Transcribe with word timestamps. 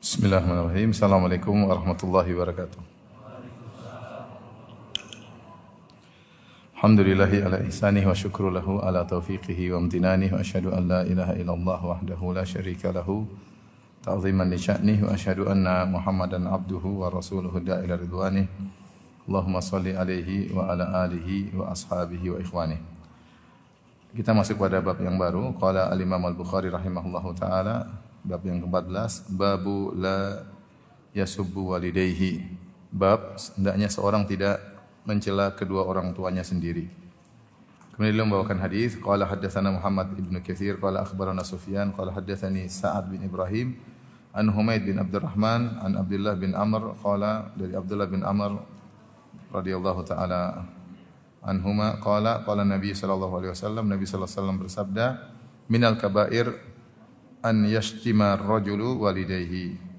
Bismillahirrahmanirrahim. 0.00 0.96
Assalamualaikum 0.96 1.68
warahmatullahi 1.68 2.32
wabarakatuh. 2.32 2.80
Alhamdulillahi 6.72 7.44
ala 7.44 7.60
ihsanih 7.68 8.08
wa 8.08 8.16
syukru 8.16 8.48
lahu 8.48 8.80
ala 8.80 9.04
taufiqihi 9.04 9.68
wa 9.68 9.84
amtinanih 9.84 10.32
wa 10.32 10.40
asyhadu 10.40 10.72
an 10.72 10.88
la 10.88 11.04
ilaha 11.04 11.36
illallah 11.36 11.80
wahdahu 11.84 12.32
la 12.32 12.48
syarika 12.48 12.96
lahu 12.96 13.28
ta'ziman 14.00 14.48
li 14.48 14.56
sya'nih 14.56 15.04
wa 15.04 15.12
asyhadu 15.12 15.52
anna 15.52 15.84
Muhammadan 15.84 16.48
abduhu 16.48 17.04
wa 17.04 17.12
rasuluhu 17.12 17.60
da'ila 17.60 18.00
ridwanih. 18.00 18.48
Allahumma 19.28 19.60
salli 19.60 19.92
alaihi 19.92 20.48
wa 20.48 20.64
ala 20.72 21.04
alihi 21.04 21.52
wa 21.52 21.76
ashabihi 21.76 22.32
wa 22.32 22.40
ikhwanih. 22.40 22.80
Kita 24.16 24.32
masuk 24.32 24.64
pada 24.64 24.80
bab 24.80 24.96
yang 24.96 25.20
baru. 25.20 25.52
Qala 25.60 25.92
al-Imam 25.92 26.24
Al-Bukhari 26.24 26.72
rahimahullahu 26.72 27.36
taala 27.36 28.08
bab 28.24 28.44
yang 28.44 28.60
ke-14 28.64 29.32
babu 29.32 29.92
la 29.96 30.44
yasubbu 31.16 31.76
walidayhi. 31.76 32.44
Bab 32.90 33.38
hendaknya 33.56 33.86
seorang 33.86 34.26
tidak 34.26 34.58
mencela 35.06 35.54
kedua 35.54 35.86
orang 35.86 36.12
tuanya 36.12 36.44
sendiri. 36.44 36.90
Kemudian 37.94 38.16
beliau 38.16 38.26
membawakan 38.32 38.58
hadis 38.64 38.96
qala 38.96 39.28
haddatsana 39.28 39.76
Muhammad 39.76 40.16
ibn 40.16 40.32
Katsir 40.40 40.80
qala 40.80 41.04
akhbarana 41.04 41.44
Sufyan 41.44 41.92
qala 41.92 42.16
haddatsani 42.16 42.64
Sa'ad 42.64 43.12
bin 43.12 43.20
Ibrahim 43.20 43.76
an 44.32 44.48
Humaid 44.48 44.88
bin 44.88 44.96
Abdurrahman 44.96 45.82
an 45.84 46.00
Abdullah 46.00 46.32
bin 46.38 46.56
Amr 46.56 46.96
qala 47.02 47.52
dari 47.58 47.76
Abdullah 47.76 48.08
bin 48.08 48.24
Amr 48.24 48.62
radhiyallahu 49.52 50.00
taala 50.06 50.64
anhuma 51.44 52.00
qala 52.00 52.40
qala 52.46 52.62
Nabi 52.64 52.94
sallallahu 52.94 53.42
alaihi 53.42 53.52
wasallam 53.52 53.84
Nabi 53.90 54.04
sallallahu 54.06 54.30
alaihi 54.30 54.40
wasallam 54.40 54.58
bersabda 54.64 55.06
minal 55.66 56.00
kabair 56.00 56.56
an 57.40 57.64
yashtima 57.64 58.36
rajulu 58.36 59.00
walidayhi 59.04 59.90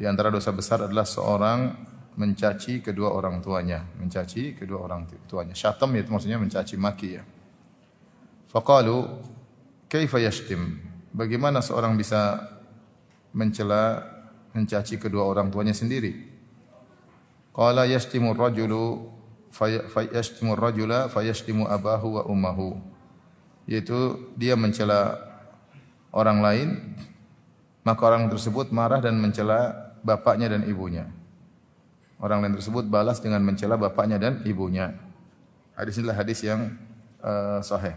di 0.00 0.04
antara 0.08 0.32
dosa 0.32 0.48
besar 0.56 0.88
adalah 0.88 1.04
seorang 1.04 1.76
mencaci 2.16 2.80
kedua 2.80 3.12
orang 3.12 3.44
tuanya, 3.44 3.84
mencaci 4.00 4.56
kedua 4.56 4.88
orang 4.88 5.04
tuanya. 5.28 5.52
Syatam 5.52 5.92
itu 5.92 6.08
maksudnya 6.08 6.40
mencaci 6.40 6.74
maki 6.80 7.20
ya. 7.20 7.22
Faqalu 8.48 8.96
kaifa 9.92 10.18
yashtim? 10.24 10.80
Bagaimana 11.12 11.60
seorang 11.60 12.00
bisa 12.00 12.48
mencela 13.36 14.00
mencaci 14.56 14.96
kedua 14.96 15.28
orang 15.28 15.52
tuanya 15.52 15.76
sendiri? 15.76 16.32
Qala 17.52 17.84
yashtimu 17.84 18.32
rajulu 18.32 19.10
fayashtimu 19.52 20.56
rajula 20.56 21.12
fayashtimu 21.12 21.68
abahu 21.68 22.18
wa 22.18 22.22
ummahu. 22.24 22.80
Yaitu 23.68 24.32
dia 24.34 24.56
mencela 24.56 25.29
orang 26.10 26.38
lain 26.42 26.68
maka 27.80 28.00
orang 28.06 28.28
tersebut 28.28 28.70
marah 28.70 29.00
dan 29.00 29.16
mencela 29.16 29.92
bapaknya 30.04 30.52
dan 30.52 30.68
ibunya. 30.68 31.08
Orang 32.20 32.44
lain 32.44 32.60
tersebut 32.60 32.84
balas 32.84 33.24
dengan 33.24 33.40
mencela 33.40 33.80
bapaknya 33.80 34.20
dan 34.20 34.44
ibunya. 34.44 34.92
Hadis 35.72 35.96
inilah 35.96 36.16
hadis 36.20 36.44
yang 36.44 36.76
uh, 37.24 37.64
sahih. 37.64 37.96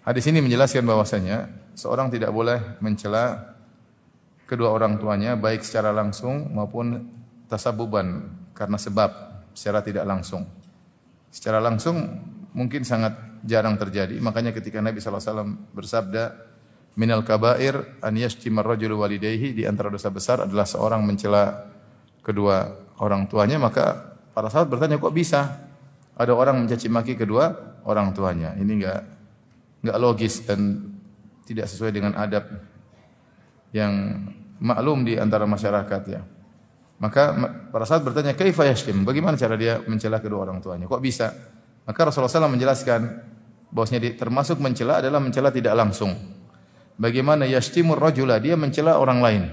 Hadis 0.00 0.24
ini 0.28 0.40
menjelaskan 0.40 0.84
bahwasanya 0.84 1.52
seorang 1.76 2.08
tidak 2.08 2.32
boleh 2.32 2.80
mencela 2.80 3.56
kedua 4.48 4.72
orang 4.72 4.96
tuanya 4.96 5.36
baik 5.36 5.60
secara 5.60 5.92
langsung 5.92 6.52
maupun 6.52 7.08
tasabuban 7.48 8.32
karena 8.56 8.80
sebab 8.80 9.10
secara 9.52 9.84
tidak 9.84 10.08
langsung. 10.08 10.48
Secara 11.28 11.60
langsung 11.60 12.00
mungkin 12.56 12.86
sangat 12.88 13.12
jarang 13.44 13.76
terjadi. 13.76 14.16
Makanya 14.24 14.56
ketika 14.56 14.80
Nabi 14.80 15.04
SAW 15.04 15.72
bersabda, 15.76 16.53
Minal 16.94 17.26
kabair 17.26 17.98
an 18.06 18.14
yashtima 18.14 18.62
rajulu 18.62 19.02
walidayhi 19.02 19.50
di 19.50 19.66
antara 19.66 19.90
dosa 19.90 20.14
besar 20.14 20.46
adalah 20.46 20.62
seorang 20.62 21.02
mencela 21.02 21.66
kedua 22.22 22.70
orang 23.02 23.26
tuanya. 23.26 23.58
Maka 23.58 24.14
para 24.30 24.46
sahabat 24.46 24.78
bertanya 24.78 25.02
kok 25.02 25.10
bisa 25.10 25.66
ada 26.14 26.30
orang 26.30 26.62
mencaci 26.62 26.86
maki 26.86 27.18
kedua 27.18 27.50
orang 27.82 28.14
tuanya? 28.14 28.54
Ini 28.54 28.72
enggak 28.78 29.00
enggak 29.82 29.98
logis 29.98 30.46
dan 30.46 30.94
tidak 31.42 31.66
sesuai 31.66 31.90
dengan 31.90 32.14
adab 32.14 32.46
yang 33.74 33.90
maklum 34.62 35.02
di 35.02 35.18
antara 35.18 35.50
masyarakat 35.50 36.02
ya. 36.06 36.22
Maka 37.02 37.34
para 37.74 37.90
sahabat 37.90 38.14
bertanya 38.14 38.38
kaifa 38.38 38.70
yashtim? 38.70 39.02
Bagaimana 39.02 39.34
cara 39.34 39.58
dia 39.58 39.82
mencela 39.82 40.22
kedua 40.22 40.46
orang 40.46 40.62
tuanya? 40.62 40.86
Kok 40.86 41.02
bisa? 41.02 41.34
Maka 41.84 42.00
Rasulullah 42.06 42.30
SAW 42.30 42.54
menjelaskan 42.54 43.00
bahwasanya 43.74 44.14
termasuk 44.14 44.62
mencela 44.62 45.02
adalah 45.02 45.18
mencela 45.18 45.50
tidak 45.50 45.74
langsung 45.74 46.14
bagaimana 47.00 47.46
yashtimur 47.48 47.98
rajula 47.98 48.38
dia 48.38 48.54
mencela 48.58 48.98
orang 48.98 49.18
lain 49.22 49.44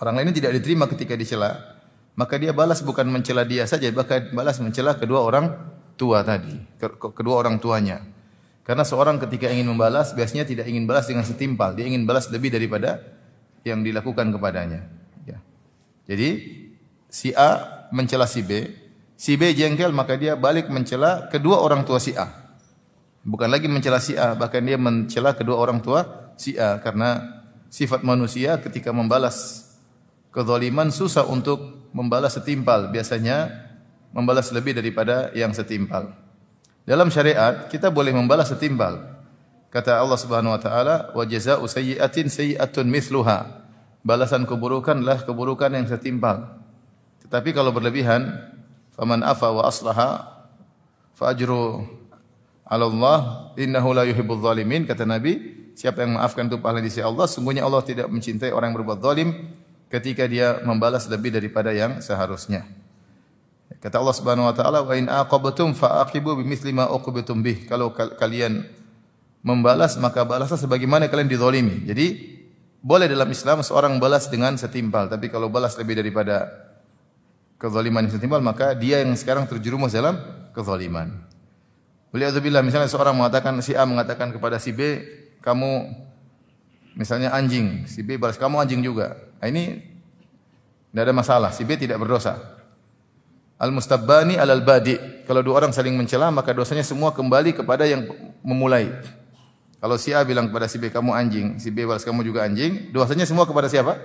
orang 0.00 0.14
lain 0.20 0.32
tidak 0.36 0.56
diterima 0.56 0.88
ketika 0.88 1.16
dicela 1.16 1.80
maka 2.20 2.36
dia 2.36 2.52
balas 2.52 2.84
bukan 2.84 3.08
mencela 3.08 3.48
dia 3.48 3.64
saja, 3.64 3.88
bahkan 3.96 4.28
balas 4.36 4.60
mencela 4.60 4.92
kedua 4.92 5.24
orang 5.24 5.56
tua 5.96 6.20
tadi, 6.20 6.52
kedua 7.16 7.40
orang 7.40 7.56
tuanya. 7.56 8.04
Karena 8.60 8.84
seorang 8.84 9.16
ketika 9.16 9.48
ingin 9.48 9.72
membalas, 9.72 10.12
biasanya 10.12 10.44
tidak 10.44 10.68
ingin 10.68 10.84
balas 10.84 11.08
dengan 11.08 11.24
setimpal, 11.24 11.72
dia 11.72 11.88
ingin 11.88 12.04
balas 12.04 12.28
lebih 12.28 12.52
daripada 12.52 13.00
yang 13.64 13.80
dilakukan 13.80 14.36
kepadanya. 14.36 14.84
Ya. 15.24 15.40
Jadi 16.12 16.28
si 17.08 17.32
A 17.32 17.88
mencela 17.88 18.28
si 18.28 18.44
B, 18.44 18.68
si 19.16 19.40
B 19.40 19.56
jengkel 19.56 19.88
maka 19.96 20.20
dia 20.20 20.36
balik 20.36 20.68
mencela 20.68 21.24
kedua 21.32 21.64
orang 21.64 21.88
tua 21.88 21.96
si 21.96 22.12
A. 22.12 22.28
Bukan 23.24 23.48
lagi 23.48 23.64
mencela 23.64 23.96
si 23.96 24.12
A, 24.12 24.36
bahkan 24.36 24.60
dia 24.60 24.76
mencela 24.76 25.32
kedua 25.32 25.56
orang 25.56 25.80
tua 25.80 26.19
si 26.40 26.56
A 26.56 26.80
karena 26.80 27.44
sifat 27.68 28.00
manusia 28.00 28.56
ketika 28.56 28.88
membalas 28.96 29.68
kezaliman 30.32 30.88
susah 30.88 31.28
untuk 31.28 31.92
membalas 31.92 32.40
setimpal. 32.40 32.88
Biasanya 32.88 33.52
membalas 34.16 34.48
lebih 34.50 34.72
daripada 34.72 35.28
yang 35.36 35.52
setimpal. 35.52 36.16
Dalam 36.88 37.12
syariat 37.12 37.68
kita 37.68 37.92
boleh 37.92 38.16
membalas 38.16 38.48
setimpal. 38.48 39.20
Kata 39.70 40.02
Allah 40.02 40.18
Subhanahu 40.18 40.56
wa 40.56 40.58
taala, 40.58 40.96
"Wa 41.14 41.22
jazaa'u 41.22 41.68
sayyi'atin 41.68 42.26
sayyi'atun 42.26 42.90
mithluha." 42.90 43.62
Balasan 44.02 44.48
keburukanlah 44.48 45.28
keburukan 45.28 45.70
yang 45.70 45.86
setimpal. 45.86 46.58
Tetapi 47.22 47.54
kalau 47.54 47.70
berlebihan, 47.70 48.32
faman 48.96 49.22
afa 49.22 49.52
wa 49.52 49.68
aslaha 49.68 50.10
fa 51.14 51.30
ajru 51.30 51.86
'ala 52.66 52.84
Allah 52.90 53.18
innahu 53.54 53.94
la 53.94 54.08
yuhibbul 54.08 54.42
zalimin 54.42 54.88
kata 54.88 55.06
Nabi, 55.06 55.59
siapa 55.80 56.04
yang 56.04 56.20
maafkan 56.20 56.44
itu 56.44 56.60
pahala 56.60 56.84
di 56.84 56.92
sisi 56.92 57.00
Allah, 57.00 57.24
sungguhnya 57.24 57.64
Allah 57.64 57.80
tidak 57.80 58.12
mencintai 58.12 58.52
orang 58.52 58.76
yang 58.76 58.84
berbuat 58.84 59.00
zalim 59.00 59.48
ketika 59.88 60.28
dia 60.28 60.60
membalas 60.60 61.08
lebih 61.08 61.32
daripada 61.32 61.72
yang 61.72 62.04
seharusnya. 62.04 62.68
Kata 63.80 63.96
Allah 63.96 64.12
Subhanahu 64.12 64.44
wa 64.44 64.52
taala, 64.52 64.84
"Wa 64.84 64.92
in 64.92 65.08
aqabtum 65.08 65.72
fa'aqibu 65.72 66.36
bimithli 66.36 66.76
ma 66.76 66.84
uqibtum 66.92 67.40
bih." 67.40 67.64
Kalau 67.64 67.96
kalian 67.96 68.68
membalas 69.40 69.96
maka 69.96 70.20
balaslah 70.20 70.60
sebagaimana 70.60 71.08
kalian 71.08 71.32
dizalimi. 71.32 71.88
Jadi 71.88 72.36
boleh 72.84 73.08
dalam 73.08 73.24
Islam 73.32 73.64
seorang 73.64 73.96
balas 73.96 74.28
dengan 74.28 74.60
setimpal, 74.60 75.08
tapi 75.08 75.32
kalau 75.32 75.48
balas 75.48 75.80
lebih 75.80 75.96
daripada 75.96 76.44
kezaliman 77.56 78.04
yang 78.04 78.12
setimpal 78.12 78.44
maka 78.44 78.76
dia 78.76 79.00
yang 79.00 79.16
sekarang 79.16 79.48
terjerumus 79.48 79.96
dalam 79.96 80.20
kezaliman. 80.52 81.24
Waliyadzubillah 82.12 82.60
misalnya 82.60 82.90
seorang 82.92 83.16
mengatakan 83.16 83.56
si 83.64 83.72
A 83.72 83.88
mengatakan 83.88 84.28
kepada 84.28 84.60
si 84.60 84.76
B, 84.76 85.08
kamu 85.40 85.92
misalnya 86.96 87.32
anjing, 87.32 87.88
si 87.88 88.04
B 88.04 88.20
balas 88.20 88.36
kamu 88.36 88.60
anjing 88.60 88.84
juga. 88.84 89.16
Nah, 89.40 89.48
ini 89.48 89.80
tidak 90.92 91.02
ada 91.08 91.14
masalah, 91.14 91.50
si 91.54 91.64
B 91.64 91.76
tidak 91.80 91.96
berdosa. 92.00 92.36
Al-mustabbani 93.60 94.40
alal 94.40 94.64
badi. 94.64 94.96
Kalau 95.28 95.44
dua 95.44 95.60
orang 95.60 95.72
saling 95.72 95.92
mencela 95.92 96.32
maka 96.32 96.56
dosanya 96.56 96.80
semua 96.80 97.12
kembali 97.12 97.60
kepada 97.60 97.84
yang 97.84 98.08
memulai. 98.40 98.88
Kalau 99.80 99.96
si 99.96 100.12
A 100.12 100.24
bilang 100.24 100.48
kepada 100.48 100.68
si 100.68 100.76
B 100.76 100.92
kamu 100.92 101.12
anjing, 101.12 101.46
si 101.56 101.72
B 101.72 101.84
balas 101.88 102.04
kamu 102.04 102.24
juga 102.24 102.44
anjing, 102.44 102.92
dosanya 102.92 103.24
semua 103.24 103.48
kepada 103.48 103.68
siapa? 103.68 103.96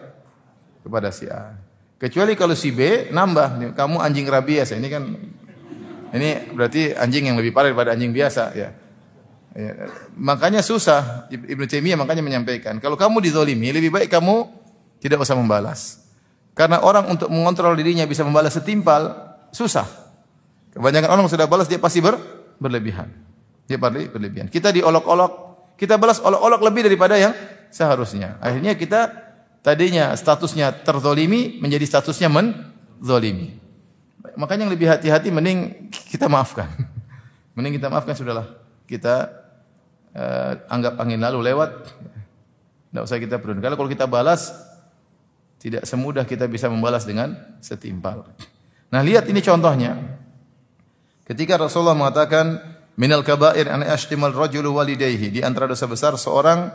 Kepada 0.83 1.11
si 1.11 1.27
A. 1.27 1.55
Kecuali 1.95 2.35
kalau 2.35 2.55
si 2.55 2.71
B 2.71 3.11
nambah, 3.11 3.75
kamu 3.75 3.97
anjing 3.99 4.27
rabies. 4.27 4.75
Ini 4.75 4.87
kan 4.91 5.03
ini 6.15 6.51
berarti 6.55 6.95
anjing 6.95 7.31
yang 7.31 7.35
lebih 7.39 7.51
parah 7.51 7.71
daripada 7.71 7.91
anjing 7.91 8.11
biasa 8.15 8.43
ya. 8.55 8.71
Ya. 9.55 9.89
Makanya 10.19 10.59
susah 10.59 11.25
Ibnu 11.31 11.65
Taimiyah 11.65 11.97
makanya 11.97 12.21
menyampaikan, 12.21 12.77
kalau 12.83 12.99
kamu 12.99 13.23
dizolimi 13.23 13.71
lebih 13.71 13.89
baik 13.89 14.11
kamu 14.11 14.51
tidak 14.99 15.23
usah 15.23 15.33
membalas. 15.39 16.05
Karena 16.55 16.79
orang 16.79 17.11
untuk 17.11 17.27
mengontrol 17.27 17.75
dirinya 17.75 18.07
bisa 18.07 18.23
membalas 18.23 18.55
setimpal 18.55 19.11
susah. 19.51 19.83
Kebanyakan 20.71 21.09
orang 21.11 21.27
sudah 21.27 21.47
balas 21.47 21.67
dia 21.67 21.79
pasti 21.79 21.99
ber, 21.99 22.15
berlebihan. 22.59 23.11
Dia 23.67 23.75
pasti 23.75 24.07
berlebihan. 24.07 24.47
Kita 24.47 24.71
diolok-olok, 24.71 25.31
kita 25.75 25.99
balas 25.99 26.23
olok-olok 26.23 26.63
lebih 26.63 26.87
daripada 26.87 27.19
yang 27.19 27.35
seharusnya. 27.71 28.39
Akhirnya 28.39 28.75
kita 28.79 29.11
tadinya 29.59 30.15
statusnya 30.15 30.71
terzolimi 30.83 31.59
menjadi 31.59 31.83
statusnya 31.83 32.31
menzolimi. 32.31 33.59
Makanya 34.39 34.67
yang 34.67 34.73
lebih 34.73 34.87
hati-hati 34.87 35.31
mending 35.31 35.91
kita 36.11 36.31
maafkan. 36.31 36.71
Mending 37.55 37.79
kita 37.79 37.87
maafkan 37.87 38.15
sudahlah. 38.19 38.51
Kita 38.83 39.44
uh, 40.15 40.57
anggap 40.71 40.97
angin 40.97 41.19
lalu 41.19 41.51
lewat. 41.51 41.71
Tidak 42.89 43.03
usah 43.03 43.19
kita 43.19 43.37
peduli. 43.43 43.59
Kalau 43.59 43.91
kita 43.91 44.07
balas 44.07 44.55
Tidak 45.55 45.81
semudah 45.81 46.29
kita 46.29 46.45
bisa 46.45 46.69
membalas 46.69 47.09
dengan 47.09 47.33
setimpal. 47.57 48.27
Nah, 48.93 49.01
lihat 49.01 49.25
ini 49.25 49.41
contohnya. 49.41 49.97
Ketika 51.25 51.57
Rasulullah 51.57 51.97
mengatakan 51.97 52.61
minal 53.01 53.25
kaba'ir 53.25 53.65
an 53.73 53.81
ashtimal 53.81 54.29
rajulu 54.29 54.77
walidayhi, 54.77 55.33
di 55.33 55.41
antara 55.41 55.65
dosa 55.65 55.89
besar 55.89 56.13
seorang 56.21 56.69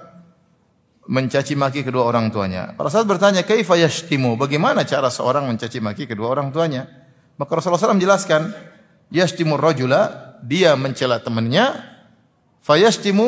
mencaci 1.06 1.54
maki 1.54 1.86
kedua 1.86 2.06
orang 2.06 2.34
tuanya. 2.34 2.74
Para 2.74 2.90
sahabat 2.90 3.18
bertanya, 3.18 3.42
"Kaifa 3.46 3.78
yashtimu?" 3.78 4.34
Bagaimana 4.34 4.82
cara 4.82 5.06
seorang 5.06 5.46
mencaci 5.46 5.78
maki 5.78 6.10
kedua 6.10 6.34
orang 6.34 6.50
tuanya? 6.50 6.86
Maka 7.38 7.50
Rasulullah 7.56 7.80
SAW 7.80 7.96
menjelaskan, 7.96 8.50
"Yashtimu 9.14 9.54
rajula," 9.54 10.34
dia 10.42 10.74
mencela 10.74 11.22
temannya, 11.22 11.89
"Fayashtimu 12.70 13.26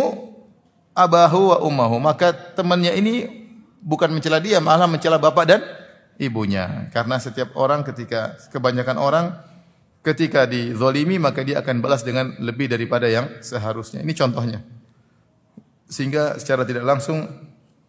abahu 0.94 1.50
wa 1.50 1.58
ummahu." 1.66 1.98
Maka 1.98 2.30
temannya 2.30 2.94
ini 2.94 3.14
bukan 3.82 4.14
mencela 4.14 4.38
dia, 4.38 4.62
malah 4.62 4.86
mencela 4.86 5.18
bapak 5.18 5.44
dan 5.50 5.60
ibunya. 6.22 6.86
Karena 6.94 7.18
setiap 7.18 7.58
orang 7.58 7.82
ketika 7.82 8.38
kebanyakan 8.54 8.96
orang 9.02 9.26
ketika 10.02 10.46
dizolimi 10.46 11.18
maka 11.18 11.46
dia 11.46 11.62
akan 11.62 11.78
balas 11.78 12.02
dengan 12.02 12.34
lebih 12.38 12.70
daripada 12.70 13.10
yang 13.10 13.42
seharusnya. 13.42 14.02
Ini 14.02 14.14
contohnya. 14.14 14.62
Sehingga 15.86 16.38
secara 16.38 16.66
tidak 16.66 16.86
langsung 16.86 17.26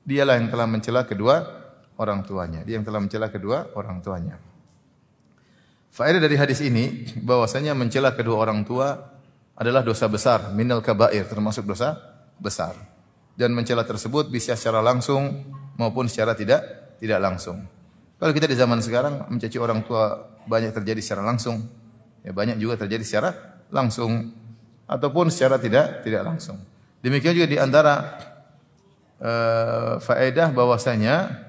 dialah 0.06 0.38
yang 0.38 0.50
telah 0.50 0.68
mencela 0.70 1.06
kedua 1.06 1.42
orang 1.98 2.22
tuanya. 2.26 2.62
Dia 2.66 2.78
yang 2.82 2.86
telah 2.86 3.02
mencela 3.02 3.30
kedua 3.30 3.74
orang 3.74 4.02
tuanya. 4.02 4.38
Faedah 5.94 6.22
dari 6.22 6.34
hadis 6.38 6.58
ini 6.66 7.06
bahwasanya 7.22 7.78
mencela 7.78 8.18
kedua 8.18 8.42
orang 8.42 8.66
tua 8.66 9.13
adalah 9.54 9.86
dosa 9.86 10.10
besar, 10.10 10.50
minal 10.54 10.82
kabair, 10.82 11.30
termasuk 11.30 11.66
dosa 11.68 11.98
besar. 12.42 12.74
Dan 13.34 13.54
mencela 13.54 13.86
tersebut 13.86 14.30
bisa 14.30 14.54
secara 14.54 14.82
langsung 14.82 15.46
maupun 15.78 16.06
secara 16.06 16.38
tidak 16.38 16.94
tidak 17.02 17.20
langsung. 17.22 17.66
Kalau 18.22 18.32
kita 18.32 18.46
di 18.46 18.58
zaman 18.58 18.80
sekarang 18.80 19.30
mencaci 19.30 19.58
orang 19.58 19.82
tua 19.84 20.30
banyak 20.46 20.70
terjadi 20.74 21.02
secara 21.02 21.26
langsung, 21.26 21.66
Ya, 22.24 22.32
banyak 22.32 22.56
juga 22.56 22.80
terjadi 22.80 23.04
secara 23.04 23.30
langsung 23.68 24.32
ataupun 24.88 25.28
secara 25.28 25.60
tidak 25.60 26.08
tidak 26.08 26.24
langsung. 26.24 26.56
Demikian 27.04 27.36
juga 27.36 27.52
di 27.52 27.60
antara 27.60 28.16
uh, 29.20 30.00
faedah 30.00 30.56
bahwasanya 30.56 31.44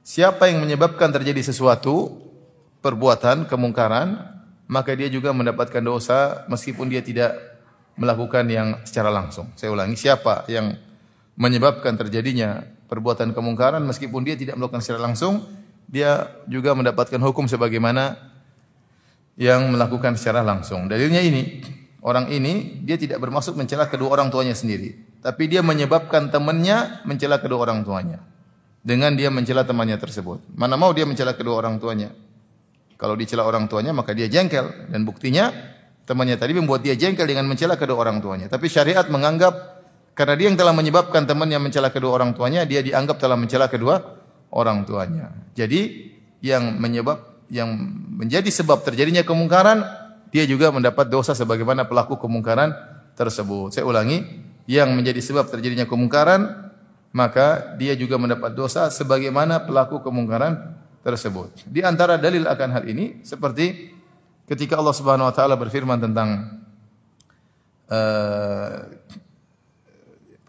siapa 0.00 0.48
yang 0.48 0.64
menyebabkan 0.64 1.12
terjadi 1.12 1.44
sesuatu 1.44 2.16
perbuatan 2.80 3.44
kemungkaran 3.44 4.35
maka 4.66 4.94
dia 4.98 5.06
juga 5.06 5.30
mendapatkan 5.30 5.82
dosa 5.82 6.46
meskipun 6.50 6.90
dia 6.90 7.02
tidak 7.02 7.34
melakukan 7.96 8.44
yang 8.46 8.68
secara 8.84 9.08
langsung. 9.08 9.48
Saya 9.56 9.72
ulangi, 9.72 9.96
siapa 9.96 10.44
yang 10.50 10.76
menyebabkan 11.38 11.96
terjadinya 11.96 12.64
perbuatan 12.86 13.32
kemungkaran 13.32 13.82
meskipun 13.82 14.22
dia 14.22 14.36
tidak 14.36 14.58
melakukan 14.58 14.82
secara 14.84 15.06
langsung, 15.06 15.42
dia 15.88 16.28
juga 16.50 16.74
mendapatkan 16.74 17.18
hukum 17.18 17.46
sebagaimana 17.46 18.18
yang 19.38 19.68
melakukan 19.70 20.16
secara 20.18 20.42
langsung. 20.42 20.88
Dalilnya 20.90 21.22
ini, 21.22 21.62
orang 22.02 22.28
ini 22.32 22.82
dia 22.82 22.98
tidak 22.98 23.22
bermaksud 23.22 23.54
mencela 23.54 23.86
kedua 23.86 24.18
orang 24.18 24.28
tuanya 24.32 24.56
sendiri, 24.56 24.96
tapi 25.22 25.46
dia 25.46 25.62
menyebabkan 25.62 26.28
temannya 26.32 27.04
mencela 27.06 27.38
kedua 27.38 27.70
orang 27.70 27.84
tuanya. 27.86 28.20
Dengan 28.86 29.18
dia 29.18 29.34
mencela 29.34 29.66
temannya 29.66 29.98
tersebut. 29.98 30.46
Mana 30.54 30.78
mau 30.78 30.94
dia 30.94 31.02
mencela 31.02 31.34
kedua 31.34 31.58
orang 31.58 31.82
tuanya? 31.82 32.14
Kalau 32.96 33.14
dicela 33.16 33.44
orang 33.44 33.68
tuanya 33.68 33.92
maka 33.92 34.16
dia 34.16 34.28
jengkel 34.28 34.88
dan 34.88 35.04
buktinya 35.04 35.52
temannya 36.08 36.40
tadi 36.40 36.56
membuat 36.56 36.80
dia 36.80 36.96
jengkel 36.96 37.28
dengan 37.28 37.44
mencela 37.44 37.76
kedua 37.76 38.08
orang 38.08 38.24
tuanya. 38.24 38.48
Tapi 38.48 38.66
syariat 38.72 39.04
menganggap 39.08 39.76
karena 40.16 40.32
dia 40.32 40.46
yang 40.48 40.56
telah 40.56 40.72
menyebabkan 40.72 41.28
temannya 41.28 41.60
mencela 41.60 41.92
kedua 41.92 42.16
orang 42.16 42.32
tuanya, 42.32 42.64
dia 42.64 42.80
dianggap 42.80 43.20
telah 43.20 43.36
mencela 43.36 43.68
kedua 43.68 44.00
orang 44.48 44.88
tuanya. 44.88 45.28
Jadi 45.52 46.08
yang 46.40 46.80
menyebab 46.80 47.44
yang 47.52 47.68
menjadi 48.16 48.48
sebab 48.48 48.80
terjadinya 48.80 49.20
kemungkaran, 49.22 49.84
dia 50.32 50.48
juga 50.48 50.72
mendapat 50.72 51.12
dosa 51.12 51.36
sebagaimana 51.36 51.84
pelaku 51.84 52.16
kemungkaran 52.16 52.72
tersebut. 53.12 53.76
Saya 53.76 53.84
ulangi, 53.84 54.24
yang 54.64 54.96
menjadi 54.96 55.20
sebab 55.22 55.52
terjadinya 55.52 55.84
kemungkaran, 55.84 56.72
maka 57.14 57.76
dia 57.76 57.92
juga 57.92 58.16
mendapat 58.16 58.56
dosa 58.56 58.88
sebagaimana 58.88 59.68
pelaku 59.68 60.00
kemungkaran 60.00 60.80
tersebut. 61.06 61.54
Di 61.70 61.86
antara 61.86 62.18
dalil 62.18 62.42
akan 62.42 62.68
hal 62.74 62.84
ini 62.90 63.22
seperti 63.22 63.94
ketika 64.50 64.74
Allah 64.74 64.90
Subhanahu 64.90 65.30
wa 65.30 65.34
taala 65.34 65.54
berfirman 65.54 66.02
tentang 66.02 66.58
uh, 67.86 68.90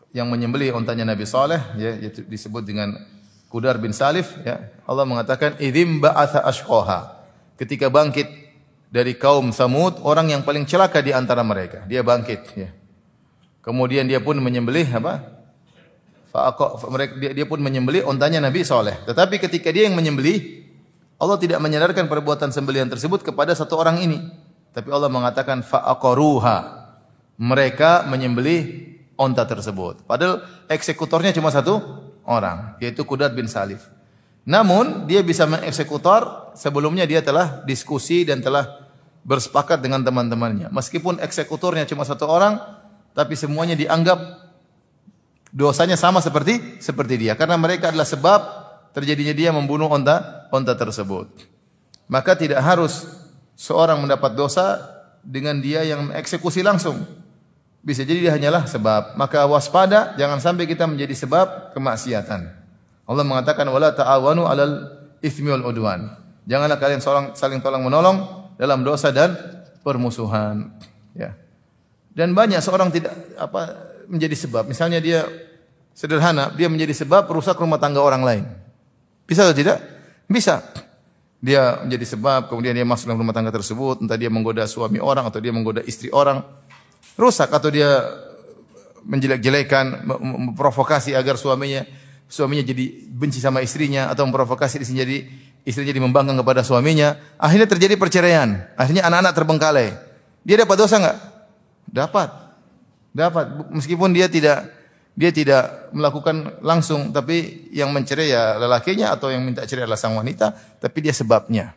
yang 0.09 0.25
menyembelih 0.33 0.73
ontanya 0.73 1.05
Nabi 1.05 1.29
Saleh 1.29 1.61
ya 1.77 1.93
disebut 2.25 2.65
dengan 2.65 2.97
Kudar 3.53 3.77
bin 3.77 3.93
Salif 3.93 4.33
ya. 4.41 4.65
Allah 4.89 5.05
mengatakan 5.05 5.61
idzim 5.61 6.01
ba'atha 6.01 6.41
ashqaha. 6.41 7.21
Ketika 7.53 7.93
bangkit 7.93 8.25
dari 8.89 9.13
kaum 9.13 9.53
Samud 9.53 10.01
orang 10.01 10.33
yang 10.33 10.41
paling 10.41 10.65
celaka 10.65 11.05
di 11.05 11.13
antara 11.13 11.45
mereka 11.45 11.85
dia 11.85 12.01
bangkit 12.01 12.41
ya. 12.57 12.73
Kemudian 13.61 14.09
dia 14.09 14.17
pun 14.17 14.41
menyembelih 14.41 14.89
apa 14.89 15.36
mereka 16.93 17.13
dia, 17.17 17.31
dia 17.33 17.45
pun 17.49 17.59
menyembelih 17.59 18.05
ontanya 18.05 18.43
Nabi 18.43 18.61
Saleh 18.61 18.97
tetapi 19.09 19.41
ketika 19.41 19.73
dia 19.73 19.89
yang 19.89 19.97
menyembelih 19.97 20.65
Allah 21.17 21.37
tidak 21.41 21.57
menyadarkan 21.57 22.05
perbuatan 22.05 22.53
sembelihan 22.53 22.87
tersebut 22.87 23.25
kepada 23.25 23.57
satu 23.57 23.77
orang 23.77 23.99
ini 24.01 24.21
tapi 24.71 24.93
Allah 24.93 25.09
mengatakan 25.09 25.65
fa'aqaruha 25.65 26.57
mereka 27.41 28.05
menyembelih 28.05 28.93
onta 29.17 29.43
tersebut 29.49 30.05
padahal 30.05 30.45
eksekutornya 30.69 31.33
cuma 31.33 31.49
satu 31.49 32.05
orang, 32.27 32.75
yaitu 32.83 33.07
Kudat 33.07 33.31
bin 33.31 33.47
Salif. 33.47 33.87
Namun 34.43 35.07
dia 35.07 35.23
bisa 35.23 35.47
mengeksekutor 35.47 36.53
sebelumnya 36.53 37.07
dia 37.07 37.23
telah 37.23 37.63
diskusi 37.63 38.27
dan 38.27 38.43
telah 38.43 38.87
bersepakat 39.23 39.79
dengan 39.79 40.03
teman-temannya. 40.03 40.71
Meskipun 40.71 41.19
eksekutornya 41.23 41.87
cuma 41.87 42.07
satu 42.07 42.27
orang, 42.27 42.59
tapi 43.15 43.35
semuanya 43.35 43.75
dianggap 43.75 44.19
dosanya 45.51 45.95
sama 45.95 46.19
seperti 46.19 46.81
seperti 46.83 47.15
dia 47.27 47.33
karena 47.33 47.55
mereka 47.55 47.89
adalah 47.89 48.07
sebab 48.07 48.39
terjadinya 48.91 49.33
dia 49.35 49.49
membunuh 49.53 49.87
onta 49.91 50.47
onta 50.51 50.73
tersebut. 50.73 51.29
Maka 52.07 52.39
tidak 52.39 52.63
harus 52.63 53.03
seorang 53.59 53.99
mendapat 53.99 54.31
dosa 54.35 54.79
dengan 55.19 55.59
dia 55.59 55.83
yang 55.83 56.07
mengeksekusi 56.07 56.63
langsung. 56.63 57.03
Bisa 57.83 58.03
jadi 58.03 58.27
dia 58.27 58.33
hanyalah 58.35 58.67
sebab. 58.67 59.19
Maka 59.19 59.43
waspada 59.47 60.15
jangan 60.15 60.39
sampai 60.39 60.67
kita 60.67 60.87
menjadi 60.87 61.13
sebab 61.27 61.75
kemaksiatan. 61.75 62.47
Allah 63.07 63.23
mengatakan 63.23 63.67
wala 63.67 63.91
ta'awanu 63.95 64.43
'alal 64.47 64.73
itsmi 65.23 65.51
wal 65.51 65.71
udwan. 65.71 66.15
Janganlah 66.47 66.79
kalian 66.79 67.03
saling 67.35 67.59
tolong 67.59 67.83
menolong 67.83 68.51
dalam 68.55 68.83
dosa 68.83 69.11
dan 69.11 69.35
permusuhan. 69.83 70.71
Ya. 71.15 71.35
Dan 72.11 72.35
banyak 72.35 72.59
seorang 72.59 72.91
tidak 72.91 73.13
apa 73.35 73.86
menjadi 74.07 74.35
sebab. 74.35 74.67
Misalnya 74.67 75.03
dia 75.03 75.27
sederhana, 75.93 76.49
dia 76.55 76.71
menjadi 76.71 76.95
sebab 77.05 77.27
rusak 77.29 77.59
rumah 77.59 77.77
tangga 77.77 77.99
orang 77.99 78.23
lain. 78.23 78.43
Bisa 79.27 79.43
atau 79.43 79.55
tidak? 79.55 79.83
Bisa. 80.25 80.63
Dia 81.37 81.83
menjadi 81.85 82.17
sebab, 82.17 82.49
kemudian 82.49 82.73
dia 82.73 82.87
masuk 82.87 83.11
dalam 83.11 83.21
rumah 83.21 83.35
tangga 83.35 83.53
tersebut, 83.53 84.01
entah 84.01 84.17
dia 84.17 84.31
menggoda 84.31 84.65
suami 84.65 84.97
orang 84.97 85.29
atau 85.29 85.37
dia 85.37 85.53
menggoda 85.53 85.85
istri 85.85 86.09
orang 86.09 86.41
rusak 87.13 87.53
atau 87.53 87.69
dia 87.69 88.01
menjelek-jelekan, 89.05 90.03
memprovokasi 90.03 91.13
agar 91.13 91.37
suaminya 91.37 91.85
suaminya 92.27 92.63
jadi 92.63 93.07
benci 93.07 93.39
sama 93.39 93.63
istrinya 93.63 94.11
atau 94.11 94.27
memprovokasi 94.27 94.83
istrinya 94.83 95.07
jadi 95.07 95.23
istrinya 95.63 95.95
jadi 95.95 96.01
membangkang 96.03 96.39
kepada 96.39 96.63
suaminya, 96.63 97.19
akhirnya 97.35 97.67
terjadi 97.67 97.95
perceraian. 97.99 98.71
Akhirnya 98.79 99.03
anak-anak 99.07 99.33
terbengkalai. 99.35 99.89
Dia 100.47 100.63
dapat 100.63 100.75
dosa 100.79 100.95
enggak? 100.95 101.17
Dapat. 101.91 102.29
Dapat 103.15 103.71
meskipun 103.73 104.13
dia 104.13 104.27
tidak 104.31 104.73
dia 105.17 105.33
tidak 105.33 105.89
melakukan 105.97 106.61
langsung 106.61 107.09
tapi 107.09 107.69
yang 107.73 107.89
mencerai 107.89 108.29
ya 108.29 108.61
lelakinya 108.61 109.17
atau 109.17 109.33
yang 109.33 109.41
minta 109.41 109.65
cerai 109.65 109.89
adalah 109.89 109.97
sang 109.97 110.13
wanita, 110.13 110.53
tapi 110.77 111.01
dia 111.01 111.13
sebabnya. 111.13 111.73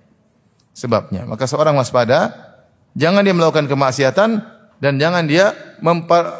Sebabnya. 0.76 1.24
Maka 1.24 1.48
seorang 1.48 1.74
waspada, 1.76 2.30
jangan 2.94 3.24
dia 3.24 3.34
melakukan 3.34 3.66
kemaksiatan 3.66 4.60
dan 4.80 4.96
jangan 4.96 5.28
dia 5.28 5.52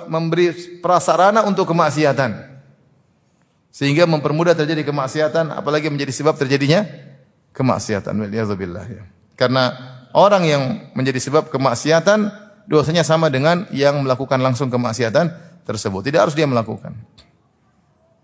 memberi 0.09 0.81
prasarana 0.81 1.45
untuk 1.45 1.69
kemaksiatan 1.69 2.51
sehingga 3.71 4.09
mempermudah 4.09 4.57
terjadi 4.59 4.83
kemaksiatan 4.83 5.55
apalagi 5.55 5.93
menjadi 5.93 6.11
sebab 6.11 6.35
terjadinya 6.35 6.83
kemaksiatan 7.55 8.17
ya 8.27 9.05
karena 9.39 9.65
orang 10.17 10.43
yang 10.43 10.63
menjadi 10.97 11.23
sebab 11.23 11.53
kemaksiatan 11.53 12.50
dosanya 12.71 13.03
sama 13.03 13.27
dengan 13.27 13.67
yang 13.75 13.99
melakukan 14.07 14.39
langsung 14.39 14.71
kemaksiatan 14.71 15.27
tersebut 15.67 16.07
tidak 16.07 16.31
harus 16.31 16.39
dia 16.39 16.47
melakukan 16.47 16.95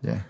ya 0.06 0.22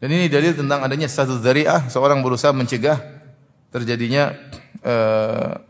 Dan 0.00 0.16
ini 0.16 0.32
dalil 0.32 0.56
tentang 0.56 0.80
adanya 0.80 1.04
satu 1.12 1.36
dzari'ah, 1.44 1.92
seorang 1.92 2.24
berusaha 2.24 2.56
mencegah 2.56 2.96
terjadinya 3.68 4.32
uh, 4.80 5.60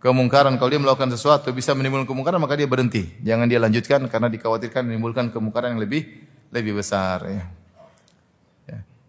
kemungkaran. 0.00 0.56
Kalau 0.56 0.70
dia 0.72 0.80
melakukan 0.80 1.12
sesuatu 1.12 1.52
bisa 1.52 1.76
menimbulkan 1.76 2.08
kemungkaran 2.08 2.40
maka 2.40 2.56
dia 2.56 2.64
berhenti. 2.64 3.12
Jangan 3.20 3.44
dia 3.44 3.60
lanjutkan 3.60 4.08
karena 4.08 4.32
dikhawatirkan 4.32 4.88
menimbulkan 4.88 5.28
kemungkaran 5.28 5.76
yang 5.76 5.84
lebih 5.84 6.08
lebih 6.48 6.80
besar 6.80 7.28
ya. 7.28 7.44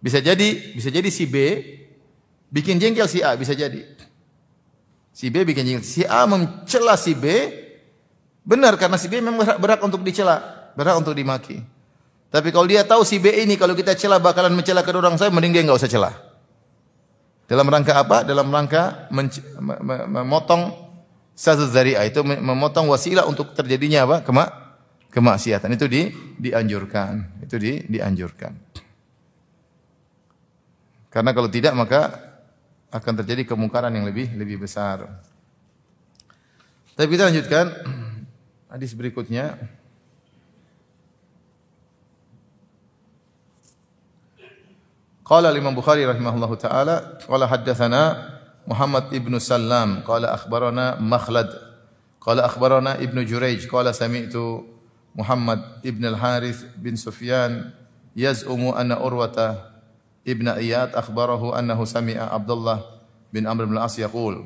Bisa 0.05 0.21
jadi 0.21 0.77
bisa 0.77 0.93
jadi 0.93 1.09
si 1.09 1.25
B 1.25 1.57
bikin 2.53 2.77
jengkel 2.77 3.09
si 3.09 3.25
A 3.25 3.33
bisa 3.33 3.57
jadi. 3.57 3.81
Si 5.09 5.33
B 5.33 5.41
bikin 5.41 5.65
jengkel. 5.65 5.81
Si 5.81 6.05
A 6.05 6.29
mencela 6.29 6.93
si 6.93 7.17
B 7.17 7.25
benar 8.45 8.77
karena 8.77 9.01
si 9.01 9.09
B 9.09 9.17
memang 9.17 9.41
berhak, 9.57 9.81
untuk 9.81 10.05
dicela, 10.05 10.69
berhak 10.77 11.01
untuk 11.01 11.17
dimaki. 11.17 11.57
Tapi 12.29 12.53
kalau 12.53 12.69
dia 12.69 12.85
tahu 12.85 13.01
si 13.01 13.17
B 13.17 13.33
ini 13.33 13.57
kalau 13.57 13.73
kita 13.73 13.97
celah 13.97 14.21
bakalan 14.21 14.53
mencela 14.53 14.85
kedua 14.85 15.09
orang 15.09 15.17
saya, 15.17 15.33
mending 15.33 15.57
dia 15.57 15.65
nggak 15.65 15.81
usah 15.81 15.89
celah. 15.89 16.13
Dalam 17.49 17.65
rangka 17.65 17.97
apa? 17.97 18.21
Dalam 18.21 18.45
rangka 18.53 19.09
memotong 19.09 20.85
satu 21.33 21.65
zari'ah 21.65 22.05
itu 22.05 22.21
memotong 22.21 22.93
wasilah 22.93 23.25
untuk 23.25 23.57
terjadinya 23.57 24.05
apa? 24.05 24.21
Kema 24.21 24.45
kemaksiatan 25.09 25.73
itu 25.73 25.89
di 25.89 26.01
dianjurkan. 26.37 27.41
Itu 27.41 27.57
di 27.57 27.81
dianjurkan. 27.89 28.64
Karena 31.15 31.31
kalau 31.31 31.47
tidak 31.47 31.71
maka 31.79 32.11
akan 32.91 33.13
terjadi 33.23 33.47
kemungkaran 33.55 33.87
yang 33.95 34.03
lebih 34.03 34.35
lebih 34.35 34.67
besar. 34.67 35.07
Tapi 36.91 37.07
kita 37.07 37.31
lanjutkan 37.31 37.71
hadis 38.67 38.91
berikutnya. 38.91 39.55
Qala 45.23 45.55
Imam 45.55 45.71
Bukhari 45.71 46.03
rahimahullahu 46.03 46.59
taala 46.59 47.17
qala 47.23 47.47
haddatsana 47.47 48.03
Muhammad 48.67 49.09
ibn 49.15 49.33
Sallam 49.39 50.03
qala 50.03 50.35
akhbarana 50.35 50.99
Makhlad 50.99 51.49
qala 52.19 52.45
akhbarana 52.45 52.99
Ibnu 52.99 53.23
Jurayj 53.23 53.65
qala 53.71 53.95
sami'tu 53.95 54.67
Muhammad 55.15 55.63
ibn 55.81 56.03
al-Harith 56.05 56.67
bin 56.77 56.93
Sufyan 56.99 57.73
yaz'umu 58.13 58.77
anna 58.77 59.01
Urwata 59.01 59.74
ibn 60.25 60.49
Iyad 60.49 60.97
akhbarahu 60.97 61.53
annahu 61.53 61.85
sami'a 61.85 62.33
Abdullah 62.33 62.81
bin 63.29 63.45
Amr 63.45 63.69
bin 63.69 63.77
al-As 63.77 63.95
yaqul 63.95 64.43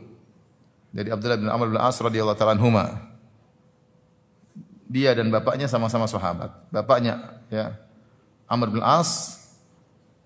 dari 0.91 1.09
Abdullah 1.09 1.39
bin 1.39 1.49
Amr 1.49 1.71
bin 1.71 1.77
al-As 1.79 1.97
radhiyallahu 1.97 2.37
ta'ala 2.37 2.59
anhuma 2.59 3.09
dia 4.89 5.15
dan 5.15 5.31
bapaknya 5.31 5.71
sama-sama 5.71 6.05
sahabat 6.05 6.51
bapaknya 6.69 7.41
ya 7.47 7.79
Amr 8.51 8.69
bin 8.69 8.83
al-As 8.83 9.39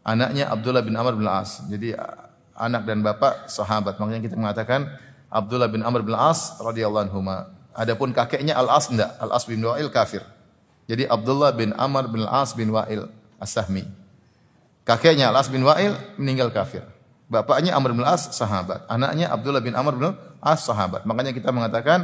anaknya 0.04 0.52
Abdullah 0.52 0.84
bin 0.84 0.94
Amr 0.94 1.16
bin 1.16 1.26
As. 1.26 1.64
Jadi 1.72 1.96
anak 2.54 2.84
dan 2.86 3.02
bapak 3.02 3.48
sahabat. 3.50 3.98
Makanya 3.98 4.22
kita 4.22 4.36
mengatakan 4.38 4.86
Abdullah 5.32 5.72
bin 5.72 5.82
Amr 5.82 6.04
bin 6.06 6.14
As 6.14 6.60
radhiyallahu 6.60 7.10
anhu. 7.10 7.24
Adapun 7.74 8.14
kakeknya 8.14 8.54
Al-As 8.54 8.94
enggak, 8.94 9.18
Al-As 9.18 9.50
bin 9.50 9.64
Wa'il 9.66 9.90
kafir. 9.90 10.22
Jadi 10.86 11.10
Abdullah 11.10 11.56
bin 11.56 11.74
Amr 11.74 12.06
bin 12.12 12.22
As 12.28 12.54
bin 12.54 12.70
Wa'il 12.70 13.10
As-Sahmi. 13.42 14.03
Kakeknya 14.84 15.32
Al-As 15.32 15.48
bin 15.48 15.64
Wa'il 15.64 15.96
meninggal 16.20 16.52
kafir. 16.52 16.84
Bapaknya 17.32 17.74
Amr 17.74 17.96
bin 17.96 18.04
As 18.04 18.36
sahabat. 18.36 18.84
Anaknya 18.92 19.32
Abdullah 19.32 19.64
bin 19.64 19.74
Amr 19.74 19.96
bin 19.96 20.12
As 20.44 20.68
sahabat. 20.68 21.08
Makanya 21.08 21.32
kita 21.32 21.56
mengatakan 21.56 22.04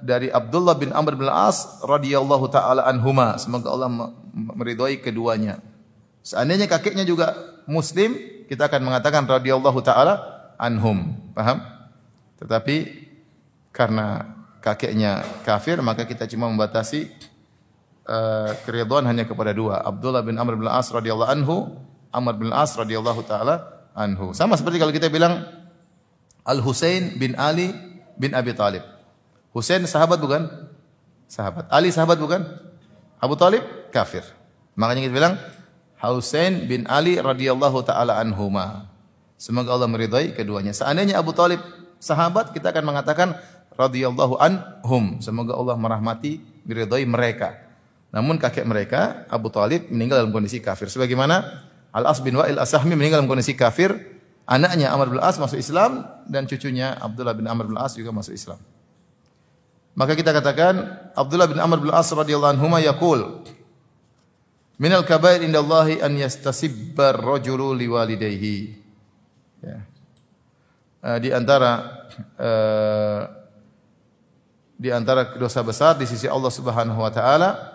dari 0.00 0.32
Abdullah 0.32 0.74
bin 0.74 0.90
Amr 0.96 1.12
bin 1.14 1.28
As 1.28 1.82
radhiyallahu 1.84 2.48
taala 2.48 2.88
anhuma. 2.88 3.36
Semoga 3.36 3.68
Allah 3.68 3.90
meridhai 4.32 4.96
keduanya. 4.98 5.60
Seandainya 6.24 6.66
kakeknya 6.70 7.04
juga 7.04 7.36
muslim, 7.68 8.16
kita 8.48 8.66
akan 8.72 8.80
mengatakan 8.88 9.28
radhiyallahu 9.28 9.78
taala 9.84 10.24
anhum. 10.56 11.14
Paham? 11.36 11.60
Tetapi 12.40 13.06
karena 13.76 14.24
kakeknya 14.64 15.20
kafir, 15.44 15.78
maka 15.84 16.08
kita 16.08 16.24
cuma 16.30 16.48
membatasi 16.48 17.12
uh, 18.08 19.02
hanya 19.06 19.24
kepada 19.26 19.52
dua, 19.54 19.82
Abdullah 19.82 20.22
bin 20.22 20.38
Amr 20.38 20.58
bin 20.58 20.66
As 20.66 20.90
radhiyallahu 20.90 21.30
anhu, 21.30 21.76
Amr 22.12 22.34
bin 22.38 22.50
As 22.50 22.74
radhiyallahu 22.74 23.22
taala 23.26 23.88
anhu. 23.96 24.32
Sama 24.36 24.58
seperti 24.58 24.80
kalau 24.82 24.92
kita 24.94 25.08
bilang 25.12 25.44
Al 26.42 26.58
Husain 26.60 27.16
bin 27.16 27.38
Ali 27.38 27.70
bin 28.18 28.34
Abi 28.34 28.52
Talib. 28.52 28.82
Husain 29.52 29.84
sahabat 29.84 30.18
bukan? 30.18 30.48
Sahabat. 31.28 31.68
Ali 31.68 31.92
sahabat 31.92 32.18
bukan? 32.18 32.44
Abu 33.22 33.38
Talib 33.38 33.62
kafir. 33.94 34.24
Makanya 34.74 35.08
kita 35.08 35.14
bilang 35.14 35.34
Husain 36.02 36.66
bin 36.66 36.88
Ali 36.90 37.20
radhiyallahu 37.20 37.84
taala 37.86 38.18
anhuma. 38.18 38.90
Semoga 39.38 39.74
Allah 39.74 39.90
meridai 39.90 40.34
keduanya. 40.34 40.74
Seandainya 40.74 41.18
Abu 41.18 41.34
Talib 41.34 41.62
sahabat, 42.02 42.50
kita 42.50 42.74
akan 42.74 42.84
mengatakan 42.94 43.38
radhiyallahu 43.78 44.38
anhum. 44.38 45.22
Semoga 45.22 45.54
Allah 45.54 45.78
merahmati, 45.78 46.42
meridai 46.66 47.06
mereka. 47.06 47.58
Namun 48.12 48.36
kakek 48.36 48.68
mereka, 48.68 49.24
Abu 49.32 49.48
Talib 49.48 49.88
meninggal 49.88 50.22
dalam 50.22 50.36
kondisi 50.36 50.60
kafir. 50.60 50.92
Sebagaimana 50.92 51.64
Al-As 51.96 52.20
bin 52.20 52.36
Wa'il 52.36 52.60
As-Sahmi 52.60 52.92
meninggal 52.92 53.24
dalam 53.24 53.32
kondisi 53.32 53.56
kafir. 53.56 53.96
Anaknya 54.44 54.92
Amr 54.92 55.08
bin 55.08 55.20
As 55.22 55.38
masuk 55.38 55.56
Islam 55.56 56.04
dan 56.28 56.44
cucunya 56.44 56.98
Abdullah 56.98 57.32
bin 57.32 57.46
Amr 57.48 57.72
bin 57.72 57.78
As 57.78 57.96
juga 57.96 58.12
masuk 58.12 58.36
Islam. 58.36 58.60
Maka 59.96 60.12
kita 60.18 60.34
katakan 60.34 60.82
Abdullah 61.16 61.48
bin 61.48 61.56
Amr 61.62 61.78
bin 61.78 61.88
As 61.94 62.10
radhiyallahu 62.10 62.58
anhu 62.58 62.68
yaqul 62.82 63.20
Minal 64.82 65.06
kabair 65.06 65.46
indallahi 65.46 66.02
an 66.02 66.18
yastasibbar 66.18 67.22
rajulu 67.22 67.70
liwalidayhi. 67.70 68.82
Ya. 69.62 69.78
Uh, 70.98 71.18
di 71.22 71.30
antara 71.30 72.02
uh, 72.34 73.20
di 74.74 74.90
antara 74.90 75.38
dosa 75.38 75.62
besar 75.62 75.94
di 75.94 76.02
sisi 76.02 76.26
Allah 76.26 76.50
Subhanahu 76.50 76.98
wa 76.98 77.12
taala 77.14 77.71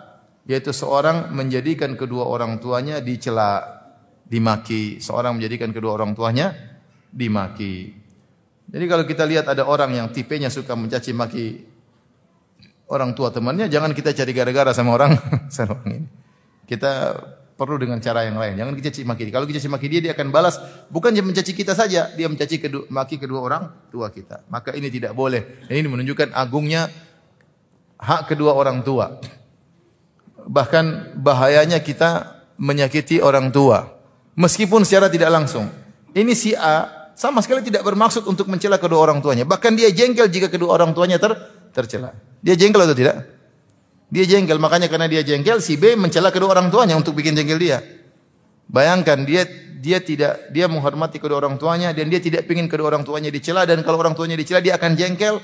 yaitu 0.48 0.72
seorang 0.72 1.28
menjadikan 1.30 1.92
kedua 1.92 2.24
orang 2.24 2.56
tuanya 2.56 3.04
dicela, 3.04 3.84
dimaki, 4.24 4.96
seorang 4.96 5.36
menjadikan 5.36 5.70
kedua 5.76 6.00
orang 6.00 6.16
tuanya 6.16 6.56
dimaki. 7.12 7.92
Jadi 8.68 8.84
kalau 8.88 9.04
kita 9.04 9.28
lihat 9.28 9.44
ada 9.52 9.68
orang 9.68 9.92
yang 9.92 10.08
tipenya 10.08 10.48
suka 10.48 10.72
mencaci 10.72 11.12
maki 11.12 11.46
orang 12.88 13.12
tua 13.12 13.28
temannya, 13.28 13.68
jangan 13.68 13.92
kita 13.92 14.16
cari 14.16 14.32
gara-gara 14.32 14.72
sama 14.72 14.96
orang 14.96 15.12
sama 15.54 15.84
ini. 15.84 16.08
Kita 16.64 17.16
perlu 17.58 17.76
dengan 17.80 17.98
cara 18.00 18.24
yang 18.24 18.40
lain. 18.40 18.54
Jangan 18.56 18.72
kita 18.78 18.88
caci 18.94 19.02
maki. 19.04 19.22
Kalau 19.34 19.44
kita 19.44 19.58
caci 19.60 19.72
maki 19.72 19.86
dia, 19.88 20.00
dia 20.00 20.12
akan 20.16 20.28
balas. 20.30 20.60
Bukan 20.88 21.10
dia 21.10 21.24
mencaci 21.24 21.52
kita 21.52 21.74
saja, 21.74 22.12
dia 22.14 22.28
mencaci 22.30 22.56
kedua, 22.60 22.86
maki 22.88 23.20
kedua 23.20 23.40
orang 23.40 23.62
tua 23.90 24.08
kita. 24.12 24.46
Maka 24.48 24.72
ini 24.78 24.88
tidak 24.88 25.12
boleh. 25.12 25.66
Ini 25.68 25.84
menunjukkan 25.84 26.32
agungnya 26.32 26.86
hak 27.98 28.30
kedua 28.30 28.54
orang 28.54 28.86
tua. 28.86 29.18
Bahkan 30.46 31.18
bahayanya 31.18 31.82
kita 31.82 32.38
menyakiti 32.58 33.18
orang 33.18 33.50
tua. 33.50 33.90
Meskipun 34.38 34.86
secara 34.86 35.10
tidak 35.10 35.34
langsung. 35.34 35.66
Ini 36.14 36.34
si 36.34 36.54
A 36.54 37.10
sama 37.18 37.42
sekali 37.42 37.66
tidak 37.66 37.82
bermaksud 37.82 38.22
untuk 38.30 38.46
mencela 38.46 38.78
kedua 38.78 39.02
orang 39.10 39.18
tuanya. 39.18 39.42
Bahkan 39.42 39.74
dia 39.74 39.90
jengkel 39.90 40.30
jika 40.30 40.46
kedua 40.46 40.78
orang 40.78 40.94
tuanya 40.94 41.18
ter 41.18 41.34
tercela. 41.74 42.14
Dia 42.38 42.54
jengkel 42.54 42.86
atau 42.86 42.94
tidak? 42.94 43.26
Dia 44.08 44.24
jengkel, 44.24 44.56
makanya 44.56 44.88
karena 44.88 45.04
dia 45.04 45.20
jengkel, 45.20 45.60
si 45.60 45.76
B 45.76 45.92
mencela 45.92 46.32
kedua 46.32 46.56
orang 46.56 46.72
tuanya 46.72 46.96
untuk 46.96 47.12
bikin 47.12 47.36
jengkel 47.36 47.58
dia. 47.60 47.82
Bayangkan 48.70 49.26
dia 49.26 49.44
dia 49.78 50.00
tidak 50.00 50.48
dia 50.54 50.64
menghormati 50.64 51.20
kedua 51.20 51.44
orang 51.44 51.60
tuanya 51.60 51.92
dan 51.92 52.08
dia 52.08 52.18
tidak 52.18 52.48
ingin 52.48 52.66
kedua 52.66 52.94
orang 52.94 53.04
tuanya 53.04 53.28
dicela 53.28 53.62
dan 53.68 53.84
kalau 53.86 54.00
orang 54.00 54.14
tuanya 54.16 54.38
dicela 54.38 54.62
dia 54.62 54.78
akan 54.78 54.96
jengkel. 54.96 55.42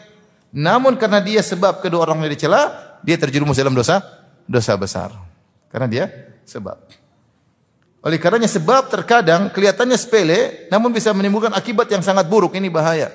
Namun 0.54 0.96
karena 0.96 1.18
dia 1.18 1.42
sebab 1.42 1.82
kedua 1.82 2.06
orang 2.06 2.22
tuanya 2.22 2.32
dicela, 2.38 2.60
dia 3.02 3.18
terjerumus 3.18 3.58
dalam 3.58 3.74
dosa 3.74 4.23
dosa 4.48 4.76
besar. 4.76 5.12
Karena 5.68 5.86
dia 5.90 6.04
sebab. 6.46 6.76
Oleh 8.04 8.20
karenanya 8.20 8.52
sebab 8.52 8.92
terkadang 8.92 9.48
kelihatannya 9.48 9.96
sepele 9.96 10.68
namun 10.68 10.92
bisa 10.92 11.10
menimbulkan 11.16 11.52
akibat 11.56 11.88
yang 11.88 12.04
sangat 12.04 12.28
buruk. 12.28 12.52
Ini 12.52 12.68
bahaya. 12.68 13.10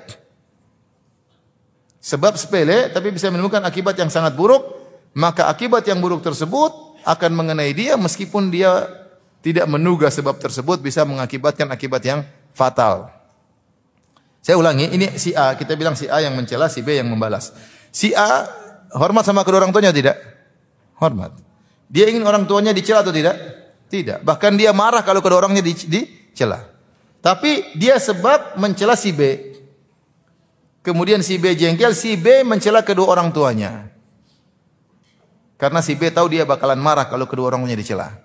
Sebab 2.02 2.36
sepele 2.40 2.90
tapi 2.90 3.14
bisa 3.14 3.30
menimbulkan 3.30 3.62
akibat 3.62 3.94
yang 4.00 4.10
sangat 4.10 4.34
buruk 4.34 4.66
maka 5.14 5.50
akibat 5.50 5.86
yang 5.86 6.02
buruk 6.02 6.26
tersebut 6.26 6.72
akan 7.06 7.32
mengenai 7.34 7.72
dia 7.74 7.96
meskipun 7.96 8.50
dia 8.50 8.88
tidak 9.40 9.66
menduga 9.72 10.12
sebab 10.12 10.36
tersebut 10.36 10.84
bisa 10.84 11.08
mengakibatkan 11.08 11.70
akibat 11.72 12.04
yang 12.04 12.20
fatal. 12.52 13.08
Saya 14.40 14.56
ulangi, 14.56 14.88
ini 14.92 15.20
si 15.20 15.36
A, 15.36 15.56
kita 15.56 15.76
bilang 15.76 15.96
si 16.00 16.08
A 16.08 16.24
yang 16.24 16.36
mencela, 16.36 16.72
si 16.72 16.80
B 16.80 16.96
yang 16.96 17.08
membalas. 17.08 17.52
Si 17.92 18.16
A 18.16 18.48
hormat 18.96 19.28
sama 19.28 19.44
kedua 19.44 19.64
orang 19.64 19.72
tuanya 19.76 19.92
tidak? 19.92 20.16
Hormat. 21.00 21.34
Dia 21.90 22.12
ingin 22.12 22.22
orang 22.22 22.46
tuanya 22.46 22.76
dicela 22.76 23.02
atau 23.02 23.16
tidak? 23.16 23.36
Tidak. 23.90 24.22
Bahkan 24.22 24.60
dia 24.60 24.70
marah 24.76 25.02
kalau 25.02 25.24
kedua 25.24 25.42
orangnya 25.48 25.66
dicela. 25.66 26.70
Tapi 27.20 27.74
dia 27.76 27.98
sebab 27.98 28.60
mencela 28.62 28.94
si 28.94 29.16
B. 29.16 29.50
Kemudian 30.86 31.20
si 31.26 31.42
B 31.42 31.58
jengkel, 31.58 31.92
si 31.98 32.16
B 32.16 32.46
mencela 32.46 32.86
kedua 32.86 33.18
orang 33.18 33.34
tuanya. 33.34 33.90
Karena 35.60 35.84
si 35.84 35.98
B 35.98 36.08
tahu 36.14 36.32
dia 36.32 36.48
bakalan 36.48 36.80
marah 36.80 37.10
kalau 37.10 37.28
kedua 37.28 37.52
orangnya 37.56 37.76
dicela. 37.76 38.16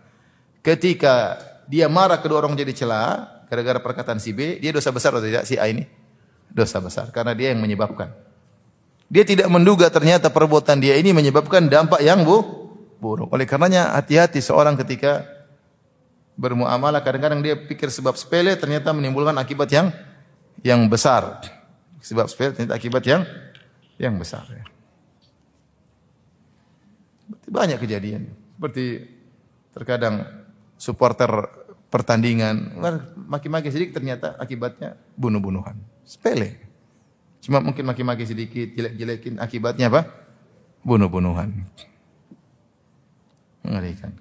Ketika 0.63 1.41
dia 1.67 1.89
marah 1.89 2.21
kedua 2.21 2.45
orang 2.45 2.55
jadi 2.55 2.75
cela 2.77 3.27
gara-gara 3.49 3.81
perkataan 3.81 4.21
si 4.21 4.31
B, 4.37 4.61
dia 4.63 4.71
dosa 4.71 4.93
besar 4.95 5.17
atau 5.17 5.27
tidak 5.27 5.49
si 5.49 5.59
A 5.59 5.67
ini? 5.67 6.05
dosa 6.55 6.79
besar 6.79 7.11
karena 7.11 7.35
dia 7.35 7.51
yang 7.51 7.59
menyebabkan. 7.59 8.15
Dia 9.11 9.27
tidak 9.27 9.51
menduga 9.51 9.91
ternyata 9.91 10.31
perbuatan 10.31 10.79
dia 10.79 10.95
ini 10.97 11.11
menyebabkan 11.11 11.67
dampak 11.67 12.01
yang 12.01 12.23
bu 12.23 12.64
buruk. 13.05 13.29
Oleh 13.29 13.45
karenanya 13.45 13.93
hati-hati 13.93 14.41
seorang 14.41 14.81
ketika 14.81 15.29
bermuamalah 16.41 17.05
kadang-kadang 17.05 17.45
dia 17.45 17.53
pikir 17.53 17.93
sebab 17.93 18.17
sepele 18.17 18.57
ternyata 18.57 18.97
menimbulkan 18.97 19.37
akibat 19.37 19.69
yang 19.69 19.93
yang 20.65 20.89
besar. 20.89 21.45
Sebab 22.01 22.25
sepele 22.33 22.57
ternyata 22.57 22.75
akibat 22.81 23.05
yang 23.05 23.29
yang 24.01 24.17
besar 24.17 24.49
ya. 24.49 24.65
Banyak 27.45 27.77
kejadian. 27.77 28.33
Seperti 28.57 29.05
terkadang 29.77 30.25
supporter 30.81 31.29
pertandingan 31.93 32.75
maki-maki 33.29 33.71
sedikit 33.71 34.01
ternyata 34.01 34.35
akibatnya 34.41 34.99
bunuh-bunuhan. 35.15 35.79
Sepele. 36.03 36.59
Cuma 37.45 37.61
mungkin 37.61 37.85
maki-maki 37.85 38.25
sedikit, 38.25 38.73
jelek-jelekin 38.73 39.37
akibatnya 39.37 39.93
apa? 39.93 40.09
Bunuh-bunuhan. 40.81 41.69
Mengerikan. 43.65 44.13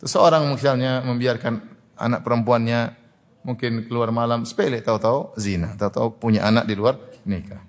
Seseorang 0.00 0.48
misalnya 0.52 1.04
membiarkan 1.04 1.60
anak 1.96 2.20
perempuannya 2.24 2.96
mungkin 3.44 3.84
keluar 3.84 4.10
malam 4.10 4.48
sepele 4.48 4.80
tahu-tahu 4.80 5.36
zina, 5.36 5.76
tahu-tahu 5.76 6.16
punya 6.16 6.48
anak 6.48 6.64
di 6.64 6.74
luar 6.74 6.96
nikah. 7.28 7.60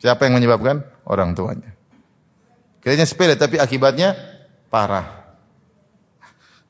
Siapa 0.00 0.28
yang 0.28 0.40
menyebabkan? 0.40 0.84
Orang 1.08 1.32
tuanya. 1.36 1.72
Kayaknya 2.84 3.06
sepele 3.08 3.34
tapi 3.36 3.56
akibatnya 3.60 4.16
parah. 4.68 5.26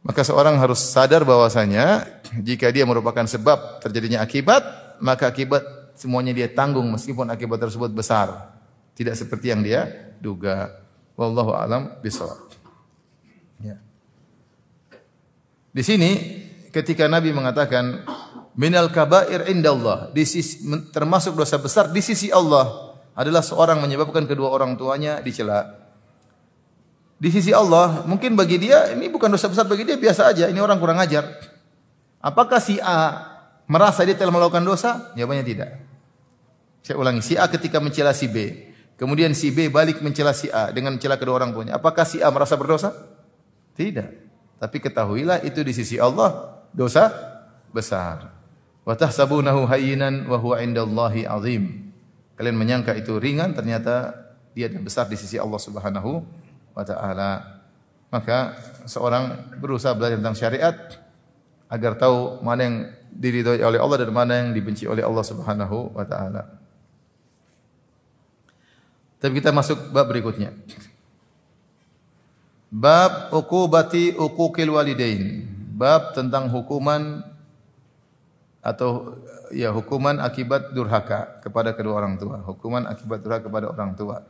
Maka 0.06 0.22
seorang 0.22 0.54
harus 0.62 0.78
sadar 0.78 1.26
bahwasanya 1.26 2.06
jika 2.42 2.70
dia 2.70 2.86
merupakan 2.86 3.26
sebab 3.26 3.82
terjadinya 3.82 4.22
akibat, 4.22 4.62
maka 5.02 5.26
akibat 5.26 5.66
semuanya 5.98 6.30
dia 6.30 6.46
tanggung 6.46 6.86
meskipun 6.94 7.26
akibat 7.26 7.58
tersebut 7.58 7.90
besar. 7.90 8.54
Tidak 8.94 9.12
seperti 9.18 9.50
yang 9.50 9.66
dia 9.66 10.14
duga. 10.22 10.72
Wallahu 11.18 11.52
alam 11.56 11.98
bisawab. 12.00 12.38
Ya. 13.60 13.76
Di 15.76 15.84
sini 15.84 16.10
ketika 16.72 17.04
Nabi 17.04 17.36
mengatakan 17.36 18.00
minal 18.56 18.88
kabair 18.88 19.44
indallah, 19.52 20.08
di 20.08 20.24
sisi, 20.24 20.64
termasuk 20.88 21.36
dosa 21.36 21.60
besar 21.60 21.92
di 21.92 22.00
sisi 22.00 22.32
Allah 22.32 22.96
adalah 23.12 23.44
seorang 23.44 23.84
menyebabkan 23.84 24.24
kedua 24.24 24.48
orang 24.56 24.72
tuanya 24.80 25.20
dicela. 25.20 25.84
Di 27.20 27.28
sisi 27.28 27.52
Allah, 27.52 28.08
mungkin 28.08 28.32
bagi 28.32 28.56
dia 28.56 28.88
ini 28.96 29.12
bukan 29.12 29.28
dosa 29.28 29.52
besar 29.52 29.68
bagi 29.68 29.84
dia 29.84 30.00
biasa 30.00 30.32
aja, 30.32 30.48
ini 30.48 30.56
orang 30.56 30.80
kurang 30.80 30.96
ajar. 30.96 31.28
Apakah 32.24 32.56
si 32.56 32.80
A 32.80 33.28
merasa 33.68 34.00
dia 34.08 34.16
telah 34.16 34.32
melakukan 34.32 34.64
dosa? 34.64 35.12
Jawabannya 35.12 35.44
tidak. 35.44 35.70
Saya 36.80 36.96
ulangi, 36.96 37.20
si 37.20 37.36
A 37.36 37.52
ketika 37.52 37.84
mencela 37.84 38.16
si 38.16 38.32
B, 38.32 38.64
kemudian 38.96 39.36
si 39.36 39.52
B 39.52 39.68
balik 39.68 40.00
mencela 40.00 40.32
si 40.32 40.48
A 40.48 40.72
dengan 40.72 40.96
mencela 40.96 41.20
kedua 41.20 41.36
orang 41.36 41.52
tuanya. 41.52 41.76
Apakah 41.76 42.08
si 42.08 42.24
A 42.24 42.32
merasa 42.32 42.56
berdosa? 42.56 42.96
Tidak. 43.76 44.25
Tapi 44.56 44.76
ketahuilah 44.80 45.44
itu 45.44 45.60
di 45.60 45.72
sisi 45.76 46.00
Allah 46.00 46.56
dosa 46.72 47.12
besar. 47.72 48.32
Wa 48.86 48.96
tahsabunahu 48.96 49.68
hayyinan 49.68 50.24
wa 50.30 50.40
huwa 50.40 50.62
indallahi 50.62 51.28
azim. 51.28 51.92
Kalian 52.36 52.56
menyangka 52.56 52.92
itu 52.96 53.16
ringan, 53.16 53.56
ternyata 53.56 54.12
dia 54.56 54.68
besar 54.72 55.08
di 55.08 55.16
sisi 55.16 55.36
Allah 55.36 55.60
Subhanahu 55.60 56.24
wa 56.72 56.84
taala. 56.84 57.60
Maka 58.08 58.56
seorang 58.88 59.56
berusaha 59.60 59.92
belajar 59.92 60.16
tentang 60.20 60.38
syariat 60.38 60.76
agar 61.66 61.98
tahu 61.98 62.40
mana 62.40 62.60
yang 62.62 62.76
diridhoi 63.10 63.60
oleh 63.64 63.80
Allah 63.80 63.98
dan 64.06 64.12
mana 64.12 64.32
yang 64.44 64.48
dibenci 64.54 64.86
oleh 64.86 65.02
Allah 65.02 65.24
Subhanahu 65.24 65.96
wa 65.96 66.04
taala. 66.06 66.46
Tapi 69.20 69.32
kita 69.40 69.50
masuk 69.50 69.90
bab 69.90 70.06
berikutnya. 70.06 70.52
Bab 72.70 73.30
uqubati 73.30 74.16
uquqil 74.18 74.70
walidain. 74.74 75.46
Bab 75.76 76.16
tentang 76.16 76.50
hukuman 76.50 77.22
atau 78.64 79.14
ya 79.54 79.70
hukuman 79.70 80.18
akibat 80.18 80.74
durhaka 80.74 81.38
kepada 81.44 81.70
kedua 81.76 82.02
orang 82.02 82.18
tua. 82.18 82.42
Hukuman 82.42 82.90
akibat 82.90 83.22
durhaka 83.22 83.46
kepada 83.46 83.70
orang 83.70 83.94
tua. 83.94 84.26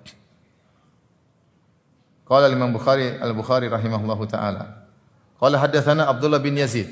Qala 2.26 2.50
Imam 2.50 2.74
Bukhari 2.74 3.16
Al-Bukhari 3.22 3.70
rahimahullahu 3.70 4.26
taala. 4.26 4.84
Qala 5.38 5.62
haddatsana 5.62 6.10
Abdullah 6.10 6.42
bin 6.42 6.58
Yazid. 6.58 6.90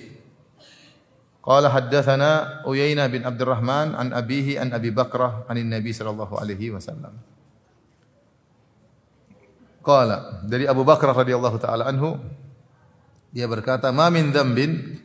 Qala 1.42 1.68
haddatsana 1.68 2.62
Uyainah 2.64 3.10
bin 3.10 3.26
Abdurrahman 3.26 3.92
an 3.98 4.16
abihi 4.16 4.56
an 4.56 4.72
Abi 4.72 4.94
Bakrah 4.94 5.44
anin 5.50 5.68
Nabi 5.68 5.92
sallallahu 5.92 6.38
alaihi 6.38 6.72
wasallam. 6.72 7.12
Qala 9.84 10.40
dari 10.40 10.64
Abu 10.64 10.80
Bakrah 10.80 11.12
radhiyallahu 11.12 11.60
taala 11.60 11.84
anhu 11.84 12.16
dia 13.36 13.44
berkata 13.44 13.92
ma 13.92 14.08
min 14.08 14.32
dzambin 14.32 14.96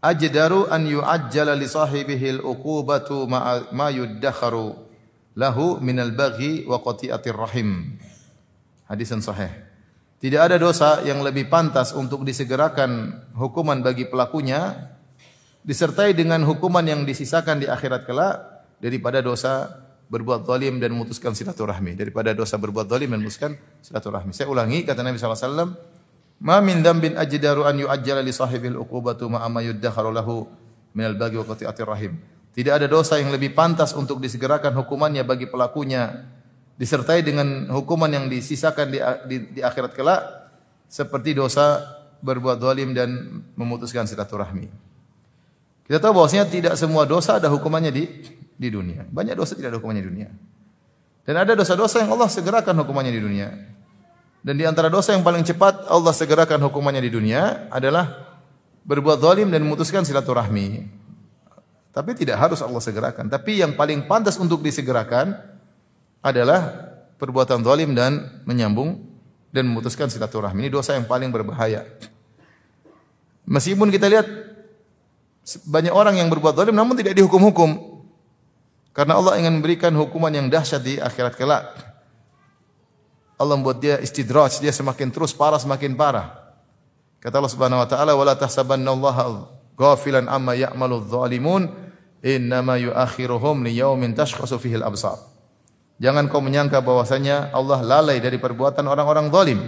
ajdaru 0.00 0.72
an 0.72 0.88
yu'ajjala 0.88 1.52
li 1.58 1.68
sahibihi 1.68 2.40
al-uqubatu 2.40 3.28
ma 3.28 3.86
yuddakharu 3.92 4.72
lahu 5.36 5.76
min 5.84 6.00
al-baghi 6.00 6.66
wa 6.66 6.80
qati'atir 6.82 7.36
rahim. 7.36 8.00
Hadis 8.88 9.12
yang 9.12 9.22
sahih. 9.22 9.52
Tidak 10.18 10.40
ada 10.40 10.58
dosa 10.58 10.98
yang 11.06 11.22
lebih 11.22 11.46
pantas 11.46 11.94
untuk 11.94 12.26
disegerakan 12.26 13.22
hukuman 13.38 13.78
bagi 13.86 14.10
pelakunya 14.10 14.90
disertai 15.62 16.10
dengan 16.16 16.42
hukuman 16.42 16.82
yang 16.82 17.06
disisakan 17.06 17.62
di 17.62 17.70
akhirat 17.70 18.02
kelak 18.02 18.66
daripada 18.82 19.22
dosa 19.22 19.86
berbuat 20.08 20.48
zalim 20.48 20.80
dan 20.80 20.96
memutuskan 20.96 21.36
silaturahmi 21.36 21.92
daripada 21.92 22.32
dosa 22.32 22.56
berbuat 22.56 22.88
zalim 22.88 23.12
dan 23.12 23.20
memutuskan 23.20 23.52
silaturahmi. 23.84 24.32
Saya 24.32 24.48
ulangi 24.48 24.82
kata 24.88 25.04
Nabi 25.04 25.20
wasallam, 25.20 25.76
"Ma 26.40 26.64
min 26.64 26.80
dzambin 26.80 27.14
ajdaru 27.20 27.68
an 27.68 27.76
yu'ajjala 27.76 28.24
li 28.24 28.32
sahibil 28.32 28.80
uqubatu 28.80 29.28
ma 29.28 29.44
amma 29.44 29.60
yuddakharu 29.60 30.10
lahu 30.10 30.48
min 30.96 31.04
al-baghi 31.12 31.36
wa 31.36 31.44
qati'atir 31.44 31.84
rahim." 31.84 32.16
Tidak 32.56 32.72
ada 32.74 32.88
dosa 32.90 33.20
yang 33.20 33.30
lebih 33.30 33.54
pantas 33.54 33.94
untuk 33.94 34.18
disegerakan 34.18 34.74
hukumannya 34.74 35.22
bagi 35.22 35.46
pelakunya 35.46 36.26
disertai 36.80 37.22
dengan 37.22 37.68
hukuman 37.70 38.08
yang 38.08 38.26
disisakan 38.26 38.86
di, 38.88 38.98
di, 39.28 39.36
di 39.54 39.60
akhirat 39.60 39.92
kelak 39.92 40.22
seperti 40.88 41.36
dosa 41.36 41.84
berbuat 42.24 42.58
zalim 42.58 42.96
dan 42.96 43.44
memutuskan 43.54 44.08
silaturahmi. 44.08 44.66
Kita 45.86 46.00
tahu 46.00 46.20
bahwasanya 46.20 46.48
tidak 46.48 46.74
semua 46.80 47.04
dosa 47.04 47.38
ada 47.38 47.46
hukumannya 47.48 47.92
di 47.92 48.04
di 48.58 48.68
dunia. 48.68 49.06
Banyak 49.06 49.38
dosa 49.38 49.54
tidak 49.54 49.72
ada 49.72 49.78
hukumannya 49.78 50.02
di 50.02 50.10
dunia. 50.10 50.28
Dan 51.22 51.34
ada 51.38 51.54
dosa-dosa 51.54 52.02
yang 52.02 52.10
Allah 52.12 52.28
segerakan 52.28 52.74
hukumannya 52.82 53.12
di 53.14 53.22
dunia. 53.22 53.48
Dan 54.42 54.54
di 54.58 54.64
antara 54.66 54.90
dosa 54.90 55.14
yang 55.14 55.22
paling 55.22 55.46
cepat 55.46 55.86
Allah 55.86 56.10
segerakan 56.10 56.58
hukumannya 56.66 57.02
di 57.02 57.12
dunia 57.12 57.70
adalah 57.70 58.28
berbuat 58.82 59.22
zalim 59.22 59.48
dan 59.52 59.62
memutuskan 59.62 60.02
silaturahmi. 60.02 60.88
Tapi 61.92 62.10
tidak 62.14 62.38
harus 62.38 62.62
Allah 62.62 62.82
segerakan. 62.82 63.26
Tapi 63.30 63.62
yang 63.62 63.74
paling 63.74 64.06
pantas 64.06 64.38
untuk 64.38 64.62
disegerakan 64.62 65.34
adalah 66.22 66.90
perbuatan 67.18 67.62
zalim 67.66 67.92
dan 67.94 68.42
menyambung 68.46 69.02
dan 69.50 69.66
memutuskan 69.66 70.08
silaturahmi. 70.08 70.66
Ini 70.66 70.70
dosa 70.72 70.94
yang 70.94 71.04
paling 71.04 71.28
berbahaya. 71.28 71.84
Meskipun 73.48 73.88
kita 73.88 74.08
lihat 74.12 74.28
banyak 75.64 75.92
orang 75.92 76.20
yang 76.20 76.28
berbuat 76.28 76.56
zalim 76.56 76.76
namun 76.76 76.96
tidak 76.96 77.16
dihukum-hukum. 77.16 77.87
Karena 78.98 79.14
Allah 79.14 79.38
ingin 79.38 79.62
memberikan 79.62 79.94
hukuman 79.94 80.34
yang 80.34 80.50
dahsyat 80.50 80.82
di 80.82 80.98
akhirat 80.98 81.38
kelak. 81.38 81.70
Allah 83.38 83.54
membuat 83.54 83.78
dia 83.78 83.94
istidraj, 84.02 84.58
dia 84.58 84.74
semakin 84.74 85.14
terus 85.14 85.30
parah 85.30 85.62
semakin 85.62 85.94
parah. 85.94 86.34
Kata 87.22 87.38
Allah 87.38 87.52
Subhanahu 87.54 87.78
wa 87.78 87.86
taala, 87.86 88.18
"Wala 88.18 88.34
tahsabannallaha 88.34 89.46
ghafilan 89.78 90.26
amma 90.26 90.58
ya'malu 90.58 91.06
adh-dhalimun, 91.06 91.70
innama 92.26 92.74
yu'akhiruhum 92.74 93.62
liyaumin 93.70 94.18
tashkhasu 94.18 94.58
fihi 94.58 94.82
al-absar." 94.82 95.22
Jangan 96.02 96.26
kau 96.26 96.42
menyangka 96.42 96.82
bahwasanya 96.82 97.54
Allah 97.54 97.78
lalai 97.86 98.18
dari 98.18 98.42
perbuatan 98.42 98.82
orang-orang 98.82 99.30
zalim. 99.30 99.62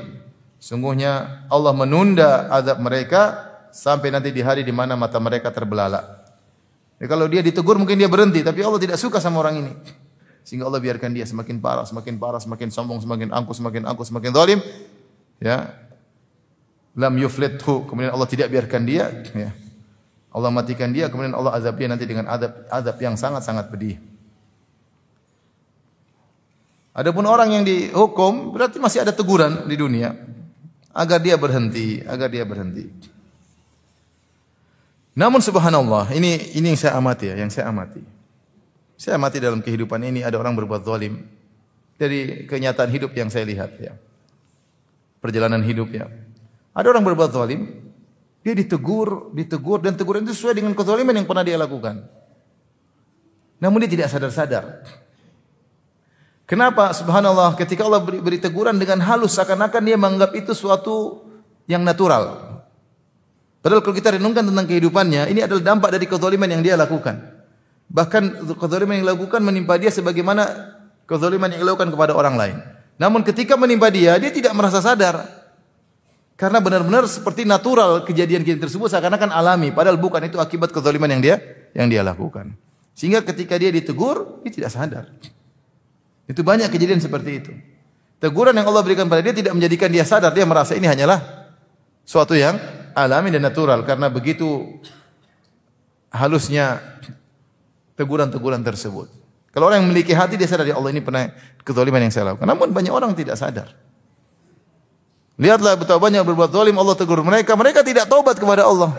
Sungguhnya 0.58 1.46
Allah 1.46 1.70
menunda 1.70 2.50
azab 2.50 2.82
mereka 2.82 3.46
sampai 3.70 4.10
nanti 4.10 4.34
di 4.34 4.42
hari 4.42 4.66
di 4.66 4.74
mana 4.74 4.98
mata 4.98 5.22
mereka 5.22 5.54
terbelalak. 5.54 6.19
Ya, 7.00 7.08
kalau 7.08 7.24
dia 7.32 7.40
ditegur 7.40 7.80
mungkin 7.80 7.96
dia 7.96 8.12
berhenti, 8.12 8.44
tapi 8.44 8.60
Allah 8.60 8.76
tidak 8.76 9.00
suka 9.00 9.16
sama 9.18 9.40
orang 9.40 9.64
ini. 9.64 9.72
Sehingga 10.44 10.68
Allah 10.68 10.84
biarkan 10.84 11.16
dia 11.16 11.24
semakin 11.24 11.56
parah, 11.56 11.88
semakin 11.88 12.20
parah, 12.20 12.40
semakin 12.40 12.68
sombong, 12.68 13.00
semakin 13.00 13.32
angkuh, 13.32 13.56
semakin 13.56 13.88
angkuh, 13.88 14.04
semakin 14.04 14.30
zalim. 14.36 14.60
Ya. 15.40 15.72
Lam 16.92 17.16
yuflithu, 17.16 17.88
kemudian 17.88 18.12
Allah 18.12 18.28
tidak 18.28 18.52
biarkan 18.52 18.84
dia, 18.84 19.08
ya. 19.32 19.50
Allah 20.30 20.50
matikan 20.52 20.92
dia, 20.92 21.10
kemudian 21.10 21.34
Allah 21.34 21.58
azab 21.58 21.74
dia 21.74 21.88
nanti 21.90 22.06
dengan 22.06 22.28
azab 22.30 22.68
azab 22.70 22.96
yang 23.02 23.18
sangat-sangat 23.18 23.66
pedih. 23.66 23.98
Adapun 26.94 27.24
orang 27.26 27.50
yang 27.54 27.64
dihukum 27.66 28.54
berarti 28.54 28.82
masih 28.82 29.02
ada 29.02 29.14
teguran 29.14 29.66
di 29.66 29.74
dunia 29.78 30.14
agar 30.90 31.18
dia 31.22 31.38
berhenti, 31.38 32.02
agar 32.02 32.28
dia 32.30 32.42
berhenti. 32.46 32.90
Namun 35.20 35.44
subhanallah, 35.44 36.16
ini 36.16 36.56
ini 36.56 36.72
yang 36.72 36.80
saya 36.80 36.96
amati 36.96 37.28
ya, 37.28 37.36
yang 37.36 37.52
saya 37.52 37.68
amati. 37.68 38.00
Saya 38.96 39.20
mati 39.20 39.36
dalam 39.36 39.60
kehidupan 39.60 40.00
ini 40.00 40.24
ada 40.24 40.40
orang 40.40 40.56
berbuat 40.56 40.80
zalim. 40.80 41.28
Dari 42.00 42.48
kenyataan 42.48 42.88
hidup 42.88 43.12
yang 43.12 43.28
saya 43.28 43.44
lihat 43.44 43.76
ya. 43.76 43.92
Perjalanan 45.20 45.60
hidup 45.60 45.92
ya. 45.92 46.08
Ada 46.72 46.96
orang 46.96 47.04
berbuat 47.04 47.36
zalim, 47.36 47.68
dia 48.40 48.56
ditegur, 48.56 49.36
ditegur 49.36 49.84
dan 49.84 49.92
teguran 49.92 50.24
itu 50.24 50.32
sesuai 50.32 50.56
dengan 50.56 50.72
kezaliman 50.72 51.12
yang 51.12 51.28
pernah 51.28 51.44
dia 51.44 51.60
lakukan. 51.60 52.00
Namun 53.60 53.84
dia 53.84 53.92
tidak 53.92 54.08
sadar-sadar. 54.08 54.88
Kenapa? 56.48 56.96
Subhanallah, 56.96 57.60
ketika 57.60 57.84
Allah 57.84 58.00
beri, 58.00 58.24
beri 58.24 58.40
teguran 58.40 58.80
dengan 58.80 59.04
halus 59.04 59.36
seakan-akan 59.36 59.82
dia 59.84 60.00
menganggap 60.00 60.32
itu 60.32 60.56
suatu 60.56 61.28
yang 61.68 61.84
natural. 61.84 62.49
Padahal 63.60 63.84
kalau 63.84 63.96
kita 63.96 64.16
renungkan 64.16 64.48
tentang 64.48 64.64
kehidupannya, 64.64 65.28
ini 65.28 65.44
adalah 65.44 65.60
dampak 65.60 65.92
dari 65.92 66.08
kezaliman 66.08 66.48
yang 66.48 66.64
dia 66.64 66.80
lakukan. 66.80 67.20
Bahkan 67.92 68.48
kezaliman 68.56 69.00
yang 69.00 69.04
dilakukan 69.04 69.40
menimpa 69.44 69.76
dia 69.76 69.92
sebagaimana 69.92 70.48
kezaliman 71.04 71.52
yang 71.52 71.68
dilakukan 71.68 71.92
kepada 71.92 72.16
orang 72.16 72.40
lain. 72.40 72.56
Namun 72.96 73.20
ketika 73.20 73.60
menimpa 73.60 73.92
dia, 73.92 74.16
dia 74.16 74.32
tidak 74.32 74.56
merasa 74.56 74.80
sadar. 74.80 75.28
Karena 76.40 76.56
benar-benar 76.56 77.04
seperti 77.04 77.44
natural 77.44 78.00
kejadian-kejadian 78.08 78.64
tersebut 78.64 78.88
seakan-akan 78.88 79.28
alami, 79.28 79.76
padahal 79.76 80.00
bukan 80.00 80.24
itu 80.24 80.40
akibat 80.40 80.72
kezaliman 80.72 81.12
yang 81.12 81.20
dia 81.20 81.36
yang 81.76 81.92
dia 81.92 82.00
lakukan. 82.00 82.56
Sehingga 82.96 83.20
ketika 83.20 83.60
dia 83.60 83.68
ditegur, 83.68 84.40
dia 84.40 84.52
tidak 84.52 84.72
sadar. 84.72 85.04
Itu 86.24 86.40
banyak 86.40 86.72
kejadian 86.72 86.96
seperti 86.96 87.30
itu. 87.44 87.52
Teguran 88.20 88.56
yang 88.56 88.68
Allah 88.72 88.80
berikan 88.80 89.04
pada 89.04 89.20
dia 89.20 89.36
tidak 89.36 89.52
menjadikan 89.52 89.92
dia 89.92 90.04
sadar, 90.08 90.32
dia 90.32 90.48
merasa 90.48 90.72
ini 90.72 90.88
hanyalah 90.88 91.20
suatu 92.08 92.32
yang 92.32 92.56
alami 93.06 93.32
dan 93.32 93.44
natural 93.44 93.84
karena 93.84 94.10
begitu 94.12 94.80
halusnya 96.10 96.82
teguran-teguran 97.94 98.60
tersebut. 98.64 99.08
Kalau 99.50 99.66
orang 99.66 99.82
yang 99.82 99.88
memiliki 99.90 100.14
hati 100.14 100.38
dia 100.38 100.46
sadar 100.46 100.66
ya 100.66 100.78
Allah 100.78 100.94
ini 100.94 101.02
pernah 101.02 101.26
kezaliman 101.66 102.00
yang 102.06 102.12
saya 102.14 102.32
lakukan. 102.32 102.46
Namun 102.46 102.70
banyak 102.70 102.92
orang 102.94 103.12
tidak 103.18 103.34
sadar. 103.34 103.74
Lihatlah 105.40 105.74
betapa 105.74 105.96
banyak 105.96 106.20
berbuat 106.20 106.52
zalim 106.52 106.76
Allah 106.76 106.94
tegur 106.94 107.24
mereka, 107.24 107.56
mereka 107.56 107.80
tidak 107.80 108.04
taubat 108.06 108.36
kepada 108.36 108.68
Allah. 108.68 108.92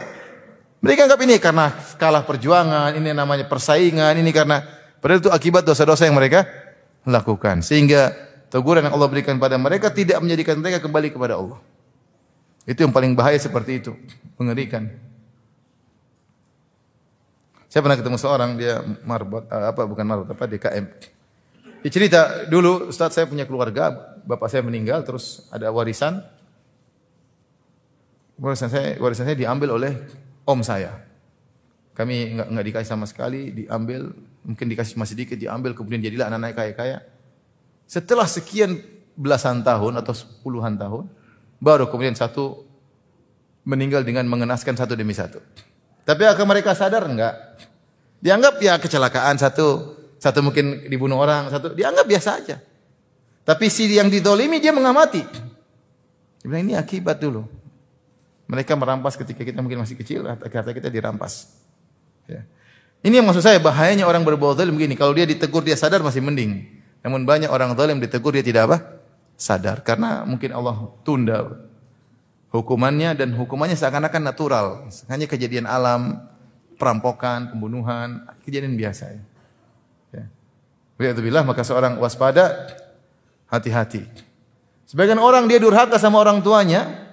Mereka 0.82 1.06
anggap 1.06 1.22
ini 1.22 1.38
karena 1.38 1.70
kalah 2.02 2.26
perjuangan, 2.26 2.98
ini 2.98 3.14
namanya 3.14 3.46
persaingan, 3.46 4.18
ini 4.18 4.34
karena 4.34 4.66
padahal 4.98 5.22
itu 5.22 5.30
akibat 5.30 5.62
dosa-dosa 5.62 6.10
yang 6.10 6.18
mereka 6.18 6.50
lakukan. 7.06 7.62
Sehingga 7.62 8.10
teguran 8.50 8.90
yang 8.90 8.98
Allah 8.98 9.06
berikan 9.06 9.38
pada 9.38 9.62
mereka 9.62 9.94
tidak 9.94 10.18
menjadikan 10.18 10.58
mereka 10.58 10.82
kembali 10.82 11.14
kepada 11.14 11.38
Allah. 11.38 11.62
Itu 12.66 12.86
yang 12.86 12.94
paling 12.94 13.18
bahaya 13.18 13.38
seperti 13.42 13.82
itu, 13.82 13.98
mengerikan. 14.38 14.90
Saya 17.72 17.82
pernah 17.82 17.98
ketemu 17.98 18.18
seorang 18.20 18.60
dia 18.60 18.84
marbot 19.08 19.48
eh, 19.48 19.66
apa 19.72 19.88
bukan 19.88 20.04
marbot 20.04 20.30
apa 20.30 20.44
DKM. 20.44 20.86
Dia 21.82 21.90
cerita 21.90 22.46
dulu 22.46 22.92
Ustaz 22.92 23.16
saya 23.16 23.26
punya 23.26 23.48
keluarga, 23.48 23.90
bapak 24.28 24.52
saya 24.52 24.62
meninggal 24.62 25.02
terus 25.08 25.48
ada 25.50 25.72
warisan. 25.74 26.22
Warisan 28.38 28.70
saya 28.70 29.00
warisan 29.00 29.26
saya 29.26 29.40
diambil 29.40 29.80
oleh 29.80 29.98
om 30.46 30.62
saya. 30.62 31.02
Kami 31.96 32.38
enggak 32.38 32.48
enggak 32.52 32.66
dikasih 32.68 32.90
sama 32.92 33.06
sekali, 33.08 33.56
diambil, 33.56 34.12
mungkin 34.44 34.66
dikasih 34.68 35.00
masih 35.00 35.16
sedikit, 35.18 35.38
diambil 35.40 35.72
kemudian 35.72 36.04
jadilah 36.04 36.28
anak-anak 36.28 36.54
kaya-kaya. 36.56 36.98
Setelah 37.88 38.28
sekian 38.28 38.80
belasan 39.16 39.64
tahun 39.64 40.00
atau 40.00 40.12
puluhan 40.44 40.76
tahun, 40.76 41.08
Baru 41.62 41.86
kemudian 41.94 42.18
satu 42.18 42.66
meninggal 43.70 44.02
dengan 44.02 44.26
mengenaskan 44.26 44.74
satu 44.74 44.98
demi 44.98 45.14
satu. 45.14 45.38
Tapi 46.02 46.26
akan 46.26 46.46
mereka 46.50 46.74
sadar 46.74 47.06
enggak? 47.06 47.38
Dianggap 48.18 48.58
ya 48.58 48.82
kecelakaan 48.82 49.38
satu, 49.38 49.98
satu 50.18 50.42
mungkin 50.42 50.90
dibunuh 50.90 51.22
orang, 51.22 51.54
satu 51.54 51.78
dianggap 51.78 52.06
biasa 52.10 52.30
aja. 52.42 52.58
Tapi 53.46 53.70
si 53.70 53.90
yang 53.90 54.10
didolimi 54.10 54.58
dia 54.58 54.74
mengamati. 54.74 55.22
Dia 56.42 56.46
bilang 56.46 56.66
ini 56.66 56.74
akibat 56.74 57.22
dulu. 57.22 57.46
Mereka 58.50 58.74
merampas 58.74 59.16
ketika 59.16 59.46
kita 59.46 59.62
mungkin 59.62 59.86
masih 59.86 59.96
kecil, 59.98 60.26
kata 60.26 60.74
kita 60.74 60.90
dirampas. 60.90 61.54
Ya. 62.26 62.44
Ini 63.02 63.22
yang 63.22 63.26
maksud 63.26 63.42
saya 63.42 63.58
bahayanya 63.58 64.06
orang 64.06 64.22
berbuat 64.22 64.62
zalim 64.62 64.78
begini. 64.78 64.94
Kalau 64.94 65.14
dia 65.14 65.26
ditegur 65.26 65.66
dia 65.66 65.74
sadar 65.74 66.06
masih 66.06 66.22
mending. 66.22 66.70
Namun 67.02 67.26
banyak 67.26 67.50
orang 67.50 67.74
zalim 67.74 67.98
ditegur 67.98 68.38
dia 68.38 68.46
tidak 68.46 68.70
apa? 68.70 68.78
Sadar 69.42 69.82
karena 69.82 70.22
mungkin 70.22 70.54
Allah 70.54 70.94
tunda 71.02 71.66
hukumannya 72.54 73.18
dan 73.18 73.34
hukumannya 73.34 73.74
seakan-akan 73.74 74.22
natural, 74.22 74.66
hanya 75.10 75.26
kejadian 75.26 75.66
alam, 75.66 76.20
perampokan, 76.78 77.50
pembunuhan, 77.50 78.28
kejadian 78.44 78.76
biasa. 78.78 79.18
Ya. 80.14 80.26
Bilang 81.00 81.48
maka 81.48 81.64
seorang 81.66 81.98
waspada, 81.98 82.70
hati-hati. 83.50 84.06
Sebagian 84.86 85.18
orang 85.18 85.48
dia 85.48 85.58
durhaka 85.58 85.96
sama 85.96 86.20
orang 86.20 86.44
tuanya, 86.44 87.08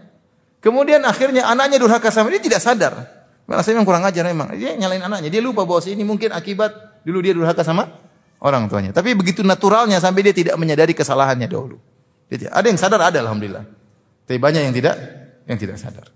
kemudian 0.58 1.00
akhirnya 1.06 1.46
anaknya 1.46 1.78
durhaka 1.78 2.10
sama 2.10 2.34
dia 2.34 2.42
tidak 2.42 2.60
sadar. 2.60 3.06
Rasanya 3.48 3.80
memang 3.80 3.88
kurang 3.88 4.04
ajar 4.04 4.28
memang. 4.28 4.52
Dia 4.58 4.76
nyalain 4.76 5.00
anaknya, 5.00 5.32
dia 5.32 5.40
lupa 5.40 5.64
bahwa 5.64 5.80
ini 5.86 6.04
mungkin 6.04 6.34
akibat 6.34 7.00
dulu 7.06 7.24
dia 7.24 7.32
durhaka 7.32 7.64
sama 7.64 7.88
orang 8.42 8.66
tuanya. 8.68 8.90
Tapi 8.90 9.14
begitu 9.14 9.40
naturalnya 9.46 10.02
sampai 10.02 10.20
dia 10.26 10.34
tidak 10.34 10.58
menyadari 10.58 10.92
kesalahannya 10.92 11.48
dahulu. 11.48 11.78
Ada 12.28 12.66
yang 12.68 12.80
sadar 12.80 13.00
ada 13.00 13.18
alhamdulillah. 13.24 13.64
Tapi 14.28 14.36
banyak 14.36 14.68
yang 14.68 14.74
tidak 14.76 14.94
yang 15.48 15.56
tidak 15.56 15.80
sadar. 15.80 16.06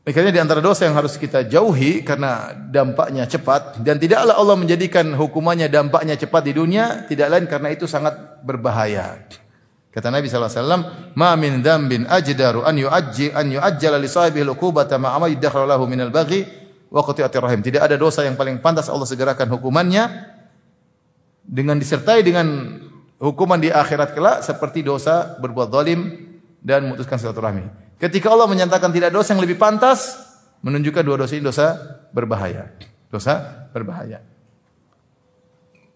Makanya 0.00 0.32
di 0.32 0.40
antara 0.40 0.64
dosa 0.64 0.88
yang 0.88 0.96
harus 0.96 1.20
kita 1.20 1.44
jauhi 1.44 2.00
karena 2.00 2.56
dampaknya 2.56 3.28
cepat 3.28 3.84
dan 3.84 4.00
tidaklah 4.00 4.32
Allah 4.32 4.56
menjadikan 4.56 5.12
hukumannya 5.12 5.68
dampaknya 5.68 6.16
cepat 6.16 6.48
di 6.48 6.56
dunia 6.56 7.04
tidak 7.04 7.28
lain 7.28 7.44
karena 7.44 7.68
itu 7.68 7.84
sangat 7.84 8.40
berbahaya. 8.40 9.28
Kata 9.90 10.08
Nabi 10.08 10.30
SAW, 10.30 11.14
Ma 11.18 11.36
min 11.36 11.60
dambin 11.60 12.08
ajdaru 12.08 12.64
an 12.64 12.80
yu'ajji 12.80 13.34
an 13.36 13.52
yu'ajjala 13.52 14.00
li 14.00 14.08
sahibihi 14.08 14.46
al-uqubata 14.46 14.96
ma'a 14.96 15.20
ma 15.20 15.28
lahu 15.66 15.84
min 15.84 16.00
al-baghi 16.00 16.48
wa 16.88 17.04
qati'atir 17.04 17.42
rahim. 17.44 17.60
Tidak 17.60 17.84
ada 17.84 18.00
dosa 18.00 18.24
yang 18.24 18.40
paling 18.40 18.62
pantas 18.64 18.88
Allah 18.88 19.04
segerakan 19.04 19.52
hukumannya 19.52 20.39
dengan 21.50 21.74
disertai 21.74 22.22
dengan 22.22 22.78
hukuman 23.18 23.58
di 23.58 23.74
akhirat 23.74 24.14
kelak 24.14 24.46
seperti 24.46 24.86
dosa 24.86 25.34
berbuat 25.42 25.74
zalim 25.74 26.14
dan 26.62 26.86
memutuskan 26.86 27.18
silaturahmi. 27.18 27.66
Ketika 27.98 28.30
Allah 28.30 28.46
menyatakan 28.46 28.94
tidak 28.94 29.10
dosa 29.10 29.34
yang 29.34 29.42
lebih 29.42 29.58
pantas, 29.58 30.14
menunjukkan 30.62 31.02
dua 31.02 31.16
dosa 31.18 31.34
ini 31.34 31.44
dosa 31.44 31.66
berbahaya. 32.14 32.70
Dosa 33.10 33.66
berbahaya. 33.74 34.22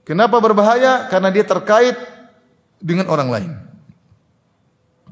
Kenapa 0.04 0.36
berbahaya? 0.42 1.08
Karena 1.08 1.32
dia 1.32 1.46
terkait 1.46 1.96
dengan 2.82 3.08
orang 3.08 3.28
lain. 3.30 3.50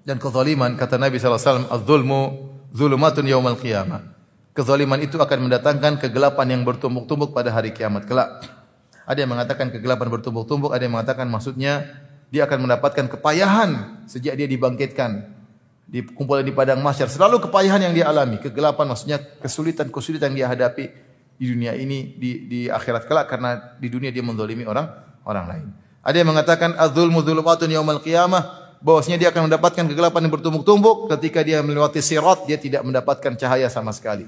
Dan 0.02 0.18
kezaliman 0.18 0.74
kata 0.76 0.98
Nabi 0.98 1.16
SAW, 1.16 1.70
Az-zulmu 1.70 2.50
zulumatun 2.74 3.24
yaumal 3.24 3.56
qiyamah. 3.56 4.02
Kezaliman 4.52 5.00
itu 5.00 5.16
akan 5.16 5.48
mendatangkan 5.48 5.96
kegelapan 5.96 6.58
yang 6.58 6.62
bertumbuk-tumbuk 6.66 7.32
pada 7.32 7.48
hari 7.48 7.72
kiamat 7.72 8.04
kelak. 8.04 8.44
Ada 9.06 9.26
yang 9.26 9.30
mengatakan 9.34 9.70
kegelapan 9.74 10.08
bertumbuk-tumbuk, 10.08 10.70
ada 10.70 10.82
yang 10.82 10.94
mengatakan 10.94 11.26
maksudnya 11.26 11.86
dia 12.32 12.48
akan 12.48 12.64
mendapatkan 12.64 13.12
kepayahan 13.12 14.02
sejak 14.08 14.38
dia 14.38 14.48
dibangkitkan. 14.48 15.28
Dikumpulkan 15.92 16.46
di 16.48 16.54
padang 16.56 16.80
mahsyar, 16.80 17.12
selalu 17.12 17.44
kepayahan 17.44 17.90
yang 17.90 17.92
dia 17.92 18.08
alami, 18.08 18.40
kegelapan 18.40 18.88
maksudnya 18.88 19.20
kesulitan-kesulitan 19.44 20.32
yang 20.32 20.46
dia 20.46 20.48
hadapi 20.48 20.88
di 21.36 21.44
dunia 21.50 21.76
ini 21.76 22.16
di 22.16 22.48
di 22.48 22.60
akhirat 22.70 23.04
kelak 23.04 23.28
karena 23.28 23.76
di 23.76 23.92
dunia 23.92 24.08
dia 24.08 24.24
menzalimi 24.24 24.64
orang 24.64 24.88
orang 25.28 25.44
lain. 25.44 25.66
Ada 26.00 26.16
yang 26.24 26.32
mengatakan 26.32 26.72
adzulmu 26.80 27.20
dzulumatun 27.20 27.68
yaumal 27.68 28.00
qiyamah, 28.00 28.62
bahwasanya 28.82 29.16
dia 29.16 29.28
akan 29.30 29.46
mendapatkan 29.46 29.86
kegelapan 29.86 30.26
yang 30.26 30.32
bertumbuk-tumbuk 30.34 31.06
ketika 31.16 31.40
dia 31.46 31.62
melewati 31.62 32.02
sirat 32.02 32.44
dia 32.50 32.58
tidak 32.58 32.82
mendapatkan 32.82 33.38
cahaya 33.38 33.70
sama 33.70 33.94
sekali. 33.94 34.26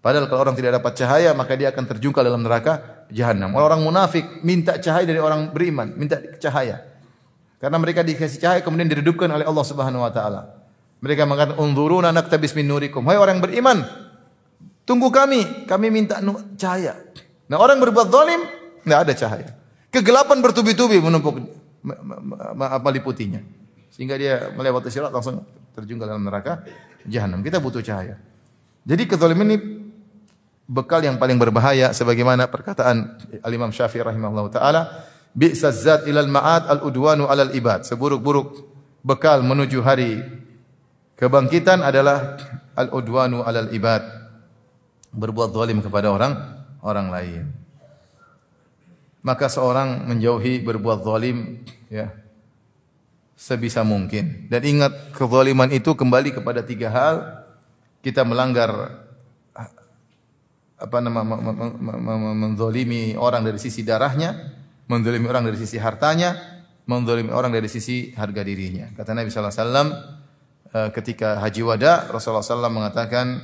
Padahal 0.00 0.30
kalau 0.30 0.48
orang 0.48 0.56
tidak 0.56 0.80
dapat 0.80 0.96
cahaya 0.96 1.30
maka 1.36 1.52
dia 1.54 1.68
akan 1.68 1.84
terjungkal 1.84 2.24
dalam 2.24 2.40
neraka 2.40 2.95
jahanam. 3.10 3.54
Orang 3.56 3.82
munafik 3.82 4.42
minta 4.42 4.78
cahaya 4.78 5.06
dari 5.06 5.20
orang 5.20 5.50
beriman, 5.50 5.92
minta 5.94 6.18
cahaya. 6.38 6.82
Karena 7.56 7.80
mereka 7.80 8.04
dikasih 8.04 8.38
cahaya 8.42 8.60
kemudian 8.60 8.86
diredupkan 8.86 9.30
oleh 9.32 9.46
Allah 9.48 9.66
Subhanahu 9.66 10.04
wa 10.04 10.12
taala. 10.12 10.56
Mereka 11.00 11.28
mengatakan 11.28 11.60
unzuruna 11.60 12.12
naktabis 12.12 12.56
min 12.56 12.68
nurikum. 12.68 13.04
Hai 13.08 13.20
orang 13.20 13.40
beriman, 13.40 13.84
tunggu 14.88 15.12
kami, 15.12 15.68
kami 15.68 15.92
minta 15.92 16.20
cahaya. 16.56 16.96
Nah, 17.46 17.60
orang 17.60 17.78
berbuat 17.78 18.08
zalim 18.10 18.42
enggak 18.82 19.00
ada 19.06 19.12
cahaya. 19.14 19.48
Kegelapan 19.92 20.40
bertubi-tubi 20.44 21.00
menumpuk 21.00 21.40
meliputinya. 22.84 23.40
Sehingga 23.92 24.20
dia 24.20 24.52
melewati 24.52 24.92
sirat 24.92 25.08
langsung 25.08 25.46
terjungkal 25.72 26.10
dalam 26.10 26.24
neraka 26.24 26.64
jahanam. 27.08 27.40
Kita 27.40 27.60
butuh 27.62 27.80
cahaya. 27.80 28.20
Jadi 28.86 29.02
kezaliman 29.08 29.46
ini 29.50 29.58
bekal 30.66 31.02
yang 31.02 31.16
paling 31.16 31.38
berbahaya 31.38 31.94
sebagaimana 31.94 32.50
perkataan 32.50 33.22
Al-Imam 33.42 33.70
Syafi'i 33.70 34.02
rahimahullah 34.02 34.46
taala 34.50 34.82
bi'sa 35.30 35.70
zat 35.70 36.10
ilal 36.10 36.26
ma'ad 36.26 36.66
al-udwanu 36.66 37.30
alal 37.30 37.54
ibad 37.54 37.86
seburuk-buruk 37.86 38.66
bekal 39.06 39.46
menuju 39.46 39.78
hari 39.86 40.20
kebangkitan 41.14 41.86
adalah 41.86 42.34
al-udwanu 42.74 43.46
alal 43.46 43.70
ibad 43.70 44.02
berbuat 45.14 45.54
zalim 45.54 45.80
kepada 45.80 46.12
orang 46.12 46.34
orang 46.84 47.08
lain. 47.08 47.44
Maka 49.24 49.50
seorang 49.50 50.06
menjauhi 50.06 50.62
berbuat 50.62 51.02
zalim 51.02 51.66
ya 51.90 52.14
sebisa 53.34 53.82
mungkin. 53.82 54.46
Dan 54.46 54.62
ingat 54.62 55.12
kezaliman 55.16 55.70
itu 55.70 55.94
kembali 55.94 56.30
kepada 56.36 56.62
tiga 56.62 56.88
hal. 56.90 57.16
Kita 58.04 58.22
melanggar 58.22 59.02
apa 60.76 61.00
nama 61.00 61.24
menzalimi 62.36 63.16
orang 63.16 63.48
dari 63.48 63.56
sisi 63.56 63.80
darahnya, 63.80 64.52
menzalimi 64.92 65.24
orang 65.24 65.48
dari 65.48 65.56
sisi 65.56 65.80
hartanya, 65.80 66.36
menzalimi 66.84 67.32
orang 67.32 67.48
dari 67.48 67.66
sisi 67.66 68.12
harga 68.12 68.44
dirinya. 68.44 68.92
Kata 68.92 69.16
Nabi 69.16 69.32
sallallahu 69.32 69.56
alaihi 69.56 69.64
wasallam 69.64 69.88
eh, 70.76 70.88
ketika 70.92 71.40
haji 71.40 71.62
wada 71.64 72.04
Rasulullah 72.12 72.44
SAW 72.44 72.68
mengatakan 72.68 73.40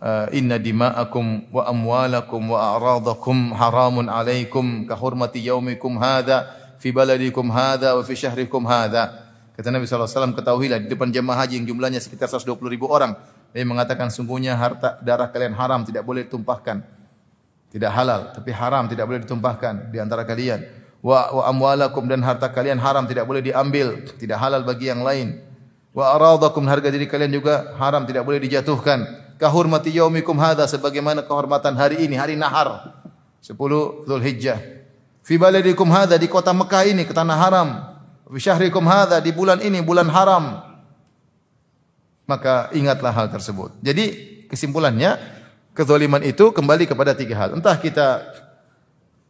eh, 0.00 0.40
inna 0.40 0.56
dima'akum 0.56 1.52
wa 1.52 1.62
amwalakum 1.68 2.42
wa 2.48 2.58
a'radakum 2.74 3.52
haramun 3.52 4.08
alaikum 4.08 4.88
ka 4.88 4.96
hurmati 4.96 5.44
yaumikum 5.44 6.00
hadha 6.00 6.48
fi 6.80 6.90
baladikum 6.96 7.52
hadha 7.52 7.92
wa 7.92 8.02
fi 8.02 8.16
syahrikum 8.16 8.64
hadha. 8.64 9.24
Kata 9.54 9.70
Nabi 9.70 9.86
SAW, 9.86 10.34
ketahuilah 10.34 10.82
di 10.82 10.90
depan 10.90 11.14
jemaah 11.14 11.46
haji 11.46 11.62
yang 11.62 11.66
jumlahnya 11.70 12.02
sekitar 12.02 12.26
120 12.26 12.58
ribu 12.74 12.90
orang. 12.90 13.14
Dia 13.54 13.62
mengatakan 13.62 14.10
sungguhnya 14.10 14.58
harta 14.58 14.98
darah 14.98 15.30
kalian 15.30 15.54
haram 15.54 15.86
tidak 15.86 16.02
boleh 16.02 16.26
ditumpahkan. 16.26 16.82
Tidak 17.70 17.90
halal, 17.90 18.34
tapi 18.34 18.50
haram 18.50 18.90
tidak 18.90 19.06
boleh 19.06 19.22
ditumpahkan 19.22 19.94
di 19.94 19.98
antara 20.02 20.26
kalian 20.26 20.84
wa, 21.04 21.28
wa 21.28 21.42
amwalakum 21.44 22.08
dan 22.08 22.24
harta 22.24 22.48
kalian 22.48 22.80
haram 22.80 23.04
tidak 23.04 23.28
boleh 23.28 23.44
diambil, 23.44 24.00
tidak 24.16 24.40
halal 24.40 24.64
bagi 24.64 24.88
yang 24.88 25.04
lain. 25.04 25.36
Wa 25.92 26.16
aradakum 26.16 26.64
harga 26.64 26.88
diri 26.88 27.06
kalian 27.06 27.30
juga 27.30 27.76
haram 27.76 28.08
tidak 28.08 28.24
boleh 28.24 28.40
dijatuhkan. 28.40 29.04
Kahurmati 29.38 29.92
yaumikum 29.92 30.34
hadza 30.40 30.66
sebagaimana 30.66 31.22
kehormatan 31.22 31.76
hari 31.76 32.08
ini, 32.08 32.16
hari 32.16 32.34
nahar. 32.34 32.96
10 33.44 33.54
Zulhijjah. 34.08 34.58
Fi 35.22 35.36
baladikum 35.36 35.86
hadza 35.92 36.16
di 36.16 36.26
kota 36.26 36.50
Mekah 36.50 36.82
ini, 36.88 37.04
ke 37.06 37.12
tanah 37.14 37.38
haram. 37.38 37.68
Fi 38.26 38.38
syahrikum 38.40 38.82
hadza 38.88 39.20
di 39.20 39.30
bulan 39.30 39.60
ini, 39.62 39.84
bulan 39.84 40.08
haram. 40.10 40.73
Maka 42.24 42.72
ingatlah 42.72 43.12
hal 43.12 43.28
tersebut. 43.28 43.76
Jadi 43.84 44.04
kesimpulannya 44.48 45.20
kezaliman 45.76 46.24
itu 46.24 46.54
kembali 46.54 46.88
kepada 46.88 47.12
tiga 47.12 47.36
hal. 47.36 47.58
Entah 47.58 47.76
kita 47.76 48.24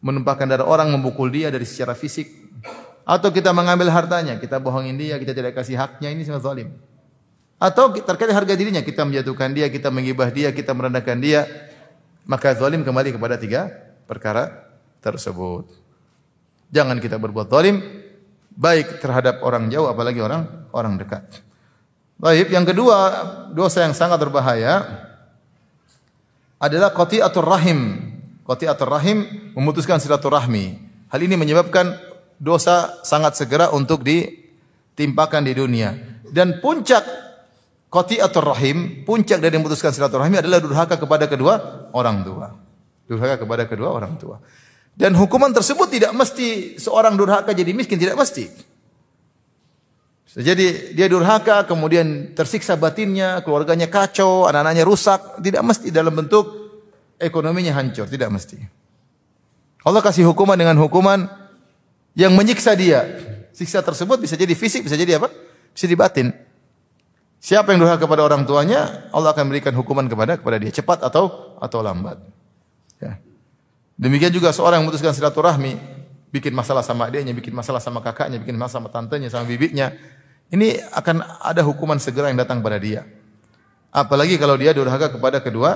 menumpahkan 0.05 0.45
darah 0.45 0.69
orang, 0.69 0.93
memukul 0.93 1.33
dia 1.33 1.49
dari 1.49 1.65
secara 1.65 1.97
fisik, 1.97 2.29
atau 3.09 3.33
kita 3.33 3.57
mengambil 3.57 3.89
hartanya, 3.89 4.37
kita 4.37 4.61
bohongin 4.61 5.01
dia, 5.01 5.17
kita 5.17 5.33
tidak 5.33 5.57
kasih 5.57 5.81
haknya, 5.81 6.13
ini 6.13 6.29
semua 6.29 6.45
zalim. 6.45 6.77
Atau 7.57 7.97
terkait 7.97 8.29
harga 8.29 8.53
dirinya, 8.53 8.85
kita 8.85 9.09
menjatuhkan 9.09 9.57
dia, 9.57 9.73
kita 9.73 9.89
mengibah 9.89 10.29
dia, 10.29 10.53
kita 10.53 10.77
merendahkan 10.77 11.17
dia, 11.17 11.49
maka 12.29 12.53
zalim 12.53 12.85
kembali 12.85 13.17
kepada 13.17 13.41
tiga 13.41 13.73
perkara 14.05 14.53
tersebut. 15.01 15.69
Jangan 16.73 17.01
kita 17.01 17.17
berbuat 17.21 17.49
zalim 17.49 17.81
baik 18.57 19.01
terhadap 19.01 19.45
orang 19.45 19.69
jauh 19.69 19.89
apalagi 19.89 20.21
orang 20.21 20.69
orang 20.73 20.97
dekat. 20.97 21.25
Baik, 22.25 22.49
yang 22.57 22.65
kedua, 22.65 22.97
dosa 23.53 23.85
yang 23.85 23.93
sangat 23.93 24.17
berbahaya 24.17 24.81
adalah 26.57 26.89
qati'atur 26.97 27.45
rahim. 27.45 28.01
Qati'atur 28.49 28.89
rahim 28.89 29.29
memutuskan 29.53 30.01
silaturahmi. 30.01 30.81
Hal 31.13 31.21
ini 31.21 31.37
menyebabkan 31.37 31.93
dosa 32.41 32.97
sangat 33.05 33.37
segera 33.37 33.77
untuk 33.77 34.01
ditimpakan 34.01 35.45
di 35.45 35.53
dunia. 35.53 35.93
Dan 36.25 36.65
puncak 36.65 37.05
qati'atur 37.93 38.57
rahim, 38.57 39.05
puncak 39.05 39.45
dari 39.45 39.61
memutuskan 39.61 39.93
silaturahmi 39.93 40.41
adalah 40.41 40.65
durhaka 40.65 40.97
kepada 40.97 41.29
kedua 41.29 41.61
orang 41.93 42.25
tua. 42.25 42.57
Durhaka 43.05 43.45
kepada 43.45 43.69
kedua 43.69 43.93
orang 43.93 44.17
tua. 44.17 44.41
Dan 44.97 45.13
hukuman 45.13 45.53
tersebut 45.53 45.93
tidak 45.93 46.17
mesti 46.17 46.81
seorang 46.81 47.21
durhaka 47.21 47.53
jadi 47.53 47.77
miskin, 47.77 48.01
tidak 48.01 48.17
mesti. 48.17 48.74
Jadi 50.35 50.99
dia 50.99 51.07
durhaka, 51.07 51.63
kemudian 51.63 52.35
tersiksa 52.35 52.75
batinnya, 52.75 53.39
keluarganya 53.47 53.87
kacau, 53.87 54.51
anak-anaknya 54.51 54.83
rusak, 54.83 55.39
tidak 55.39 55.63
mesti 55.63 55.95
dalam 55.95 56.11
bentuk 56.11 56.75
ekonominya 57.23 57.71
hancur, 57.79 58.11
tidak 58.11 58.35
mesti. 58.35 58.59
Allah 59.87 60.03
kasih 60.03 60.27
hukuman 60.27 60.59
dengan 60.59 60.75
hukuman 60.83 61.31
yang 62.19 62.35
menyiksa 62.35 62.75
dia. 62.75 63.07
Siksa 63.55 63.79
tersebut 63.87 64.19
bisa 64.19 64.35
jadi 64.35 64.51
fisik, 64.59 64.91
bisa 64.91 64.99
jadi 64.99 65.23
apa? 65.23 65.31
Bisa 65.71 65.87
dibatin. 65.87 66.35
Siapa 67.39 67.71
yang 67.71 67.87
durhaka 67.87 68.03
kepada 68.03 68.27
orang 68.27 68.43
tuanya, 68.43 69.07
Allah 69.15 69.31
akan 69.31 69.53
berikan 69.53 69.71
hukuman 69.77 70.11
kepada 70.11 70.41
kepada 70.41 70.57
dia 70.59 70.75
cepat 70.75 71.05
atau 71.05 71.55
atau 71.63 71.79
lambat. 71.79 72.19
Ya. 72.99 73.23
Demikian 73.95 74.35
juga 74.35 74.51
seorang 74.51 74.83
yang 74.83 74.91
memutuskan 74.91 75.15
silaturahmi, 75.15 75.79
bikin 76.35 76.51
masalah 76.51 76.83
sama 76.83 77.07
adiknya, 77.07 77.31
bikin 77.31 77.55
masalah 77.55 77.79
sama 77.79 78.03
kakaknya, 78.03 78.43
bikin 78.43 78.59
masalah 78.59 78.83
sama 78.83 78.91
tantenya, 78.91 79.31
sama 79.31 79.47
bibiknya. 79.47 79.95
Ini 80.55 80.79
akan 80.95 81.43
ada 81.43 81.67
hukuman 81.67 81.99
segera 81.99 82.31
yang 82.31 82.39
datang 82.39 82.63
pada 82.63 82.79
dia. 82.79 83.03
Apalagi 83.91 84.39
kalau 84.39 84.55
dia 84.55 84.71
durhaka 84.71 85.11
kepada 85.11 85.43
kedua 85.43 85.71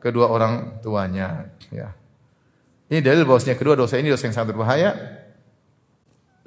kedua 0.00 0.32
orang 0.32 0.80
tuanya. 0.80 1.52
Ya. 1.68 1.92
Ini 2.88 3.04
dalil 3.04 3.28
bahwasanya 3.28 3.60
kedua 3.60 3.76
dosa 3.76 4.00
ini 4.00 4.08
dosa 4.08 4.24
yang 4.24 4.32
sangat 4.32 4.56
berbahaya. 4.56 4.96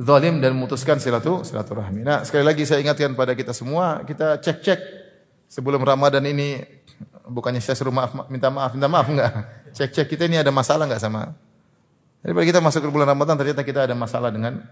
Zalim 0.02 0.42
dan 0.42 0.58
memutuskan 0.58 0.98
silatu 0.98 1.46
silaturahmi. 1.46 2.04
Nah, 2.04 2.26
sekali 2.28 2.44
lagi 2.44 2.68
saya 2.68 2.84
ingatkan 2.84 3.16
pada 3.16 3.32
kita 3.32 3.56
semua, 3.56 4.04
kita 4.04 4.44
cek-cek 4.44 4.82
sebelum 5.48 5.80
Ramadan 5.86 6.26
ini 6.28 6.60
bukannya 7.30 7.64
saya 7.64 7.80
suruh 7.80 7.96
maaf 7.96 8.28
minta 8.28 8.52
maaf, 8.52 8.76
minta 8.76 8.92
maaf 8.92 9.08
enggak. 9.08 9.32
Cek-cek 9.78 10.10
kita 10.10 10.28
ini 10.28 10.42
ada 10.42 10.52
masalah 10.52 10.90
enggak 10.90 11.04
sama 11.04 11.36
Daripada 12.26 12.46
kita 12.50 12.58
masuk 12.58 12.82
ke 12.82 12.90
bulan 12.90 13.14
Ramadan 13.14 13.38
ternyata 13.38 13.62
kita 13.62 13.86
ada 13.86 13.94
masalah 13.94 14.34
dengan 14.34 14.66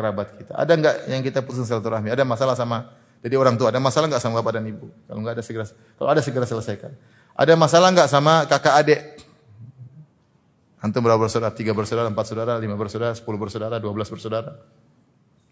kerabat 0.00 0.32
kita. 0.40 0.56
Ada 0.56 0.72
enggak 0.72 0.94
yang 1.12 1.20
kita 1.20 1.44
putuskan 1.44 1.68
silaturahmi? 1.68 2.08
Ada 2.08 2.24
masalah 2.24 2.56
sama 2.56 2.88
jadi 3.20 3.36
orang 3.36 3.60
tua, 3.60 3.68
ada 3.68 3.76
masalah 3.76 4.08
enggak 4.08 4.24
sama 4.24 4.40
bapak 4.40 4.56
dan 4.56 4.64
ibu? 4.64 4.88
Kalau 5.04 5.20
enggak 5.20 5.36
ada 5.36 5.44
segera 5.44 5.68
kalau 6.00 6.08
ada 6.08 6.24
segera 6.24 6.48
selesaikan. 6.48 6.92
Ada 7.36 7.52
masalah 7.52 7.92
enggak 7.92 8.08
sama 8.08 8.48
kakak 8.48 8.74
adik? 8.80 9.00
Antum 10.80 11.04
berapa 11.04 11.20
bersaudara? 11.20 11.52
Tiga 11.52 11.76
bersaudara, 11.76 12.08
empat 12.08 12.32
saudara, 12.32 12.56
lima 12.56 12.72
bersaudara, 12.80 13.12
sepuluh 13.12 13.36
bersaudara, 13.36 13.76
dua 13.76 13.92
belas 13.92 14.08
bersaudara. 14.08 14.56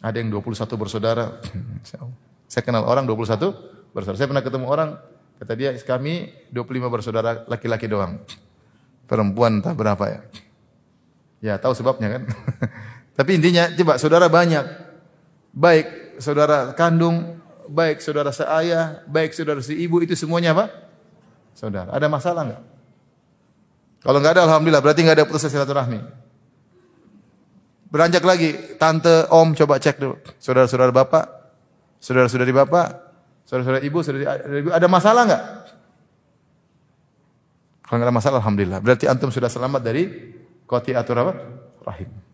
Ada 0.00 0.16
yang 0.24 0.32
dua 0.32 0.40
puluh 0.40 0.56
satu 0.56 0.80
bersaudara. 0.80 1.44
Saya 2.48 2.64
kenal 2.64 2.88
orang 2.88 3.04
dua 3.04 3.12
puluh 3.12 3.28
satu 3.28 3.52
bersaudara. 3.92 4.16
Saya 4.16 4.28
pernah 4.32 4.40
ketemu 4.40 4.64
orang, 4.64 4.96
kata 5.36 5.52
dia, 5.52 5.76
kami 5.84 6.32
dua 6.48 6.64
puluh 6.64 6.80
lima 6.80 6.88
bersaudara 6.88 7.44
laki-laki 7.44 7.84
doang. 7.84 8.16
Perempuan 9.10 9.60
entah 9.60 9.76
berapa 9.76 10.04
ya. 10.08 10.20
Ya 11.44 11.54
tahu 11.60 11.76
sebabnya 11.76 12.16
kan. 12.16 12.22
Tapi 13.18 13.30
intinya 13.34 13.66
coba 13.74 13.98
saudara 13.98 14.30
banyak. 14.30 14.62
Baik 15.50 16.18
saudara 16.22 16.70
kandung, 16.78 17.42
baik 17.66 17.98
saudara 17.98 18.30
seayah, 18.30 19.02
baik 19.10 19.34
saudara 19.34 19.58
si 19.58 19.74
ibu 19.74 19.98
itu 19.98 20.14
semuanya 20.14 20.54
apa? 20.54 20.88
saudara. 21.58 21.90
Ada 21.90 22.06
masalah 22.06 22.46
enggak? 22.46 22.62
Kalau 23.98 24.18
enggak 24.22 24.38
ada 24.38 24.42
alhamdulillah 24.46 24.78
berarti 24.78 25.02
enggak 25.02 25.18
ada 25.18 25.26
putus 25.26 25.50
silaturahmi. 25.50 25.98
Beranjak 27.90 28.22
lagi, 28.22 28.78
tante, 28.78 29.26
om 29.32 29.50
coba 29.58 29.82
cek 29.82 29.96
dulu. 29.98 30.20
Saudara-saudara 30.38 30.92
bapak, 30.92 31.24
saudara-saudari 31.98 32.52
bapak, 32.54 32.86
saudara-saudara 33.48 33.82
ibu, 33.82 33.98
saudara 34.04 34.38
ibu, 34.60 34.70
ada 34.70 34.86
masalah 34.86 35.22
enggak? 35.26 35.44
Kalau 37.82 37.96
enggak 37.98 38.08
ada 38.12 38.16
masalah 38.22 38.36
alhamdulillah. 38.38 38.78
Berarti 38.78 39.04
antum 39.10 39.34
sudah 39.34 39.50
selamat 39.50 39.82
dari 39.82 40.04
koti 40.68 40.94
atur 40.94 41.18
apa? 41.26 41.32
Rahim. 41.82 42.27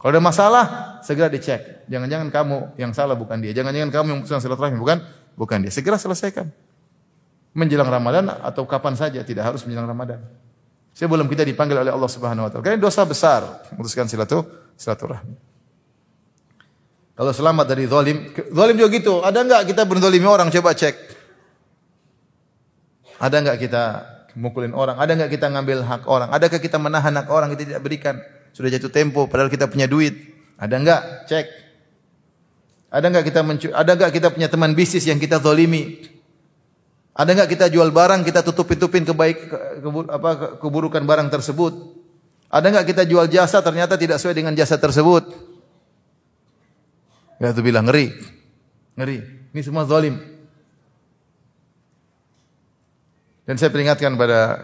Kalau 0.00 0.16
ada 0.16 0.22
masalah, 0.24 0.64
segera 1.04 1.28
dicek. 1.28 1.84
Jangan-jangan 1.92 2.32
kamu 2.32 2.56
yang 2.80 2.96
salah 2.96 3.12
bukan 3.12 3.36
dia. 3.44 3.52
Jangan-jangan 3.52 3.92
kamu 3.92 4.06
yang 4.08 4.18
memutuskan 4.24 4.40
silaturahmi 4.40 4.80
bukan 4.80 5.04
bukan 5.36 5.60
dia. 5.60 5.68
Segera 5.68 6.00
selesaikan 6.00 6.48
menjelang 7.52 7.90
Ramadan 7.90 8.32
atau 8.40 8.64
kapan 8.64 8.96
saja, 8.96 9.20
tidak 9.20 9.52
harus 9.52 9.60
menjelang 9.68 9.90
Ramadan. 9.90 10.24
Sebelum 10.96 11.28
kita 11.28 11.44
dipanggil 11.44 11.84
oleh 11.84 11.92
Allah 11.92 12.10
Subhanahu 12.10 12.48
wa 12.48 12.50
taala. 12.50 12.64
Karena 12.64 12.80
dosa 12.80 13.04
besar 13.04 13.44
memutuskan 13.76 14.08
silatu 14.08 14.42
silaturahmi. 14.74 15.36
Kalau 17.20 17.36
selamat 17.36 17.66
dari 17.68 17.84
zalim, 17.84 18.32
zalim 18.32 18.76
juga 18.80 18.90
gitu. 18.96 19.14
Ada 19.20 19.44
enggak 19.44 19.62
kita 19.68 19.84
berdolimi 19.84 20.24
orang? 20.24 20.48
Coba 20.48 20.72
cek. 20.72 20.96
Ada 23.20 23.36
enggak 23.44 23.58
kita 23.60 23.82
mukulin 24.40 24.72
orang? 24.72 24.96
Ada 24.96 25.12
enggak 25.12 25.30
kita 25.36 25.52
ngambil 25.52 25.84
hak 25.84 26.02
orang? 26.08 26.32
Adakah 26.32 26.56
kita 26.56 26.80
menahan 26.80 27.12
hak 27.12 27.28
orang 27.28 27.52
kita 27.52 27.76
tidak 27.76 27.82
berikan? 27.84 28.16
Sudah 28.50 28.68
jatuh 28.68 28.90
tempo 28.90 29.26
padahal 29.30 29.48
kita 29.48 29.70
punya 29.70 29.86
duit. 29.86 30.14
Ada 30.60 30.74
enggak? 30.76 31.02
Cek. 31.30 31.46
Ada 32.90 33.06
enggak 33.06 33.24
kita 33.30 33.40
ada 33.70 33.90
enggak 33.94 34.12
kita 34.12 34.28
punya 34.34 34.48
teman 34.50 34.74
bisnis 34.74 35.06
yang 35.06 35.22
kita 35.22 35.38
zalimi? 35.38 36.02
Ada 37.14 37.30
enggak 37.32 37.50
kita 37.54 37.66
jual 37.70 37.88
barang 37.94 38.26
kita 38.26 38.42
tutup-tutupin 38.42 39.06
kebaik 39.06 39.38
ke, 39.46 39.58
ke, 39.78 39.88
apa 40.10 40.30
keburukan 40.58 41.02
barang 41.06 41.30
tersebut? 41.30 41.72
Ada 42.50 42.66
enggak 42.74 42.86
kita 42.90 43.02
jual 43.06 43.30
jasa 43.30 43.62
ternyata 43.62 43.94
tidak 43.94 44.18
sesuai 44.18 44.34
dengan 44.34 44.54
jasa 44.58 44.74
tersebut? 44.74 45.22
Ya 47.40 47.54
itu 47.54 47.62
bilang 47.62 47.86
ngeri. 47.86 48.10
Ngeri. 48.98 49.18
Ini 49.54 49.60
semua 49.64 49.86
zalim. 49.86 50.18
Dan 53.48 53.58
saya 53.58 53.72
peringatkan 53.72 54.14
pada 54.14 54.62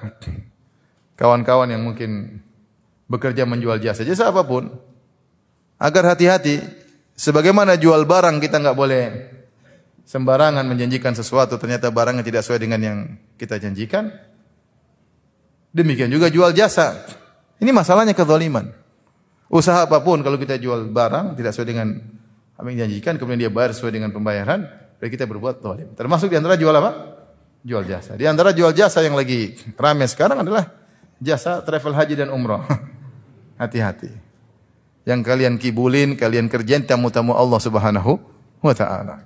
kawan-kawan 1.19 1.73
yang 1.73 1.83
mungkin 1.83 2.43
bekerja 3.07 3.47
menjual 3.47 3.79
jasa, 3.79 4.03
jasa 4.03 4.31
apa 4.31 4.43
pun, 4.43 4.71
agar 5.79 6.15
hati-hati. 6.15 6.63
Sebagaimana 7.17 7.81
jual 7.81 8.05
barang 8.05 8.45
kita 8.45 8.61
nggak 8.61 8.77
boleh 8.77 9.05
sembarangan 10.07 10.63
menjanjikan 10.63 11.17
sesuatu 11.17 11.59
ternyata 11.59 11.91
barangnya 11.91 12.23
tidak 12.23 12.45
sesuai 12.47 12.61
dengan 12.61 12.81
yang 12.85 12.99
kita 13.41 13.57
janjikan. 13.57 14.13
Demikian 15.73 16.13
juga 16.13 16.29
jual 16.29 16.53
jasa. 16.53 17.05
Ini 17.57 17.73
masalahnya 17.73 18.13
kezaliman. 18.13 18.69
Usaha 19.49 19.89
apa 19.89 20.03
pun 20.05 20.21
kalau 20.21 20.37
kita 20.37 20.61
jual 20.61 20.89
barang 20.93 21.37
tidak 21.41 21.57
sesuai 21.57 21.69
dengan 21.69 21.89
apa 22.57 22.67
yang 22.73 22.85
dijanjikan 22.85 23.21
kemudian 23.21 23.49
dia 23.49 23.53
bayar 23.53 23.77
sesuai 23.77 23.93
dengan 23.93 24.11
pembayaran, 24.13 24.65
berarti 24.97 25.13
kita 25.13 25.25
berbuat 25.29 25.61
zalim. 25.61 25.89
Termasuk 25.93 26.33
di 26.33 26.37
antara 26.37 26.57
jual 26.57 26.73
apa? 26.73 27.17
Jual 27.65 27.85
jasa. 27.85 28.17
Di 28.17 28.25
antara 28.25 28.53
jual 28.53 28.73
jasa 28.73 29.05
yang 29.05 29.17
lagi 29.17 29.57
ramai 29.77 30.09
sekarang 30.09 30.45
adalah 30.45 30.69
jasa 31.21 31.61
travel 31.65 31.93
haji 31.93 32.15
dan 32.25 32.29
umrah. 32.33 32.65
Hati-hati 33.57 34.27
yang 35.07 35.23
kalian 35.23 35.55
kibulin, 35.57 36.19
kalian 36.19 36.51
kerjain 36.51 36.83
tamu-tamu 36.83 37.33
Allah 37.33 37.63
Subhanahu 37.63 38.19
wa 38.59 38.75
taala. 38.75 39.23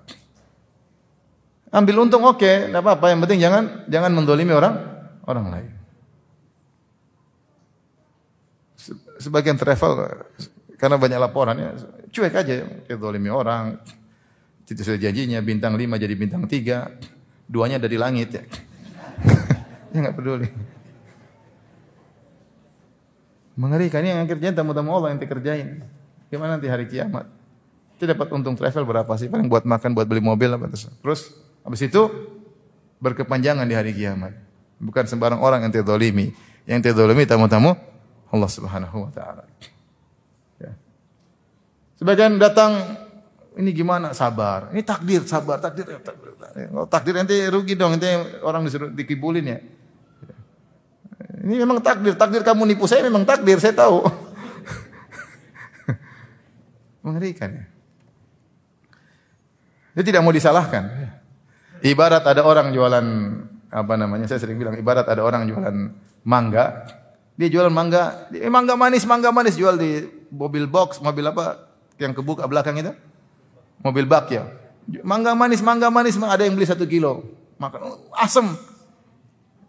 Ambil 1.72 2.04
untung 2.04 2.28
oke, 2.28 2.44
okay, 2.44 2.68
enggak 2.68 2.84
apa-apa, 2.84 3.06
yang 3.08 3.20
penting 3.24 3.40
jangan 3.40 3.64
jangan 3.88 4.12
mendolimi 4.12 4.52
orang 4.52 4.76
orang 5.24 5.46
lain. 5.48 5.72
Sebagian 9.20 9.56
travel 9.56 10.20
karena 10.76 10.96
banyak 11.00 11.18
laporan 11.20 11.56
ya, 11.56 11.70
cuek 12.12 12.34
aja 12.36 12.54
kita 12.84 13.00
dolimi 13.00 13.32
orang. 13.32 13.80
Tidak 14.68 14.86
sesuai 14.86 15.02
janjinya 15.02 15.42
bintang 15.42 15.74
5 15.74 15.98
jadi 15.98 16.14
bintang 16.14 16.46
3, 16.46 17.50
duanya 17.50 17.82
dari 17.82 17.98
langit 17.98 18.30
ya. 18.30 18.42
ya 19.92 19.98
enggak 19.98 20.14
peduli. 20.14 20.46
Mengerikan 23.60 24.00
ini 24.00 24.16
yang 24.16 24.24
kerjain 24.24 24.56
tamu-tamu 24.56 24.96
Allah 24.96 25.12
yang 25.12 25.20
dikerjain. 25.20 25.84
Gimana 26.32 26.56
nanti 26.56 26.64
hari 26.72 26.88
kiamat? 26.88 27.28
Kita 28.00 28.16
dapat 28.16 28.32
untung 28.32 28.56
travel 28.56 28.88
berapa 28.88 29.12
sih? 29.20 29.28
Paling 29.28 29.52
buat 29.52 29.68
makan, 29.68 29.92
buat 29.92 30.08
beli 30.08 30.24
mobil 30.24 30.48
apa 30.48 30.64
terus. 30.72 30.88
Terus 30.88 31.20
habis 31.60 31.84
itu 31.84 32.08
berkepanjangan 33.04 33.68
di 33.68 33.76
hari 33.76 33.92
kiamat. 33.92 34.32
Bukan 34.80 35.04
sembarang 35.04 35.44
orang 35.44 35.68
yang 35.68 35.76
terdolimi. 35.76 36.32
Yang 36.64 36.88
terdolimi 36.88 37.28
tamu-tamu 37.28 37.76
Allah 38.32 38.48
Subhanahu 38.48 38.96
wa 39.04 39.12
taala. 39.12 39.44
Ya. 40.56 40.72
Sebagian 42.00 42.40
datang 42.40 42.80
ini 43.60 43.76
gimana 43.76 44.16
sabar. 44.16 44.72
Ini 44.72 44.80
takdir, 44.80 45.20
sabar, 45.28 45.60
takdir. 45.60 45.84
takdir. 46.00 46.32
Kalau 46.40 46.88
takdir 46.88 47.12
nanti 47.12 47.36
rugi 47.52 47.76
dong, 47.76 48.00
nanti 48.00 48.08
orang 48.40 48.64
disuruh 48.64 48.88
dikibulin 48.88 49.44
ya. 49.44 49.58
Ini 51.30 51.62
memang 51.62 51.78
takdir. 51.78 52.18
Takdir 52.18 52.42
kamu 52.42 52.66
nipu 52.66 52.90
saya 52.90 53.06
memang 53.06 53.22
takdir, 53.22 53.62
saya 53.62 53.74
tahu. 53.74 54.02
Mengerikan 57.06 57.54
ya. 57.54 57.64
Dia 59.94 60.04
tidak 60.06 60.22
mau 60.22 60.34
disalahkan. 60.34 60.90
Ibarat 61.80 62.26
ada 62.26 62.44
orang 62.44 62.74
jualan 62.74 63.06
apa 63.70 63.94
namanya? 63.94 64.26
Saya 64.28 64.42
sering 64.42 64.58
bilang 64.58 64.76
ibarat 64.76 65.06
ada 65.06 65.22
orang 65.22 65.48
jualan 65.48 65.74
mangga. 66.26 66.84
Dia 67.40 67.48
jualan 67.48 67.72
mangga, 67.72 68.28
eh, 68.36 68.52
mangga 68.52 68.76
manis, 68.76 69.08
mangga 69.08 69.32
manis 69.32 69.56
jual 69.56 69.80
di 69.80 70.04
mobil 70.28 70.68
box, 70.68 71.00
mobil 71.00 71.24
apa 71.24 71.72
yang 71.96 72.12
kebuka 72.12 72.44
belakang 72.44 72.76
itu? 72.76 72.92
Mobil 73.80 74.04
bak 74.04 74.28
ya. 74.28 74.44
Mangga 75.00 75.32
manis, 75.32 75.64
mangga 75.64 75.88
manis, 75.88 76.20
ada 76.20 76.44
yang 76.44 76.52
beli 76.52 76.68
satu 76.68 76.84
kilo. 76.84 77.24
Makan 77.56 77.80
oh, 77.80 77.96
asem. 78.16 78.44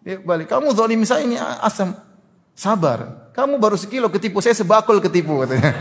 Dia 0.02 0.18
balik, 0.18 0.50
kamu 0.50 0.74
zalim 0.74 1.02
saya 1.06 1.22
ini 1.26 1.38
asam. 1.38 1.94
Sabar. 2.58 3.32
Kamu 3.32 3.62
baru 3.62 3.80
sekilo 3.80 4.12
ketipu, 4.12 4.42
saya 4.44 4.58
sebakul 4.58 5.00
ketipu 5.00 5.46
katanya. 5.46 5.72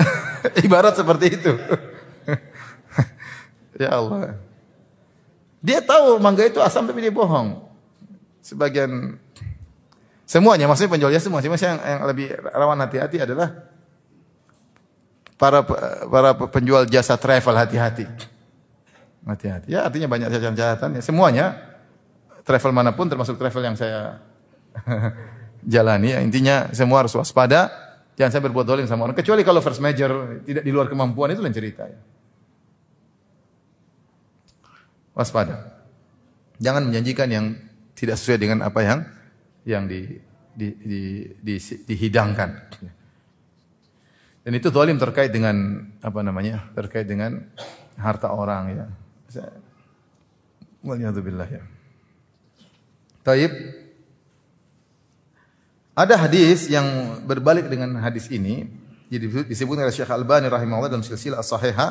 Ibarat 0.64 0.96
seperti 0.96 1.26
itu. 1.36 1.52
ya 3.82 4.00
Allah. 4.00 4.38
Dia 5.60 5.84
tahu 5.84 6.16
mangga 6.22 6.46
itu 6.48 6.62
asam 6.62 6.88
tapi 6.88 7.04
dia 7.04 7.12
bohong. 7.12 7.60
Sebagian 8.40 9.20
semuanya 10.24 10.64
maksudnya 10.64 10.96
penjualnya 10.96 11.20
semua, 11.20 11.44
cuma 11.44 11.60
yang, 11.60 11.76
yang 11.76 12.00
lebih 12.08 12.32
rawan 12.48 12.80
hati-hati 12.80 13.20
adalah 13.20 13.68
para 15.36 15.60
para 16.08 16.30
penjual 16.48 16.88
jasa 16.88 17.20
travel 17.20 17.52
hati-hati. 17.60 18.08
Hati-hati. 19.28 19.68
Ya 19.68 19.84
artinya 19.84 20.08
banyak 20.08 20.32
catatan-catatan 20.32 20.96
ya. 20.96 21.02
Semuanya 21.04 21.69
travel 22.44 22.72
mana 22.72 22.92
pun 22.96 23.06
termasuk 23.06 23.36
travel 23.36 23.62
yang 23.72 23.76
saya 23.76 24.20
jalani 25.72 26.16
ya. 26.16 26.18
Intinya 26.24 26.70
semua 26.72 27.04
harus 27.04 27.14
waspada 27.16 27.70
jangan 28.20 28.36
saya 28.36 28.42
berbuat 28.44 28.66
dolim 28.68 28.84
sama 28.84 29.08
orang. 29.08 29.16
Kecuali 29.16 29.40
kalau 29.40 29.64
first 29.64 29.80
major 29.80 30.42
tidak 30.44 30.60
di 30.60 30.68
luar 30.68 30.92
kemampuan 30.92 31.32
itu 31.32 31.40
lain 31.40 31.56
cerita 31.56 31.88
ya. 31.88 32.00
Waspada. 35.16 35.80
Jangan 36.60 36.92
menjanjikan 36.92 37.28
yang 37.32 37.46
tidak 37.96 38.20
sesuai 38.20 38.38
dengan 38.40 38.58
apa 38.64 38.80
yang 38.84 38.98
yang 39.64 39.84
di, 39.88 40.20
di, 40.52 40.68
di, 40.76 41.00
di, 41.40 41.54
dihidangkan. 41.60 42.50
Dan 44.40 44.52
itu 44.56 44.72
dolim 44.72 44.96
terkait 44.96 45.28
dengan 45.28 45.84
apa 46.00 46.20
namanya 46.24 46.72
terkait 46.72 47.04
dengan 47.04 47.40
harta 47.96 48.32
orang 48.32 48.64
ya. 48.72 48.86
Waliyahzubillah 50.80 51.48
ya. 51.48 51.62
Taib. 53.20 53.52
Ada 55.92 56.16
hadis 56.16 56.72
yang 56.72 57.20
berbalik 57.28 57.68
dengan 57.68 58.00
hadis 58.00 58.32
ini. 58.32 58.64
Jadi 59.12 59.50
disebutkan 59.52 59.84
oleh 59.84 59.92
Syekh 59.92 60.08
Al-Albani 60.08 60.48
rahimahullah 60.48 60.88
dalam 60.88 61.04
silsilah 61.04 61.42
as-sahihah. 61.42 61.90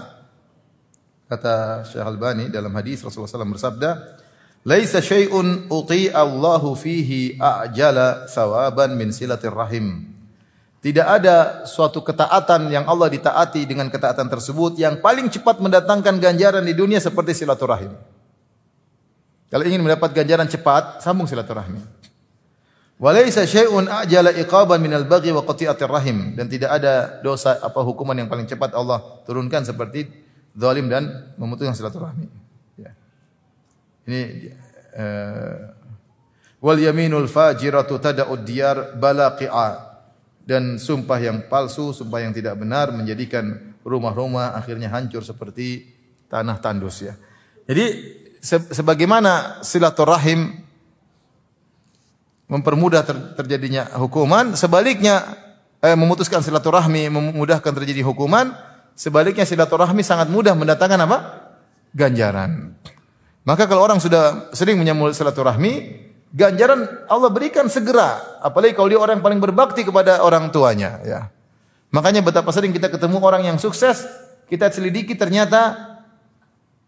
Kata 1.30 1.86
Syekh 1.86 2.02
Al-Albani 2.02 2.50
dalam 2.50 2.74
hadis 2.74 3.06
Rasulullah 3.06 3.30
SAW 3.30 3.54
bersabda, 3.54 3.90
"Laisa 4.66 4.98
syai'un 4.98 5.70
uti'a 5.70 6.26
Allahu 6.26 6.74
fihi 6.74 7.38
a'jala 7.38 8.26
thawaban 8.26 8.98
min 8.98 9.14
silatir 9.14 9.54
rahim." 9.54 10.10
Tidak 10.80 11.04
ada 11.04 11.68
suatu 11.68 12.00
ketaatan 12.00 12.72
yang 12.72 12.88
Allah 12.88 13.12
ditaati 13.12 13.68
dengan 13.68 13.92
ketaatan 13.92 14.32
tersebut 14.32 14.80
yang 14.80 15.04
paling 15.04 15.28
cepat 15.28 15.60
mendatangkan 15.60 16.18
ganjaran 16.18 16.64
di 16.64 16.72
dunia 16.72 17.04
seperti 17.04 17.36
silaturahim. 17.36 17.94
Kalau 19.50 19.66
ingin 19.66 19.82
mendapat 19.82 20.14
ganjaran 20.14 20.46
cepat, 20.46 21.02
sambung 21.02 21.26
silaturahmi. 21.26 21.82
Walaysa 23.00 23.48
syai'un 23.48 23.88
ajala 23.88 24.36
iqaban 24.36 24.84
minal 24.84 25.08
baghi 25.08 25.32
wa 25.32 25.42
qati'atir 25.42 25.88
rahim 25.88 26.36
dan 26.36 26.52
tidak 26.52 26.84
ada 26.84 27.24
dosa 27.24 27.56
apa 27.64 27.80
hukuman 27.80 28.12
yang 28.12 28.28
paling 28.28 28.44
cepat 28.44 28.76
Allah 28.76 29.24
turunkan 29.24 29.64
seperti 29.64 30.12
zalim 30.52 30.92
dan 30.92 31.32
memutuskan 31.40 31.72
silaturahmi. 31.72 32.28
Ya. 32.76 32.92
Ini 34.04 34.52
uh, 35.00 35.72
wal 36.60 36.76
yaminul 36.76 37.32
fajiratu 37.32 38.04
tada'ud 38.04 38.44
diyar 38.44 39.00
balaqi'a 39.00 39.90
dan 40.44 40.76
sumpah 40.76 41.24
yang 41.24 41.48
palsu, 41.48 41.96
sumpah 41.96 42.20
yang 42.20 42.36
tidak 42.36 42.60
benar 42.60 42.92
menjadikan 42.92 43.80
rumah-rumah 43.88 44.60
akhirnya 44.60 44.92
hancur 44.92 45.24
seperti 45.24 45.88
tanah 46.28 46.60
tandus 46.60 47.00
ya. 47.00 47.16
Jadi 47.64 47.86
sebagaimana 48.42 49.60
silaturahim 49.62 50.64
mempermudah 52.50 53.06
ter, 53.06 53.18
terjadinya 53.38 53.86
hukuman, 54.00 54.58
sebaliknya 54.58 55.38
eh, 55.84 55.94
memutuskan 55.94 56.42
silaturahmi 56.42 57.08
memudahkan 57.12 57.70
terjadi 57.70 58.02
hukuman, 58.02 58.52
sebaliknya 58.98 59.46
silaturahmi 59.46 60.02
sangat 60.02 60.28
mudah 60.32 60.58
mendatangkan 60.58 61.00
apa? 61.06 61.18
ganjaran. 61.90 62.78
Maka 63.46 63.66
kalau 63.66 63.82
orang 63.82 63.98
sudah 63.98 64.54
sering 64.54 64.78
menyambut 64.78 65.18
silaturahmi, 65.18 65.98
ganjaran 66.30 66.86
Allah 67.10 67.34
berikan 67.34 67.66
segera, 67.66 68.42
apalagi 68.46 68.78
kalau 68.78 68.94
dia 68.94 69.02
orang 69.02 69.18
yang 69.18 69.26
paling 69.26 69.42
berbakti 69.42 69.82
kepada 69.82 70.22
orang 70.22 70.54
tuanya, 70.54 71.02
ya. 71.02 71.34
Makanya 71.90 72.22
betapa 72.22 72.54
sering 72.54 72.70
kita 72.70 72.94
ketemu 72.94 73.18
orang 73.18 73.50
yang 73.50 73.58
sukses, 73.58 74.06
kita 74.46 74.70
selidiki 74.70 75.18
ternyata 75.18 75.89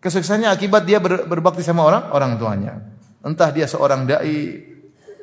Kesuksesannya 0.02 0.49
akibat 0.49 0.82
dia 0.89 0.97
ber, 0.97 1.30
berbakti 1.30 1.62
sama 1.62 1.86
orang 1.86 2.10
orang 2.10 2.34
tuanya. 2.41 2.82
Entah 3.22 3.54
dia 3.54 3.70
seorang 3.70 4.10
dai 4.10 4.66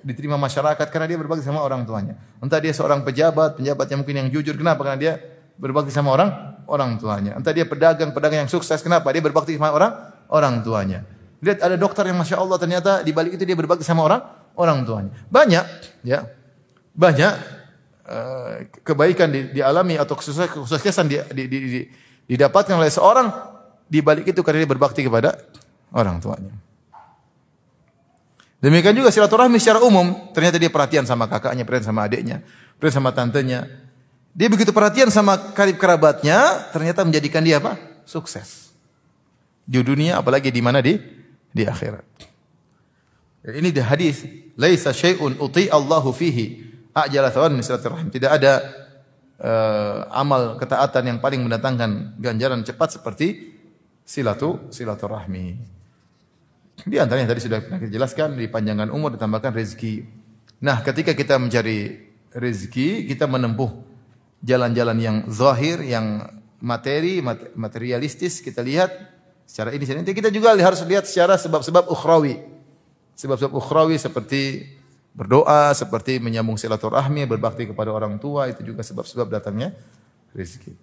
diterima 0.07 0.39
masyarakat 0.39 0.87
karena 0.87 1.11
dia 1.11 1.18
berbakti 1.18 1.43
sama 1.43 1.66
orang 1.66 1.83
tuanya. 1.83 2.14
Entah 2.39 2.62
dia 2.62 2.70
seorang 2.70 3.03
pejabat, 3.03 3.59
pejabat 3.59 3.87
yang 3.91 4.07
mungkin 4.07 4.16
yang 4.22 4.29
jujur. 4.31 4.55
Kenapa? 4.55 4.87
Karena 4.87 4.99
dia 5.03 5.12
berbakti 5.59 5.91
sama 5.91 6.14
orang 6.14 6.31
orang 6.70 6.95
tuanya. 7.03 7.35
Entah 7.35 7.51
dia 7.51 7.66
pedagang, 7.66 8.14
pedagang 8.14 8.47
yang 8.47 8.51
sukses. 8.51 8.79
Kenapa? 8.79 9.11
Dia 9.11 9.18
berbakti 9.18 9.59
sama 9.59 9.74
orang 9.74 9.93
orang 10.31 10.62
tuanya. 10.62 11.03
Lihat 11.43 11.59
ada 11.59 11.74
dokter 11.74 12.07
yang 12.07 12.18
masya 12.18 12.39
Allah 12.39 12.59
ternyata 12.62 13.03
di 13.03 13.11
balik 13.11 13.35
itu 13.35 13.43
dia 13.43 13.59
berbakti 13.59 13.83
sama 13.83 14.07
orang 14.07 14.22
orang 14.55 14.87
tuanya. 14.87 15.11
Banyak, 15.26 15.64
ya, 16.07 16.22
banyak 16.95 17.33
uh, 18.07 18.55
kebaikan 18.87 19.31
di, 19.31 19.59
dialami 19.59 19.99
atau 19.99 20.14
kesuksesan 20.14 21.07
di, 21.11 21.18
di, 21.35 21.45
di, 21.47 21.59
didapatkan 22.31 22.74
oleh 22.79 22.91
seorang 22.91 23.57
di 23.89 24.05
balik 24.05 24.28
itu 24.28 24.41
karena 24.45 24.62
dia 24.62 24.70
berbakti 24.70 25.01
kepada 25.03 25.34
orang 25.91 26.20
tuanya. 26.20 26.53
Demikian 28.59 28.93
juga 28.93 29.14
silaturahmi 29.14 29.57
secara 29.57 29.80
umum, 29.80 30.34
ternyata 30.34 30.59
dia 30.59 30.68
perhatian 30.68 31.07
sama 31.07 31.30
kakaknya, 31.30 31.62
perhatian 31.62 31.95
sama 31.95 32.05
adiknya, 32.05 32.43
perhatian 32.76 32.99
sama 33.01 33.11
tantenya. 33.14 33.70
Dia 34.34 34.51
begitu 34.51 34.74
perhatian 34.74 35.11
sama 35.14 35.55
karib 35.55 35.78
kerabatnya, 35.78 36.68
ternyata 36.74 37.07
menjadikan 37.07 37.43
dia 37.43 37.62
apa? 37.62 37.78
Sukses. 38.03 38.74
Di 39.62 39.78
dunia 39.80 40.18
apalagi 40.18 40.51
di 40.51 40.59
mana 40.59 40.82
di 40.82 40.99
di 41.55 41.62
akhirat. 41.64 42.05
Ini 43.49 43.70
di 43.70 43.80
hadis, 43.80 44.26
laisa 44.59 44.91
syai'un 44.91 45.39
uti 45.39 45.70
Allahu 45.70 46.11
fihi 46.11 46.66
ajala 46.93 47.30
thawan 47.30 47.55
min 47.55 47.62
silaturahim. 47.62 48.11
Tidak 48.11 48.26
ada 48.26 48.53
uh, 49.39 49.99
amal 50.18 50.59
ketaatan 50.59 51.14
yang 51.14 51.18
paling 51.22 51.47
mendatangkan 51.47 52.18
ganjaran 52.18 52.66
cepat 52.66 52.99
seperti 52.99 53.57
silatu 54.09 54.72
silaturahmi. 54.72 55.76
Di 56.88 56.96
antaranya 56.96 57.36
tadi 57.36 57.44
sudah 57.44 57.61
jelaskan 57.92 58.40
di 58.40 58.48
panjangan 58.48 58.88
umur 58.88 59.12
ditambahkan 59.12 59.52
rezeki. 59.52 60.09
Nah, 60.64 60.80
ketika 60.80 61.12
kita 61.12 61.36
mencari 61.36 62.09
rezeki, 62.32 63.04
kita 63.04 63.28
menempuh 63.28 63.68
jalan-jalan 64.40 64.96
yang 64.96 65.16
zahir, 65.28 65.84
yang 65.84 66.24
materi, 66.62 67.20
materialistis, 67.52 68.40
kita 68.40 68.64
lihat 68.64 68.88
secara 69.44 69.76
ini. 69.76 69.84
Nanti 69.84 70.16
kita 70.16 70.32
juga 70.32 70.56
harus 70.56 70.80
lihat 70.88 71.04
secara 71.04 71.36
sebab-sebab 71.36 71.92
ukhrawi. 71.92 72.40
Sebab-sebab 73.18 73.52
ukhrawi 73.52 73.98
seperti 73.98 74.72
berdoa, 75.12 75.74
seperti 75.74 76.22
menyambung 76.22 76.54
silaturahmi, 76.54 77.26
berbakti 77.26 77.66
kepada 77.66 77.90
orang 77.90 78.22
tua, 78.22 78.46
itu 78.46 78.62
juga 78.62 78.86
sebab-sebab 78.86 79.26
datangnya 79.26 79.74
rezeki. 80.30 80.78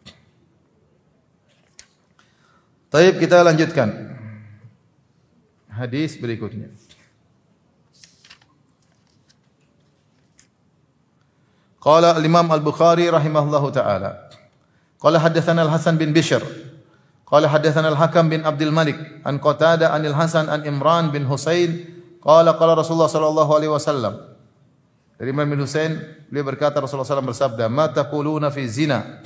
Taib 2.96 3.20
kita 3.20 3.43
lanjutkan 3.43 3.91
hadis 5.68 6.16
berikutnya. 6.16 6.72
Qala 11.84 12.16
al-Imam 12.16 12.48
Al-Bukhari 12.48 13.12
rahimahullahu 13.12 13.68
taala. 13.76 14.32
Qala 14.96 15.20
haddatsana 15.20 15.68
Al-Hasan 15.68 16.00
bin 16.00 16.16
Bishr. 16.16 16.39
Qala 17.28 17.52
haddatsana 17.52 17.91
Al-Hakam 17.91 18.32
bin 18.32 18.48
Abdul 18.48 18.72
Malik 18.72 18.96
an 19.28 19.43
Qatada 19.43 19.91
anil 19.91 20.16
Hasan 20.16 20.48
an 20.48 20.64
Imran 20.64 21.12
bin 21.12 21.28
Husain 21.28 21.76
qala 22.24 22.56
qala 22.56 22.80
Rasulullah 22.80 23.12
sallallahu 23.12 23.52
alaihi 23.60 23.76
wasallam. 23.76 24.24
Dari 25.20 25.36
Imran 25.36 25.52
bin 25.52 25.60
Husain 25.60 26.00
beliau 26.32 26.48
berkata 26.48 26.80
Rasulullah 26.80 27.12
SAW 27.12 27.28
bersabda, 27.28 27.68
"Ma 27.68 27.91
taquluna 27.91 28.56
fi 28.56 28.64
zina 28.72 29.20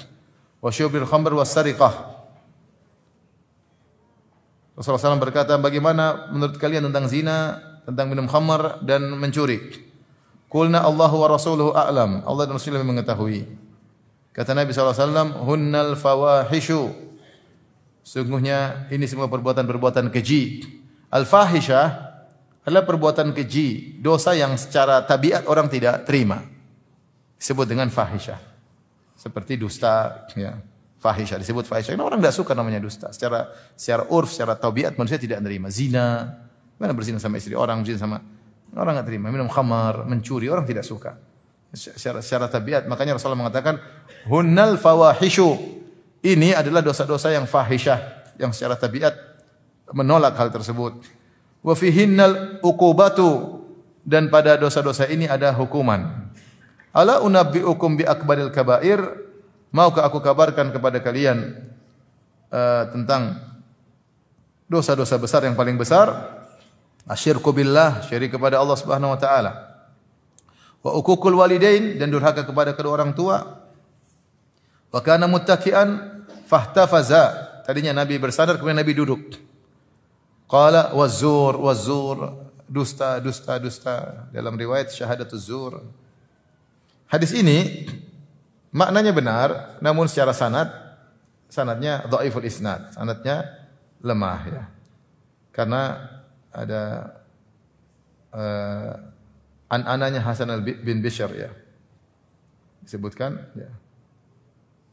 wa 0.58 0.74
syubil 0.74 1.06
khamr 1.06 1.38
was 1.38 1.54
sariqah?" 1.54 2.19
Rasulullah 4.80 5.12
SAW 5.12 5.20
berkata, 5.20 5.60
bagaimana 5.60 6.32
menurut 6.32 6.56
kalian 6.56 6.88
tentang 6.88 7.12
zina, 7.12 7.60
tentang 7.84 8.08
minum 8.08 8.32
khamar 8.32 8.80
dan 8.80 9.12
mencuri? 9.12 9.60
Kulna 10.48 10.88
Allah 10.88 11.12
wa 11.12 11.28
Rasuluhu 11.28 11.76
a'lam. 11.76 12.24
Allah 12.24 12.48
dan 12.48 12.56
Rasulullah 12.56 12.88
mengetahui. 12.88 13.44
Kata 14.32 14.56
Nabi 14.56 14.72
SAW, 14.72 15.36
Hunnal 15.44 16.00
fawahishu. 16.00 16.96
Sungguhnya 18.08 18.88
ini 18.88 19.04
semua 19.04 19.28
perbuatan-perbuatan 19.28 20.08
keji. 20.16 20.64
Al-fahishah 21.12 22.16
adalah 22.64 22.88
perbuatan 22.88 23.36
keji, 23.36 24.00
dosa 24.00 24.32
yang 24.32 24.56
secara 24.56 25.04
tabiat 25.04 25.44
orang 25.52 25.68
tidak 25.68 26.08
terima. 26.08 26.40
Disebut 27.36 27.68
dengan 27.68 27.92
fahisyah. 27.92 28.40
Seperti 29.20 29.60
dusta, 29.60 30.24
ya 30.40 30.56
fahisha 31.00 31.40
disebut 31.40 31.66
fahisha. 31.66 31.96
Karena 31.96 32.06
orang 32.06 32.20
tidak 32.20 32.36
suka 32.36 32.52
namanya 32.54 32.84
dusta. 32.84 33.10
Secara 33.16 33.50
secara 33.74 34.06
urf, 34.12 34.30
secara 34.36 34.60
tabiat 34.60 35.00
manusia 35.00 35.16
tidak 35.16 35.40
menerima 35.40 35.68
zina. 35.72 36.08
Mana 36.80 36.92
berzina 36.92 37.20
sama 37.20 37.40
istri 37.40 37.56
orang, 37.56 37.82
berzina 37.82 38.00
sama 38.00 38.20
orang 38.76 39.00
tidak 39.00 39.08
terima. 39.08 39.32
Minum 39.32 39.48
khamar, 39.48 40.04
mencuri, 40.06 40.52
orang 40.52 40.68
tidak 40.68 40.84
suka. 40.84 41.16
Secara, 41.72 42.20
secara 42.20 42.46
tabiat, 42.50 42.90
makanya 42.90 43.16
Rasulullah 43.16 43.48
mengatakan 43.48 43.80
hunnal 44.28 44.76
fawahishu. 44.76 45.80
Ini 46.20 46.52
adalah 46.52 46.84
dosa-dosa 46.84 47.32
yang 47.32 47.48
fahisyah 47.48 48.28
yang 48.36 48.52
secara 48.52 48.76
tabiat 48.76 49.16
menolak 49.96 50.36
hal 50.36 50.52
tersebut. 50.52 51.00
Wa 51.64 51.76
fihinnal 51.76 52.60
uqubatu 52.60 53.64
dan 54.04 54.28
pada 54.28 54.60
dosa-dosa 54.60 55.08
ini 55.08 55.28
ada 55.28 55.56
hukuman. 55.56 56.32
Ala 56.92 57.22
unabbiukum 57.22 58.02
bi 58.02 58.04
akbaril 58.04 58.50
kabair 58.50 59.29
Maukah 59.70 60.02
aku 60.10 60.18
kabarkan 60.18 60.74
kepada 60.74 60.98
kalian 60.98 61.62
uh, 62.50 62.90
tentang 62.90 63.38
dosa-dosa 64.66 65.22
besar 65.22 65.46
yang 65.46 65.54
paling 65.54 65.78
besar? 65.78 66.10
Asyirku 67.06 67.54
billah, 67.54 68.02
syirik 68.06 68.34
kepada 68.34 68.58
Allah 68.58 68.78
Subhanahu 68.78 69.14
wa 69.14 69.20
taala. 69.22 69.52
Wa 70.82 70.98
ukukul 70.98 71.38
walidain 71.38 72.02
dan 72.02 72.10
durhaka 72.10 72.46
kepada 72.46 72.74
kedua 72.74 73.02
orang 73.02 73.14
tua. 73.14 73.66
Wa 74.90 75.02
kana 75.06 75.30
muttaki'an 75.30 76.22
fahtafaza. 76.50 77.50
Tadinya 77.66 77.94
Nabi 77.94 78.18
bersandar 78.18 78.58
kemudian 78.58 78.82
Nabi 78.82 78.98
duduk. 78.98 79.38
Qala 80.50 80.98
wazur 80.98 81.62
wazur 81.62 82.50
dusta 82.66 83.22
dusta 83.22 83.62
dusta 83.62 84.26
dalam 84.34 84.58
riwayat 84.58 84.90
syahadatuz 84.90 85.46
zur. 85.46 85.86
Hadis 87.06 87.38
ini 87.38 87.86
Maknanya 88.70 89.12
benar, 89.16 89.48
namun 89.82 90.06
secara 90.06 90.30
sanad 90.30 90.70
sanadnya 91.50 92.06
dhaiful 92.06 92.46
isnad, 92.46 92.94
sanadnya 92.94 93.50
lemah 94.06 94.42
ya. 94.46 94.64
Karena 95.50 95.98
ada 96.54 96.84
uh, 98.32 98.94
an-ananya 99.74 100.22
Hasan 100.22 100.62
bin 100.62 101.02
Bishr 101.02 101.34
ya. 101.34 101.50
Disebutkan 102.86 103.42
ya. 103.58 103.70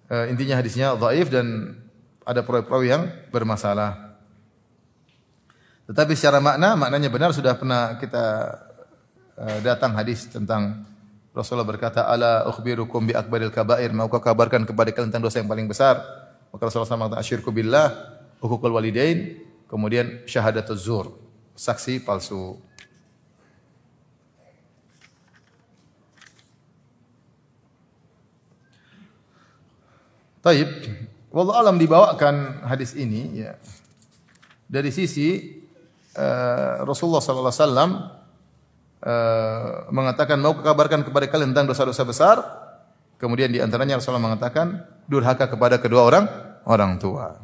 Uh, 0.06 0.26
intinya 0.32 0.56
hadisnya 0.56 0.96
dhaif 0.96 1.28
dan 1.28 1.76
ada 2.24 2.40
perawi-perawi 2.42 2.88
yang 2.88 3.04
bermasalah. 3.30 4.16
Tetapi 5.86 6.18
secara 6.18 6.42
makna, 6.42 6.74
maknanya 6.74 7.12
benar 7.12 7.30
sudah 7.30 7.54
pernah 7.54 7.94
kita 8.00 8.24
uh, 9.38 9.58
datang 9.62 9.94
hadis 9.94 10.26
tentang 10.26 10.82
Rasulullah 11.36 11.68
berkata, 11.68 12.08
"Ala 12.08 12.48
ukhbirukum 12.48 13.04
bi 13.04 13.12
akbaril 13.12 13.52
kabair?" 13.52 13.92
Maukah 13.92 14.24
kabarkan 14.24 14.64
kepada 14.64 14.88
kalian 14.88 15.12
tentang 15.12 15.28
dosa 15.28 15.44
yang 15.44 15.52
paling 15.52 15.68
besar? 15.68 16.00
Maka 16.48 16.64
Rasulullah 16.64 16.88
SAW 16.88 17.12
mengatakan, 17.12 17.20
"Asyirku 17.20 17.52
billah, 17.52 17.92
hukukul 18.40 18.72
walidain." 18.72 19.36
Kemudian 19.68 20.24
syahadatuz 20.24 20.80
zur, 20.80 21.12
saksi 21.52 22.00
palsu. 22.00 22.56
Taib, 30.40 30.70
wallah 31.34 31.60
alam 31.60 31.76
dibawakan 31.76 32.64
hadis 32.64 32.94
ini 32.94 33.44
ya 33.44 33.58
dari 34.70 34.94
sisi 34.94 35.58
uh, 36.14 36.86
Rasulullah 36.86 37.22
sallallahu 37.22 37.50
alaihi 37.50 37.62
wasallam 37.66 37.90
uh, 39.06 39.86
mengatakan 39.94 40.36
mau 40.42 40.58
kabarkan 40.58 41.06
kepada 41.06 41.30
kalian 41.30 41.54
tentang 41.54 41.70
dosa-dosa 41.70 42.02
besar. 42.02 42.36
Kemudian 43.16 43.48
di 43.48 43.62
antaranya 43.62 43.96
Rasulullah 43.96 44.34
mengatakan 44.34 44.84
durhaka 45.08 45.48
kepada 45.48 45.80
kedua 45.80 46.04
orang 46.04 46.26
orang 46.68 47.00
tua. 47.00 47.40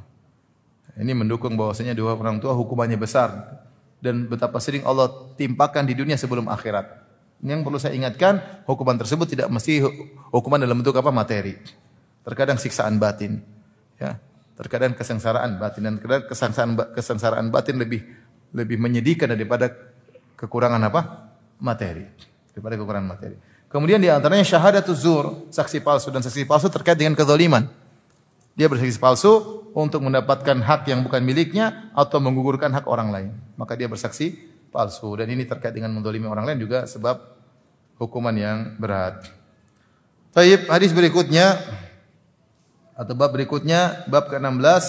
Ini 0.98 1.16
mendukung 1.16 1.56
bahwasanya 1.56 1.96
dua 1.96 2.12
orang 2.12 2.36
tua 2.36 2.52
hukumannya 2.52 3.00
besar 3.00 3.62
dan 4.04 4.28
betapa 4.28 4.60
sering 4.60 4.84
Allah 4.84 5.32
timpakan 5.40 5.88
di 5.88 5.96
dunia 5.96 6.20
sebelum 6.20 6.50
akhirat. 6.50 7.00
Yang 7.40 7.64
perlu 7.64 7.78
saya 7.80 7.96
ingatkan, 7.96 8.38
hukuman 8.68 9.00
tersebut 9.00 9.26
tidak 9.32 9.48
mesti 9.48 9.80
hukuman 10.30 10.60
dalam 10.60 10.78
bentuk 10.78 10.94
apa 10.94 11.08
materi. 11.10 11.56
Terkadang 12.22 12.60
siksaan 12.60 13.00
batin, 13.00 13.42
ya. 13.98 14.20
Terkadang 14.54 14.94
kesengsaraan 14.94 15.58
batin 15.58 15.82
dan 15.82 15.94
kesengsaraan 15.98 16.76
kesengsaraan 16.92 17.48
batin 17.50 17.80
lebih 17.80 18.04
lebih 18.52 18.76
menyedihkan 18.78 19.32
daripada 19.32 19.72
kekurangan 20.36 20.82
apa? 20.86 21.32
Materi. 21.62 22.04
Daripada 22.50 22.74
kekurangan 22.74 23.08
materi. 23.08 23.36
Kemudian 23.72 24.02
di 24.02 24.12
antaranya 24.12 24.44
syahadatuz 24.44 25.00
zur, 25.00 25.48
saksi 25.48 25.80
palsu 25.80 26.12
dan 26.12 26.20
saksi 26.20 26.44
palsu 26.44 26.68
terkait 26.68 26.98
dengan 26.98 27.16
kezaliman. 27.16 27.70
Dia 28.52 28.68
bersaksi 28.68 29.00
palsu 29.00 29.64
untuk 29.72 30.04
mendapatkan 30.04 30.60
hak 30.60 30.92
yang 30.92 31.00
bukan 31.00 31.24
miliknya 31.24 31.88
atau 31.96 32.20
menggugurkan 32.20 32.68
hak 32.68 32.84
orang 32.84 33.08
lain. 33.08 33.30
Maka 33.56 33.72
dia 33.72 33.88
bersaksi 33.88 34.36
palsu 34.68 35.08
dan 35.16 35.32
ini 35.32 35.48
terkait 35.48 35.72
dengan 35.72 35.88
mendolimi 35.92 36.28
orang 36.28 36.44
lain 36.44 36.60
juga 36.60 36.84
sebab 36.84 37.16
hukuman 37.96 38.36
yang 38.36 38.76
berat. 38.76 39.24
Taib 40.36 40.68
hadis 40.68 40.92
berikutnya 40.92 41.60
atau 42.92 43.16
bab 43.16 43.32
berikutnya 43.32 44.04
bab 44.08 44.28
ke-16 44.28 44.84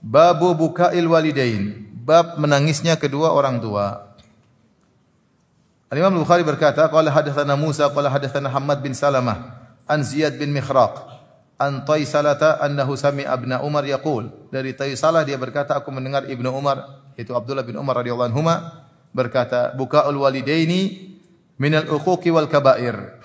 babu 0.00 0.56
bukail 0.56 1.04
walidain 1.04 1.84
bab 2.00 2.40
menangisnya 2.40 2.96
kedua 2.96 3.32
orang 3.32 3.60
tua. 3.60 4.09
Al-Imam 5.90 6.22
Bukhari 6.22 6.46
berkata, 6.46 6.86
qala 6.86 7.10
hadatsana 7.10 7.58
Musa 7.58 7.90
qala 7.90 8.06
hadatsana 8.06 8.46
Hamad 8.46 8.78
bin 8.78 8.94
Salamah 8.94 9.58
an 9.90 10.06
Ziyad 10.06 10.38
bin 10.38 10.54
Mikhraq 10.54 11.02
an 11.58 11.82
Taisalata 11.82 12.62
annahu 12.62 12.94
sami'a 12.94 13.34
Ibnu 13.34 13.58
Umar 13.66 13.82
yaqul. 13.82 14.30
Dari 14.54 14.72
Taisalah 14.72 15.26
dia 15.26 15.34
berkata 15.34 15.74
aku 15.76 15.90
mendengar 15.90 16.24
Ibnu 16.30 16.48
Umar 16.54 17.10
itu 17.18 17.34
Abdullah 17.34 17.66
bin 17.66 17.74
Umar 17.76 18.00
radhiyallahu 18.00 18.30
anhuma 18.30 18.86
berkata, 19.12 19.74
"Bukaul 19.74 20.14
walidaini 20.14 21.10
minal 21.58 21.90
uquqi 21.90 22.30
wal 22.32 22.46
kabair." 22.46 23.20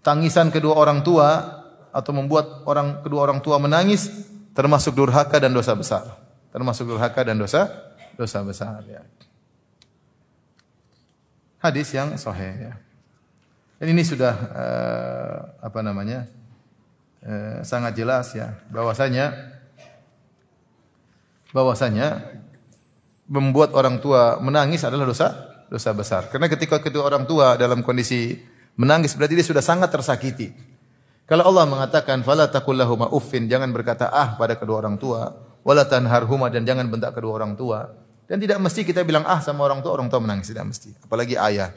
Tangisan 0.00 0.48
kedua 0.48 0.80
orang 0.80 1.04
tua 1.04 1.60
atau 1.94 2.12
membuat 2.16 2.66
orang 2.66 3.04
kedua 3.04 3.30
orang 3.30 3.38
tua 3.44 3.62
menangis 3.62 4.10
termasuk 4.56 4.96
durhaka 4.96 5.38
dan 5.38 5.54
dosa 5.54 5.76
besar. 5.78 6.08
Termasuk 6.50 6.88
durhaka 6.88 7.20
dan 7.20 7.38
dosa 7.38 7.68
dosa 8.18 8.42
besar 8.42 8.82
ya. 8.88 9.02
Hadis 11.64 11.88
yang 11.96 12.12
sahih 12.20 12.52
ya. 12.68 12.72
Dan 13.80 13.96
ini 13.96 14.04
sudah 14.04 14.36
uh, 14.52 15.36
apa 15.64 15.80
namanya? 15.80 16.28
Uh, 17.24 17.64
sangat 17.64 17.96
jelas 17.96 18.36
ya 18.36 18.52
bahwasanya 18.68 19.32
bahwasanya 21.56 22.20
membuat 23.24 23.72
orang 23.72 23.96
tua 23.96 24.36
menangis 24.44 24.84
adalah 24.84 25.08
dosa 25.08 25.32
dosa 25.72 25.96
besar. 25.96 26.28
Karena 26.28 26.52
ketika 26.52 26.84
kedua 26.84 27.08
orang 27.08 27.24
tua 27.24 27.56
dalam 27.56 27.80
kondisi 27.80 28.36
menangis 28.76 29.16
berarti 29.16 29.40
dia 29.40 29.46
sudah 29.48 29.64
sangat 29.64 29.88
tersakiti. 29.88 30.52
Kalau 31.24 31.48
Allah 31.48 31.64
mengatakan 31.64 32.20
fala 32.20 32.44
taqul 32.52 32.76
lahum 32.76 33.08
uffin, 33.08 33.48
jangan 33.48 33.72
berkata 33.72 34.12
ah 34.12 34.36
pada 34.36 34.60
kedua 34.60 34.84
orang 34.84 35.00
tua, 35.00 35.32
wala 35.64 35.88
tanharhuma 35.88 36.52
dan 36.52 36.68
jangan 36.68 36.84
bentak 36.92 37.16
kedua 37.16 37.40
orang 37.40 37.56
tua. 37.56 38.03
Dan 38.24 38.40
tidak 38.40 38.56
mesti 38.56 38.88
kita 38.88 39.04
bilang 39.04 39.28
ah 39.28 39.40
sama 39.44 39.68
orang 39.68 39.84
tua, 39.84 40.00
orang 40.00 40.08
tua 40.08 40.20
menangis 40.20 40.48
tidak 40.48 40.64
mesti. 40.64 40.96
Apalagi 41.04 41.36
ayah. 41.36 41.70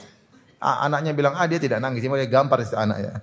Ah, 0.57 0.87
anaknya 0.87 1.11
bilang 1.11 1.35
ah 1.35 1.45
dia 1.45 1.59
tidak 1.59 1.83
nangis, 1.83 2.01
dia 2.01 2.29
gampar 2.31 2.63
si 2.63 2.73
anak 2.73 2.97
ya. 3.03 3.13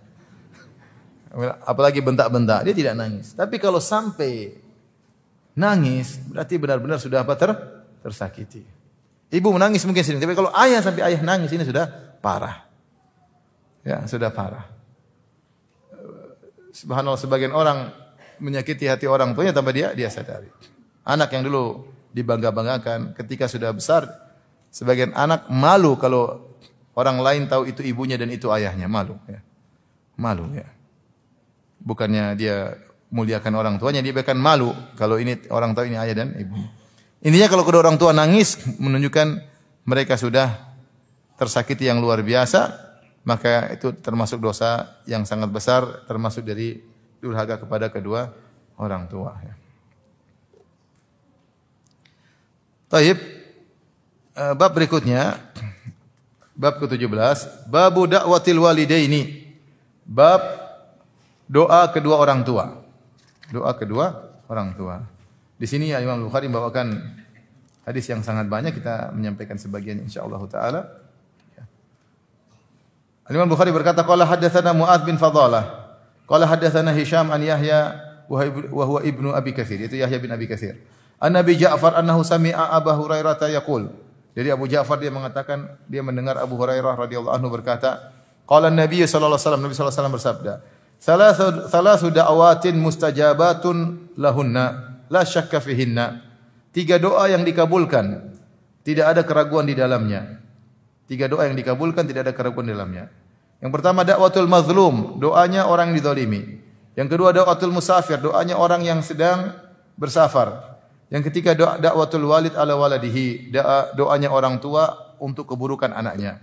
Apalagi 1.71 2.05
bentak-bentak, 2.05 2.69
dia 2.69 2.75
tidak 2.77 2.95
nangis. 2.95 3.33
Tapi 3.33 3.57
kalau 3.59 3.81
sampai 3.81 4.55
nangis, 5.57 6.21
berarti 6.31 6.55
benar-benar 6.61 7.01
sudah 7.01 7.25
apa 7.25 7.35
ter 7.35 7.51
tersakiti. 8.05 8.63
Ibu 9.35 9.49
menangis 9.51 9.83
mungkin 9.89 10.05
sering, 10.05 10.23
tapi 10.23 10.37
kalau 10.37 10.53
ayah 10.55 10.79
sampai 10.85 11.03
ayah 11.11 11.21
nangis 11.25 11.51
ini 11.51 11.65
sudah 11.67 11.89
parah. 12.23 12.69
Ya, 13.83 14.05
sudah 14.07 14.31
parah. 14.31 14.69
Subhanallah 16.75 17.19
sebagian 17.19 17.51
orang 17.55 17.91
menyakiti 18.43 18.91
hati 18.91 19.07
orang 19.07 19.33
tuanya 19.33 19.55
tanpa 19.55 19.71
dia 19.71 19.95
dia 19.95 20.11
sadari. 20.11 20.51
Anak 21.07 21.31
yang 21.35 21.47
dulu 21.47 21.94
dibangga-banggakan 22.15 23.19
ketika 23.19 23.51
sudah 23.51 23.75
besar 23.75 24.07
sebagian 24.71 25.11
anak 25.19 25.51
malu 25.51 25.99
kalau 25.99 26.55
orang 26.95 27.19
lain 27.19 27.43
tahu 27.51 27.71
itu 27.71 27.83
ibunya 27.83 28.15
dan 28.15 28.31
itu 28.31 28.49
ayahnya, 28.55 28.87
malu 28.87 29.19
ya. 29.27 29.43
Malu 30.15 30.47
ya. 30.55 30.67
Bukannya 31.83 32.39
dia 32.39 32.79
muliakan 33.11 33.53
orang 33.59 33.75
tuanya, 33.83 34.01
dia 34.01 34.15
bahkan 34.15 34.39
malu 34.39 34.71
kalau 34.95 35.19
ini 35.19 35.43
orang 35.51 35.75
tahu 35.75 35.91
ini 35.91 35.99
ayah 35.99 36.15
dan 36.25 36.35
ibunya. 36.39 36.71
Intinya 37.25 37.49
kalau 37.51 37.65
kedua 37.67 37.83
orang 37.83 37.99
tua 37.99 38.15
nangis 38.15 38.63
menunjukkan 38.79 39.43
mereka 39.85 40.15
sudah 40.15 40.55
tersakiti 41.35 41.91
yang 41.91 41.99
luar 41.99 42.23
biasa, 42.23 42.71
maka 43.27 43.75
itu 43.75 43.91
termasuk 43.97 44.39
dosa 44.39 45.01
yang 45.09 45.27
sangat 45.27 45.51
besar, 45.51 46.07
termasuk 46.07 46.47
dari 46.47 46.79
durhaka 47.19 47.59
kepada 47.59 47.91
kedua 47.91 48.31
orang 48.77 49.09
tua. 49.09 49.35
Ya. 49.41 49.55
Taib, 52.95 53.19
eh, 54.39 54.55
bab 54.55 54.71
berikutnya, 54.71 55.43
bab 56.55 56.79
ke-17, 56.79 57.67
babu 57.67 58.07
dakwatil 58.07 58.63
walidaini. 58.63 59.51
Bab 60.07 60.39
doa 61.51 61.91
kedua 61.91 62.23
orang 62.23 62.47
tua. 62.47 62.71
Doa 63.51 63.75
kedua 63.75 64.31
orang 64.47 64.79
tua. 64.79 65.03
Di 65.59 65.67
sini 65.67 65.91
ya 65.91 65.99
Imam 65.99 66.23
Bukhari 66.23 66.47
membawakan 66.47 66.95
hadis 67.83 68.07
yang 68.07 68.23
sangat 68.23 68.47
banyak 68.47 68.79
kita 68.79 69.11
menyampaikan 69.11 69.59
sebagian 69.59 69.99
insyaallah 70.07 70.39
taala. 70.47 70.87
Ya. 71.59 71.67
Imam 73.35 73.51
Bukhari 73.51 73.75
berkata 73.75 74.07
qala 74.07 74.23
haddatsana 74.23 74.71
Muadz 74.71 75.03
bin 75.03 75.19
Fadalah. 75.19 75.99
Qala 76.31 76.47
haddatsana 76.47 76.95
Hisham 76.95 77.35
an 77.35 77.43
Yahya 77.43 77.91
wa 78.31 78.39
huwa 78.87 79.03
ibnu 79.03 79.35
Abi 79.35 79.51
Katsir. 79.51 79.83
Itu 79.83 79.99
Yahya 79.99 80.23
bin 80.23 80.31
Abi 80.31 80.47
Katsir. 80.47 80.79
An 81.25 81.33
Nabi 81.33 81.57
Ja'far 81.57 81.97
annahu 81.97 82.21
sami'a 82.21 82.77
Abu 82.77 82.93
Hurairah 82.93 83.41
yaqul. 83.49 83.89
Jadi 84.37 84.53
Abu 84.53 84.69
Ja'far 84.69 85.01
dia 85.01 85.09
mengatakan 85.09 85.81
dia 85.89 86.05
mendengar 86.05 86.37
Abu 86.37 86.61
Hurairah 86.61 87.01
radhiyallahu 87.01 87.33
anhu 87.33 87.49
berkata, 87.49 88.13
qala 88.45 88.69
Nabi 88.69 89.09
sallallahu 89.09 89.33
alaihi 89.33 89.45
wasallam 89.49 89.63
Nabi 89.65 89.73
sallallahu 89.73 89.89
alaihi 89.89 90.05
wasallam 90.05 90.17
bersabda, 90.21 90.53
"Salasu 91.01 91.45
salasu 91.73 92.07
da'awatin 92.13 92.77
mustajabatun 92.77 94.13
lahunna." 94.21 94.95
la 95.15 95.23
syakka 95.25 95.61
fihinna. 95.61 96.23
Tiga 96.75 96.99
doa 96.99 97.31
yang 97.31 97.47
dikabulkan, 97.47 98.35
tidak 98.83 99.15
ada 99.15 99.23
keraguan 99.23 99.69
di 99.69 99.79
dalamnya. 99.79 100.43
Tiga 101.07 101.31
doa 101.31 101.47
yang 101.47 101.55
dikabulkan 101.55 102.09
tidak 102.09 102.31
ada 102.31 102.35
keraguan 102.35 102.67
di 102.67 102.75
dalamnya. 102.75 103.13
Yang 103.63 103.71
pertama 103.79 104.03
dakwatul 104.03 104.51
mazlum, 104.51 105.23
doanya 105.23 105.71
orang 105.71 105.95
yang 105.95 105.97
dizalimi. 106.03 106.59
Yang 106.99 107.09
kedua 107.15 107.31
dakwatul 107.31 107.71
musafir, 107.71 108.19
doanya 108.19 108.59
orang 108.59 108.83
yang 108.83 108.99
sedang 109.05 109.55
bersafar. 109.95 110.74
Yang 111.13 111.31
ketiga 111.31 111.53
doa 111.53 111.77
dakwatul 111.77 112.25
walid 112.27 112.57
ala 112.57 112.75
waladihi, 112.75 113.53
doa, 113.53 113.93
doanya 113.93 114.33
orang 114.33 114.59
tua 114.59 115.15
untuk 115.21 115.49
keburukan 115.49 115.93
anaknya. 115.93 116.41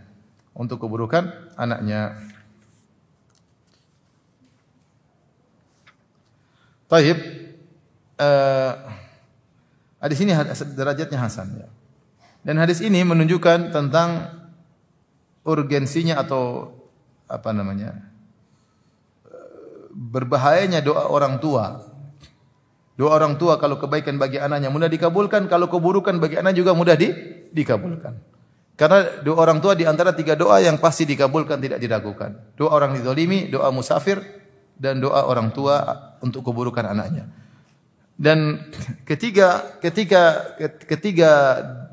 Untuk 0.54 0.82
keburukan 0.84 1.54
anaknya. 1.58 2.18
Taib 6.92 7.18
uh, 8.20 8.72
hadis 10.04 10.20
ini 10.20 10.36
derajatnya 10.76 11.20
hasan 11.20 11.48
ya. 11.56 11.68
Dan 12.42 12.58
hadis 12.58 12.82
ini 12.82 13.06
menunjukkan 13.06 13.72
tentang 13.72 14.34
urgensinya 15.46 16.20
atau 16.20 16.74
apa 17.32 17.54
namanya? 17.56 18.12
berbahayanya 19.92 20.80
doa 20.82 21.08
orang 21.12 21.38
tua. 21.44 21.91
Doa 23.00 23.18
orang 23.18 23.40
tua 23.40 23.56
kalau 23.58 23.80
kebaikan 23.80 24.20
bagi 24.20 24.38
anaknya 24.38 24.68
mudah 24.68 24.92
dikabulkan, 24.92 25.48
kalau 25.48 25.72
keburukan 25.72 26.20
bagi 26.20 26.38
anak 26.38 26.54
juga 26.54 26.76
mudah 26.76 26.94
di, 26.94 27.10
dikabulkan. 27.50 28.14
Karena 28.76 29.22
doa 29.22 29.38
orang 29.46 29.62
tua 29.62 29.78
di 29.78 29.86
antara 29.86 30.12
tiga 30.12 30.34
doa 30.34 30.58
yang 30.58 30.82
pasti 30.82 31.06
dikabulkan 31.06 31.62
tidak 31.62 31.78
diragukan. 31.78 32.34
Doa 32.58 32.74
orang 32.74 32.98
dizalimi, 32.98 33.48
doa 33.48 33.70
musafir, 33.70 34.20
dan 34.82 34.98
doa 34.98 35.30
orang 35.30 35.54
tua 35.54 35.78
untuk 36.26 36.42
keburukan 36.42 36.82
anaknya. 36.90 37.30
Dan 38.18 38.70
ketiga 39.06 39.78
ketika 39.82 40.54
ketiga 40.86 41.32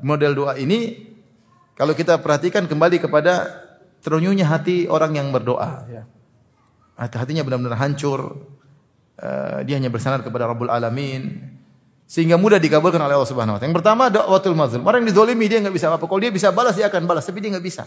model 0.01 0.33
doa 0.33 0.53
ini 0.57 1.09
kalau 1.77 1.93
kita 1.93 2.17
perhatikan 2.21 2.65
kembali 2.65 3.01
kepada 3.01 3.49
terunyunya 4.01 4.49
hati 4.49 4.89
orang 4.89 5.15
yang 5.15 5.29
berdoa 5.29 5.85
ya. 5.89 6.03
Hati-hatinya 6.99 7.47
benar-benar 7.47 7.79
hancur. 7.79 8.49
Uh, 9.19 9.67
dia 9.67 9.75
hanya 9.75 9.91
bersandar 9.91 10.23
kepada 10.23 10.47
Rabbul 10.47 10.71
Alamin 10.71 11.43
sehingga 12.07 12.39
mudah 12.39 12.55
dikabulkan 12.55 12.97
oleh 12.97 13.19
Allah 13.19 13.27
Subhanahu 13.27 13.53
wa 13.53 13.59
taala. 13.59 13.69
Yang 13.69 13.77
pertama 13.83 14.03
doatul 14.07 14.55
mazlum. 14.55 14.81
Orang 14.87 15.03
yang 15.03 15.11
dizalimi 15.11 15.45
dia 15.51 15.59
enggak 15.59 15.75
bisa 15.75 15.91
apa. 15.91 16.07
Kalau 16.07 16.21
dia 16.23 16.31
bisa 16.31 16.49
balas 16.55 16.79
dia 16.79 16.87
akan 16.87 17.03
balas, 17.03 17.27
tapi 17.27 17.43
dia 17.43 17.51
enggak 17.51 17.67
bisa. 17.67 17.83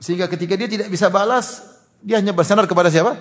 Sehingga 0.00 0.24
ketika 0.26 0.56
dia 0.56 0.66
tidak 0.66 0.88
bisa 0.88 1.12
balas, 1.12 1.62
dia 2.00 2.16
hanya 2.16 2.32
bersandar 2.32 2.64
kepada 2.64 2.88
siapa? 2.88 3.14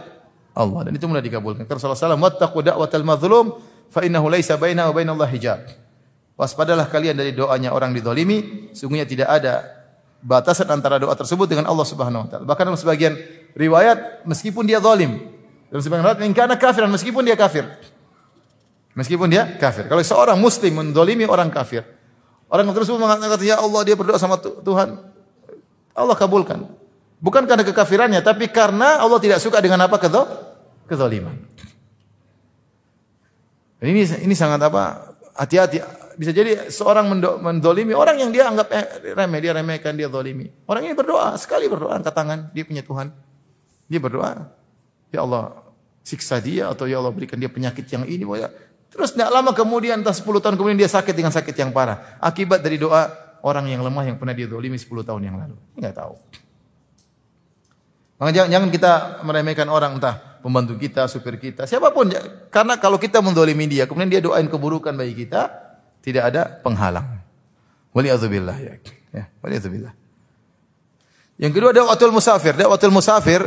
Allah 0.55 0.87
dan 0.87 0.95
itu 0.95 1.03
mudah 1.03 1.19
dikabulkan. 1.19 1.67
Karena 1.67 1.83
Rasulullah 1.83 2.15
SAW, 2.15 2.23
"Wattaqu 2.23 2.57
da'watal 2.63 3.03
mazlum 3.03 3.59
fa 3.91 4.07
innahu 4.07 4.31
laisa 4.31 4.55
bainahu 4.55 4.89
wa 4.89 4.95
bainallahi 4.95 5.31
hijab." 5.35 5.59
Waspadalah 6.39 6.87
kalian 6.87 7.19
dari 7.19 7.35
doanya 7.35 7.75
orang 7.75 7.91
dizalimi, 7.91 8.71
sungguhnya 8.71 9.03
tidak 9.03 9.27
ada 9.27 9.74
batasan 10.25 10.65
antara 10.73 10.97
doa 10.97 11.13
tersebut 11.13 11.45
dengan 11.45 11.69
Allah 11.69 11.85
Subhanahu 11.85 12.25
wa 12.25 12.27
taala. 12.27 12.43
Bahkan 12.49 12.63
dalam 12.65 12.79
sebagian 12.81 13.13
riwayat 13.53 14.25
meskipun 14.25 14.65
dia 14.65 14.81
zalim, 14.81 15.21
dalam 15.69 15.81
sebagian 15.85 16.01
riwayat 16.01 16.19
in 16.25 16.33
kana 16.33 16.57
kafiran 16.57 16.89
meskipun 16.89 17.21
dia 17.21 17.37
kafir. 17.37 17.69
Meskipun 18.97 19.29
dia 19.29 19.45
kafir. 19.61 19.85
Kalau 19.85 20.01
seorang 20.01 20.39
muslim 20.41 20.81
menzalimi 20.81 21.29
orang 21.29 21.53
kafir, 21.53 21.85
orang 22.49 22.65
tersebut 22.73 22.97
mengatakan 22.97 23.37
ya 23.45 23.61
Allah 23.61 23.81
dia 23.85 23.93
berdoa 23.93 24.17
sama 24.17 24.41
Tuhan, 24.41 24.97
Allah 25.93 26.15
kabulkan. 26.17 26.65
Bukan 27.21 27.45
karena 27.45 27.63
kekafirannya, 27.63 28.19
tapi 28.25 28.49
karena 28.49 28.99
Allah 28.99 29.19
tidak 29.21 29.39
suka 29.43 29.61
dengan 29.61 29.85
apa 29.85 30.01
kezaliman. 30.89 31.37
Ini 33.83 34.25
ini 34.25 34.33
sangat 34.33 34.63
apa? 34.65 35.13
Hati-hati. 35.35 36.04
Bisa 36.15 36.31
jadi 36.31 36.71
seorang 36.71 37.07
mendolimi 37.43 37.91
orang 37.91 38.15
yang 38.19 38.31
dia 38.31 38.47
anggap 38.47 38.67
eh, 38.71 39.15
remeh, 39.15 39.39
dia 39.43 39.51
remehkan, 39.51 39.93
dia 39.93 40.07
dolimi. 40.07 40.47
Orang 40.65 40.87
ini 40.87 40.95
berdoa, 40.95 41.35
sekali 41.35 41.67
berdoa 41.67 41.99
angkat 41.99 42.15
tangan, 42.15 42.39
dia 42.55 42.63
punya 42.63 42.81
Tuhan. 42.81 43.11
Dia 43.85 43.99
berdoa, 43.99 44.49
ya 45.11 45.21
Allah 45.21 45.65
siksa 46.05 46.37
dia 46.39 46.69
atau 46.71 46.85
ya 46.85 47.01
Allah 47.01 47.11
berikan 47.11 47.35
dia 47.35 47.51
penyakit 47.51 47.85
yang 47.91 48.07
ini. 48.07 48.23
Ya. 48.39 48.49
Terus 48.93 49.11
tidak 49.11 49.29
lama 49.33 49.51
kemudian, 49.51 49.99
entah 49.99 50.15
10 50.15 50.23
tahun 50.39 50.55
kemudian 50.55 50.79
dia 50.79 50.87
sakit 50.87 51.11
dengan 51.11 51.33
sakit 51.35 51.55
yang 51.57 51.75
parah. 51.75 52.15
Akibat 52.23 52.63
dari 52.63 52.79
doa 52.79 53.11
orang 53.43 53.67
yang 53.67 53.81
lemah 53.83 54.07
yang 54.07 54.15
pernah 54.15 54.31
dia 54.31 54.47
dolimi 54.47 54.79
10 54.79 54.87
tahun 55.03 55.21
yang 55.21 55.35
lalu. 55.35 55.57
Enggak 55.75 55.99
tahu. 55.99 56.15
Maka 58.15 58.31
jangan, 58.31 58.49
jangan 58.53 58.69
kita 58.71 58.91
meremehkan 59.27 59.67
orang 59.67 59.99
entah 59.99 60.39
pembantu 60.39 60.77
kita, 60.77 61.09
supir 61.09 61.41
kita, 61.41 61.65
siapa 61.65 61.89
pun. 61.89 62.13
Karena 62.53 62.77
kalau 62.77 63.01
kita 63.01 63.19
mendolimi 63.19 63.65
dia, 63.65 63.89
kemudian 63.89 64.07
dia 64.07 64.21
doain 64.21 64.45
keburukan 64.45 64.93
bagi 64.93 65.25
kita, 65.25 65.64
tidak 66.05 66.29
ada 66.29 66.61
penghalang. 66.61 67.17
Waliyadzubillah 67.97 68.57
ya. 68.61 68.73
Ya, 69.09 69.25
waliyadzubillah. 69.41 69.97
Yang 71.41 71.51
kedua 71.57 71.73
dakwatul 71.73 72.13
musafir. 72.13 72.53
Dakwatul 72.53 72.93
musafir 72.93 73.41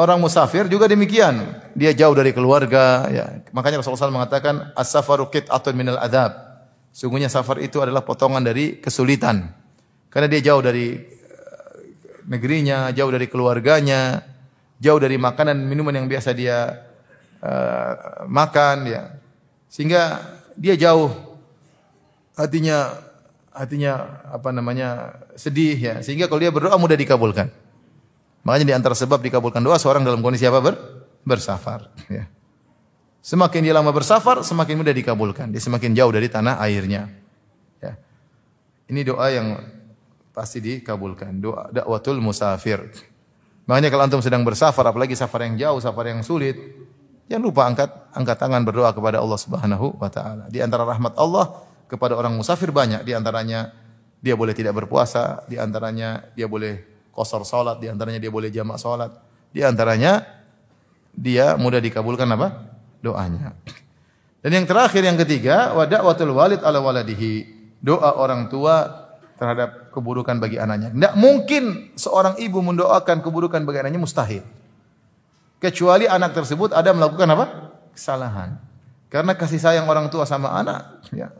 orang 0.00 0.16
musafir 0.16 0.64
juga 0.72 0.88
demikian. 0.88 1.60
Dia 1.76 1.92
jauh 1.92 2.16
dari 2.16 2.32
keluarga 2.32 3.04
ya. 3.12 3.44
Makanya 3.52 3.84
Rasulullah 3.84 4.08
SAW 4.08 4.16
mengatakan 4.24 4.72
as-safaru 4.72 5.28
qit'atun 5.28 5.76
minal 5.76 6.00
adab. 6.00 6.32
Sungguhnya 6.90 7.30
safar 7.30 7.62
itu 7.62 7.78
adalah 7.78 8.02
potongan 8.02 8.42
dari 8.42 8.82
kesulitan. 8.82 9.46
Karena 10.10 10.26
dia 10.26 10.50
jauh 10.50 10.58
dari 10.58 10.98
eh, 10.98 11.78
negerinya, 12.26 12.90
jauh 12.90 13.14
dari 13.14 13.30
keluarganya, 13.30 14.26
jauh 14.82 14.98
dari 14.98 15.14
makanan 15.14 15.54
minuman 15.70 16.02
yang 16.02 16.10
biasa 16.10 16.34
dia 16.34 16.88
uh, 17.44 18.26
makan 18.26 18.90
ya. 18.90 19.02
Sehingga 19.70 20.18
dia 20.58 20.74
jauh 20.74 21.29
hatinya 22.40 22.96
hatinya 23.52 24.24
apa 24.32 24.48
namanya 24.54 25.20
sedih 25.36 25.76
ya. 25.76 25.94
Sehingga 26.00 26.26
kalau 26.32 26.40
dia 26.40 26.48
berdoa 26.48 26.80
mudah 26.80 26.96
dikabulkan. 26.96 27.52
Makanya 28.40 28.66
di 28.72 28.74
antara 28.74 28.96
sebab 28.96 29.20
dikabulkan 29.20 29.60
doa 29.60 29.76
seorang 29.76 30.00
dalam 30.00 30.24
kondisi 30.24 30.48
apa? 30.48 30.64
Ber, 30.64 30.74
bersafar. 31.28 31.92
Ya. 32.08 32.24
Semakin 33.20 33.60
dia 33.60 33.76
lama 33.76 33.92
bersafar, 33.92 34.40
semakin 34.40 34.80
mudah 34.80 34.96
dikabulkan. 34.96 35.52
Dia 35.52 35.60
semakin 35.60 35.92
jauh 35.92 36.08
dari 36.08 36.32
tanah 36.32 36.56
airnya. 36.64 37.12
Ya. 37.84 38.00
Ini 38.88 39.04
doa 39.04 39.28
yang 39.28 39.60
pasti 40.32 40.64
dikabulkan. 40.64 41.36
Doa 41.36 41.68
dakwatul 41.68 42.16
musafir. 42.24 42.80
Makanya 43.68 43.92
kalau 43.92 44.02
antum 44.08 44.24
sedang 44.24 44.40
bersafar, 44.40 44.88
apalagi 44.88 45.12
safar 45.12 45.44
yang 45.44 45.60
jauh, 45.60 45.78
safar 45.84 46.08
yang 46.08 46.24
sulit, 46.24 46.56
jangan 47.28 47.44
lupa 47.44 47.68
angkat 47.68 47.90
angkat 48.16 48.36
tangan 48.40 48.64
berdoa 48.64 48.90
kepada 48.96 49.20
Allah 49.20 49.36
Subhanahu 49.36 50.00
wa 50.00 50.08
taala. 50.08 50.48
Di 50.48 50.64
antara 50.64 50.88
rahmat 50.88 51.12
Allah 51.20 51.60
kepada 51.90 52.14
orang 52.14 52.38
musafir 52.38 52.70
banyak, 52.70 53.02
di 53.02 53.12
antaranya 53.12 53.74
dia 54.22 54.38
boleh 54.38 54.54
tidak 54.54 54.78
berpuasa, 54.78 55.42
di 55.50 55.58
antaranya 55.58 56.30
dia 56.38 56.46
boleh 56.46 56.86
kosor 57.10 57.42
salat, 57.42 57.82
di 57.82 57.90
antaranya 57.90 58.22
dia 58.22 58.30
boleh 58.30 58.48
jamak 58.54 58.78
salat, 58.78 59.10
di 59.50 59.66
antaranya 59.66 60.22
dia 61.10 61.58
mudah 61.58 61.82
dikabulkan 61.82 62.30
apa? 62.30 62.70
doanya. 63.00 63.56
Dan 64.40 64.50
yang 64.56 64.66
terakhir 64.68 65.04
yang 65.04 65.16
ketiga, 65.20 65.72
wa 65.76 65.84
da'watul 65.84 66.32
walid 66.32 66.60
ala 66.64 66.80
waladihi. 66.80 67.60
Doa 67.80 68.20
orang 68.20 68.52
tua 68.52 69.08
terhadap 69.40 69.88
keburukan 69.88 70.36
bagi 70.36 70.60
anaknya. 70.60 70.92
Tidak 70.92 71.14
mungkin 71.16 71.92
seorang 71.96 72.36
ibu 72.36 72.60
mendoakan 72.60 73.24
keburukan 73.24 73.64
bagi 73.64 73.80
anaknya 73.80 74.00
mustahil. 74.00 74.44
Kecuali 75.60 76.04
anak 76.04 76.36
tersebut 76.36 76.76
ada 76.76 76.92
melakukan 76.92 77.28
apa? 77.32 77.44
Kesalahan. 77.96 78.60
Karena 79.08 79.32
kasih 79.32 79.60
sayang 79.60 79.88
orang 79.88 80.12
tua 80.12 80.28
sama 80.28 80.52
anak, 80.56 81.08
ya, 81.12 81.32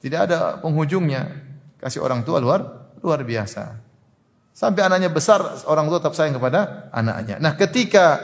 tidak 0.00 0.20
ada 0.28 0.56
penghujungnya. 0.58 1.28
Kasih 1.80 2.00
orang 2.00 2.24
tua 2.24 2.40
luar 2.40 2.60
luar 3.00 3.20
biasa. 3.24 3.76
Sampai 4.50 4.84
anaknya 4.84 5.08
besar, 5.08 5.40
orang 5.64 5.88
tua 5.88 6.02
tetap 6.02 6.12
sayang 6.12 6.36
kepada 6.36 6.90
anaknya. 6.92 7.40
Nah, 7.40 7.56
ketika 7.56 8.20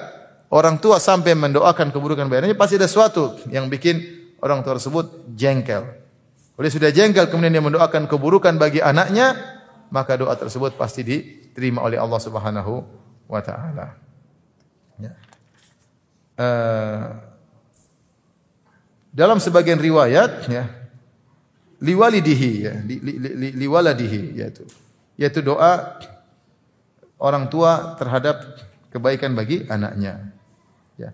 orang 0.53 0.77
tua 0.77 1.01
sampai 1.01 1.33
mendoakan 1.33 1.89
keburukan 1.95 2.29
bagi 2.29 2.45
anaknya, 2.45 2.59
pasti 2.59 2.77
ada 2.77 2.89
sesuatu 2.91 3.41
yang 3.49 3.73
bikin 3.73 4.03
orang 4.45 4.61
tua 4.61 4.77
tersebut 4.77 5.33
jengkel. 5.33 5.87
Oleh 6.57 6.71
sudah 6.73 6.93
jengkel 6.93 7.29
kemudian 7.29 7.53
dia 7.57 7.65
mendoakan 7.65 8.09
keburukan 8.09 8.57
bagi 8.61 8.85
anaknya, 8.85 9.33
maka 9.89 10.17
doa 10.17 10.37
tersebut 10.37 10.77
pasti 10.77 11.05
diterima 11.05 11.85
oleh 11.85 11.97
Allah 11.97 12.21
Subhanahu 12.21 12.75
wa 13.29 13.41
taala. 13.41 13.97
Ya. 15.01 15.13
Uh, 16.37 17.05
dalam 19.17 19.41
sebagian 19.41 19.81
riwayat 19.81 20.45
ya 20.53 20.69
liwalidihi 21.81 22.51
ya 22.63 22.73
li, 22.85 22.97
li, 23.01 23.13
li, 23.19 23.49
liwaladihi 23.53 24.41
yaitu 24.41 24.65
yaitu 25.21 25.41
doa 25.45 26.01
orang 27.21 27.49
tua 27.49 27.97
terhadap 27.97 28.41
kebaikan 28.93 29.33
bagi 29.37 29.65
anaknya. 29.69 30.33
Ya. 30.97 31.13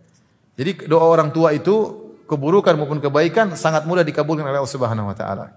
Jadi 0.59 0.87
doa 0.87 1.07
orang 1.07 1.31
tua 1.31 1.55
itu 1.55 2.03
keburukan 2.27 2.75
maupun 2.79 3.03
kebaikan 3.03 3.55
sangat 3.59 3.87
mudah 3.87 4.07
dikabulkan 4.07 4.47
oleh 4.47 4.63
Allah 4.63 4.75
Subhanahu 4.75 5.11
wa 5.11 5.17
taala. 5.17 5.55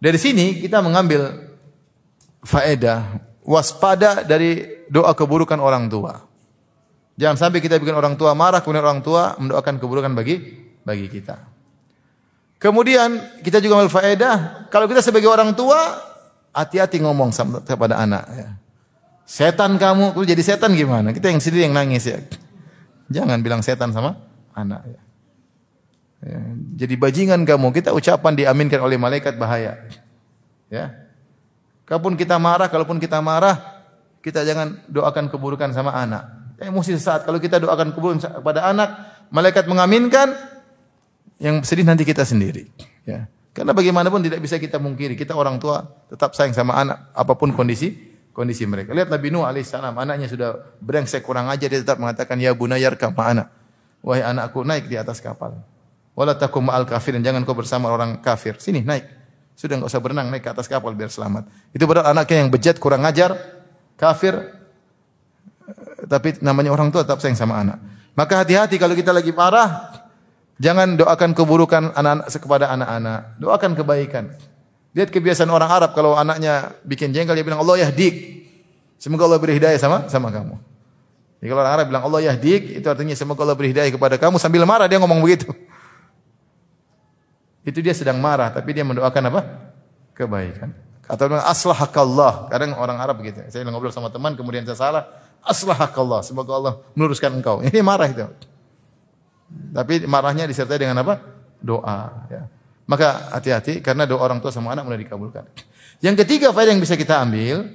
Dari 0.00 0.18
sini 0.18 0.58
kita 0.58 0.80
mengambil 0.80 1.50
faedah 2.42 3.20
waspada 3.44 4.24
dari 4.26 4.82
doa 4.88 5.12
keburukan 5.14 5.58
orang 5.60 5.86
tua. 5.86 6.24
Jangan 7.20 7.36
sampai 7.36 7.60
kita 7.60 7.76
bikin 7.76 7.92
orang 7.92 8.16
tua 8.16 8.32
marah 8.32 8.64
kemudian 8.64 8.86
orang 8.86 9.04
tua 9.04 9.36
mendoakan 9.36 9.76
keburukan 9.76 10.12
bagi 10.16 10.40
bagi 10.82 11.06
kita. 11.06 11.36
Kemudian 12.60 13.40
kita 13.40 13.56
juga 13.56 13.80
ambil 13.80 13.88
faedah 13.88 14.68
kalau 14.68 14.84
kita 14.84 15.00
sebagai 15.00 15.32
orang 15.32 15.56
tua 15.56 15.80
hati-hati 16.52 17.00
ngomong 17.00 17.32
kepada 17.64 17.96
anak 17.96 18.24
ya. 18.36 18.48
Setan 19.24 19.80
kamu, 19.80 20.12
jadi 20.26 20.42
setan 20.42 20.76
gimana? 20.76 21.14
Kita 21.14 21.32
yang 21.32 21.40
sendiri 21.40 21.70
yang 21.70 21.72
nangis 21.72 22.04
ya. 22.04 22.20
Jangan 23.08 23.40
bilang 23.40 23.64
setan 23.64 23.96
sama 23.96 24.18
anak 24.52 24.82
ya. 24.84 25.00
Ya, 26.20 26.40
jadi 26.84 27.00
bajingan 27.00 27.48
kamu, 27.48 27.72
kita 27.72 27.96
ucapan 27.96 28.36
diaminkan 28.36 28.76
oleh 28.84 29.00
malaikat 29.00 29.40
bahaya. 29.40 29.80
Ya. 30.68 30.92
Kalaupun 31.88 32.12
kita 32.12 32.36
marah, 32.36 32.68
kalaupun 32.68 33.00
kita 33.00 33.24
marah, 33.24 33.56
kita 34.20 34.44
jangan 34.44 34.84
doakan 34.84 35.32
keburukan 35.32 35.72
sama 35.72 35.96
anak. 35.96 36.28
Emosi 36.60 36.92
sesaat 36.92 37.24
kalau 37.24 37.40
kita 37.40 37.56
doakan 37.56 37.96
keburukan 37.96 38.20
kepada 38.20 38.68
anak, 38.68 39.16
malaikat 39.32 39.64
mengaminkan, 39.64 40.36
yang 41.40 41.64
sedih 41.64 41.88
nanti 41.88 42.04
kita 42.04 42.22
sendiri. 42.22 42.68
Ya. 43.08 43.26
Karena 43.50 43.74
bagaimanapun 43.74 44.22
tidak 44.22 44.38
bisa 44.44 44.60
kita 44.60 44.78
mungkiri, 44.78 45.18
kita 45.18 45.34
orang 45.34 45.58
tua 45.58 45.82
tetap 46.06 46.36
sayang 46.36 46.54
sama 46.54 46.78
anak, 46.78 47.10
apa 47.16 47.34
pun 47.34 47.50
kondisi 47.50 48.10
kondisi 48.30 48.62
mereka. 48.64 48.94
Lihat 48.94 49.10
Nabi 49.10 49.28
Nuh 49.34 49.42
alaihissalam, 49.42 49.90
anaknya 49.98 50.30
sudah 50.30 50.78
brengsek 50.78 51.26
kurang 51.26 51.50
aja, 51.50 51.66
dia 51.66 51.80
tetap 51.82 51.98
mengatakan, 51.98 52.38
ya 52.38 52.54
bunayar 52.54 52.94
kama 52.94 53.20
anak. 53.26 53.48
Wahai 54.00 54.22
anakku, 54.22 54.62
naik 54.62 54.86
di 54.86 54.96
atas 54.96 55.18
kapal. 55.18 55.60
Wala 56.14 56.36
ma'al 56.36 56.84
kafirin, 56.86 57.24
jangan 57.24 57.42
kau 57.42 57.56
bersama 57.56 57.90
orang 57.90 58.22
kafir. 58.22 58.56
Sini 58.60 58.86
naik. 58.86 59.04
Sudah 59.58 59.76
enggak 59.76 59.92
usah 59.92 60.00
berenang, 60.00 60.32
naik 60.32 60.46
ke 60.46 60.50
atas 60.54 60.70
kapal 60.70 60.96
biar 60.96 61.12
selamat. 61.12 61.48
Itu 61.74 61.84
padahal 61.84 62.16
anaknya 62.16 62.46
yang 62.46 62.50
bejat, 62.54 62.76
kurang 62.80 63.04
ajar, 63.04 63.36
kafir, 63.98 64.40
tapi 66.08 66.40
namanya 66.40 66.72
orang 66.72 66.88
tua 66.88 67.04
tetap 67.04 67.20
sayang 67.20 67.36
sama 67.36 67.60
anak. 67.60 67.76
Maka 68.16 68.40
hati-hati 68.40 68.80
kalau 68.80 68.96
kita 68.96 69.12
lagi 69.12 69.30
marah, 69.36 69.89
jangan 70.60 70.94
doakan 71.00 71.32
keburukan 71.32 71.96
anak-anak 71.96 72.28
kepada 72.28 72.70
anak-anak. 72.76 73.40
Doakan 73.40 73.72
kebaikan. 73.72 74.24
Lihat 74.92 75.08
kebiasaan 75.08 75.48
orang 75.48 75.70
Arab 75.72 75.90
kalau 75.96 76.14
anaknya 76.14 76.76
bikin 76.84 77.10
jengkel 77.16 77.32
dia 77.32 77.46
bilang 77.46 77.64
Allah 77.64 77.88
yahdik. 77.88 78.44
Semoga 79.00 79.24
Allah 79.24 79.40
beri 79.40 79.56
hidayah 79.56 79.80
sama 79.80 80.04
sama 80.12 80.28
kamu. 80.28 80.60
Jadi 81.40 81.48
kalau 81.48 81.60
orang 81.64 81.74
Arab 81.80 81.86
bilang 81.88 82.04
Allah 82.04 82.20
yahdik 82.28 82.76
itu 82.76 82.84
artinya 82.84 83.16
semoga 83.16 83.40
Allah 83.48 83.56
beri 83.56 83.72
hidayah 83.72 83.88
kepada 83.88 84.20
kamu 84.20 84.36
sambil 84.36 84.68
marah 84.68 84.84
dia 84.84 85.00
ngomong 85.00 85.24
begitu. 85.24 85.48
Itu 87.60 87.84
dia 87.84 87.92
sedang 87.92 88.16
marah, 88.16 88.48
tapi 88.48 88.72
dia 88.72 88.80
mendoakan 88.80 89.22
apa? 89.28 89.40
Kebaikan. 90.16 90.72
Atau 91.04 91.28
aslahakallah. 91.28 92.48
Kadang 92.48 92.72
orang 92.78 92.96
Arab 92.96 93.20
begitu. 93.20 93.44
Saya 93.52 93.68
ngobrol 93.68 93.92
sama 93.92 94.08
teman, 94.08 94.32
kemudian 94.32 94.64
saya 94.64 94.78
salah. 94.80 95.04
Aslahakallah. 95.44 96.24
Semoga 96.24 96.56
Allah 96.56 96.72
meluruskan 96.96 97.36
engkau. 97.36 97.60
Ini 97.60 97.84
marah 97.84 98.08
itu. 98.08 98.24
Tapi 99.50 100.06
marahnya 100.06 100.46
disertai 100.46 100.82
dengan 100.82 101.02
apa? 101.02 101.20
Doa. 101.60 102.26
Ya. 102.30 102.42
Maka 102.90 103.30
hati-hati 103.38 103.78
karena 103.78 104.02
doa 104.02 104.18
orang 104.26 104.42
tua 104.42 104.50
sama 104.50 104.74
anak 104.74 104.82
mulai 104.82 104.98
dikabulkan. 105.06 105.46
Yang 106.02 106.26
ketiga 106.26 106.50
faedah 106.50 106.74
yang 106.74 106.82
bisa 106.82 106.98
kita 106.98 107.22
ambil, 107.22 107.70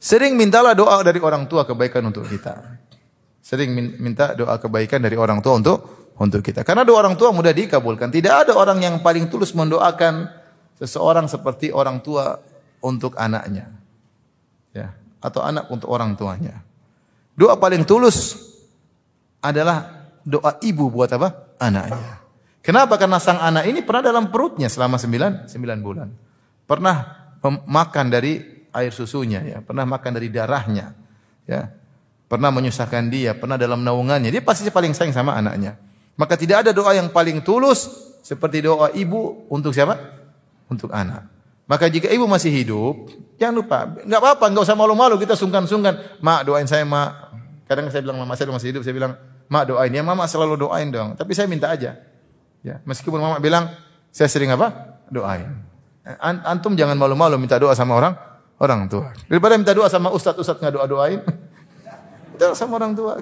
sering 0.00 0.34
mintalah 0.34 0.74
doa 0.74 0.98
dari 1.06 1.22
orang 1.22 1.46
tua 1.46 1.62
kebaikan 1.62 2.02
untuk 2.08 2.26
kita. 2.26 2.80
Sering 3.44 3.70
minta 3.98 4.34
doa 4.34 4.58
kebaikan 4.58 4.98
dari 4.98 5.14
orang 5.14 5.38
tua 5.38 5.60
untuk 5.60 5.78
untuk 6.18 6.42
kita. 6.42 6.66
Karena 6.66 6.82
doa 6.82 7.04
orang 7.04 7.14
tua 7.14 7.30
mudah 7.30 7.54
dikabulkan. 7.54 8.10
Tidak 8.10 8.48
ada 8.48 8.52
orang 8.58 8.82
yang 8.82 8.94
paling 9.00 9.30
tulus 9.30 9.54
mendoakan 9.54 10.28
seseorang 10.80 11.28
seperti 11.28 11.70
orang 11.70 12.02
tua 12.02 12.40
untuk 12.82 13.14
anaknya. 13.20 13.70
Ya, 14.72 14.94
atau 15.20 15.44
anak 15.44 15.68
untuk 15.68 15.88
orang 15.92 16.16
tuanya. 16.16 16.58
Doa 17.36 17.54
paling 17.54 17.84
tulus 17.84 18.36
adalah 19.40 19.99
doa 20.24 20.60
ibu 20.60 20.88
buat 20.92 21.10
apa? 21.12 21.56
Anaknya. 21.60 22.20
Kenapa? 22.60 23.00
Karena 23.00 23.16
sang 23.16 23.40
anak 23.40 23.64
ini 23.64 23.80
pernah 23.80 24.04
dalam 24.04 24.28
perutnya 24.28 24.68
selama 24.68 25.00
sembilan, 25.00 25.48
sembilan 25.48 25.78
bulan. 25.80 26.08
Pernah 26.68 26.96
makan 27.66 28.06
dari 28.12 28.36
air 28.70 28.92
susunya, 28.92 29.40
ya. 29.42 29.58
pernah 29.64 29.88
makan 29.88 30.12
dari 30.14 30.28
darahnya, 30.28 30.92
ya. 31.48 31.66
pernah 32.30 32.52
menyusahkan 32.52 33.08
dia, 33.10 33.32
pernah 33.34 33.56
dalam 33.56 33.80
naungannya. 33.80 34.28
Dia 34.28 34.44
pasti 34.44 34.68
paling 34.68 34.92
sayang 34.92 35.16
sama 35.16 35.34
anaknya. 35.34 35.80
Maka 36.20 36.36
tidak 36.36 36.68
ada 36.68 36.70
doa 36.76 36.92
yang 36.92 37.08
paling 37.08 37.40
tulus 37.40 37.88
seperti 38.20 38.60
doa 38.60 38.92
ibu 38.92 39.48
untuk 39.48 39.72
siapa? 39.72 39.96
Untuk 40.68 40.92
anak. 40.92 41.26
Maka 41.64 41.88
jika 41.88 42.12
ibu 42.12 42.28
masih 42.28 42.52
hidup, 42.52 43.08
jangan 43.40 43.54
lupa, 43.56 43.78
nggak 44.04 44.20
apa-apa, 44.20 44.44
nggak 44.52 44.64
usah 44.68 44.76
malu-malu, 44.76 45.16
kita 45.16 45.32
sungkan-sungkan. 45.32 46.20
Mak 46.20 46.40
doain 46.44 46.68
saya 46.68 46.84
mak. 46.84 47.32
Kadang 47.70 47.88
saya 47.88 48.02
bilang 48.02 48.18
mama 48.18 48.34
saya 48.34 48.50
masih 48.50 48.74
hidup, 48.74 48.82
saya 48.82 48.94
bilang 48.94 49.14
mak 49.50 49.66
doain 49.66 49.90
ya, 49.90 50.00
mama 50.06 50.24
selalu 50.30 50.54
doain 50.54 50.88
dong. 50.88 51.18
Tapi 51.18 51.34
saya 51.34 51.50
minta 51.50 51.68
aja. 51.68 51.98
Ya, 52.62 52.78
meskipun 52.86 53.18
mama 53.18 53.42
bilang 53.42 53.74
saya 54.14 54.30
sering 54.30 54.54
apa? 54.54 55.00
Doain. 55.10 55.66
Antum 56.22 56.78
jangan 56.78 56.94
malu-malu 56.94 57.36
minta 57.36 57.58
doa 57.58 57.74
sama 57.74 57.98
orang 57.98 58.14
orang 58.60 58.86
tua. 58.86 59.10
Daripada 59.26 59.58
minta 59.58 59.74
doa 59.74 59.90
sama 59.90 60.14
ustaz-ustaz 60.14 60.60
nggak 60.60 60.74
doa-doain. 60.78 61.20
Minta 62.30 62.56
sama 62.56 62.80
orang 62.80 62.96
tua. 62.96 63.20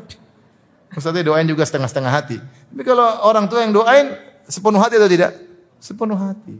Ustaznya 0.95 1.27
doain 1.27 1.43
juga 1.43 1.67
setengah-setengah 1.67 2.13
hati. 2.13 2.39
Tapi 2.39 2.83
kalau 2.87 3.07
orang 3.27 3.51
tua 3.51 3.67
yang 3.67 3.75
doain 3.75 4.15
sepenuh 4.47 4.79
hati 4.79 4.95
atau 4.97 5.11
tidak? 5.11 5.35
Sepenuh 5.83 6.15
hati. 6.15 6.59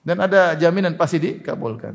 Dan 0.00 0.16
ada 0.16 0.56
jaminan 0.56 0.96
pasti 0.96 1.20
dikabulkan. 1.20 1.92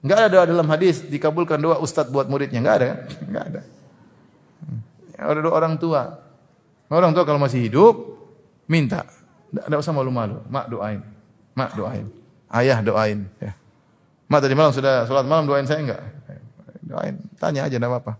Enggak 0.00 0.16
ada 0.16 0.28
doa 0.32 0.44
dalam 0.48 0.66
hadis 0.66 1.04
dikabulkan 1.04 1.60
doa 1.60 1.76
ustaz 1.78 2.08
buat 2.08 2.26
muridnya, 2.26 2.58
enggak 2.60 2.76
ada 2.80 2.86
kan? 2.86 2.98
Enggak 3.28 3.44
ada. 3.52 3.60
Ada 5.20 5.44
orang 5.46 5.76
tua. 5.76 6.16
Orang 6.90 7.12
tua 7.12 7.28
kalau 7.28 7.38
masih 7.38 7.68
hidup 7.68 7.94
minta. 8.66 9.04
Enggak 9.52 9.84
usah 9.84 9.92
malu-malu. 9.92 10.40
Mak 10.48 10.66
doain. 10.72 11.00
Mak 11.52 11.76
doain. 11.76 12.06
Ayah 12.50 12.80
doain 12.80 13.28
ya. 13.38 13.52
Mak 14.30 14.40
tadi 14.40 14.54
malam 14.56 14.72
sudah 14.72 15.04
sholat 15.04 15.26
malam 15.28 15.44
doain 15.44 15.68
saya 15.68 15.84
enggak? 15.84 16.02
Doain. 16.82 17.14
Tanya 17.36 17.68
aja 17.68 17.76
enggak 17.76 17.92
apa-apa. 17.92 18.12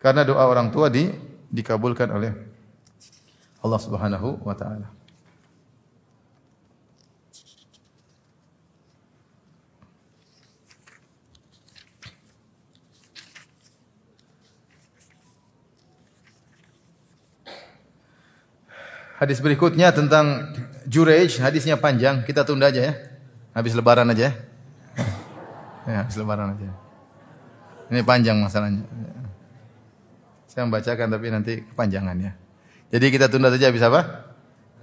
Karena 0.00 0.24
doa 0.24 0.44
orang 0.44 0.72
tua 0.72 0.88
di, 0.88 1.08
dikabulkan 1.52 2.08
oleh 2.12 2.32
Allah 3.64 3.80
Subhanahu 3.80 4.44
wa 4.44 4.54
taala. 4.56 4.93
Hadis 19.24 19.40
berikutnya 19.40 19.88
tentang 19.88 20.52
Jurej, 20.84 21.40
hadisnya 21.40 21.80
panjang, 21.80 22.28
kita 22.28 22.44
tunda 22.44 22.68
aja 22.68 22.92
ya. 22.92 22.94
Habis 23.56 23.72
lebaran 23.72 24.04
aja 24.12 24.28
ya. 24.28 24.32
Ya, 25.88 25.96
habis 26.04 26.20
lebaran 26.20 26.52
aja. 26.52 26.68
Ini 27.88 28.04
panjang 28.04 28.36
masalahnya. 28.36 28.84
Saya 30.44 30.68
membacakan 30.68 31.08
tapi 31.08 31.32
nanti 31.32 31.64
kepanjangan 31.64 32.20
ya. 32.20 32.36
Jadi 32.92 33.06
kita 33.16 33.32
tunda 33.32 33.48
saja 33.48 33.72
habis 33.72 33.80
apa? 33.80 34.28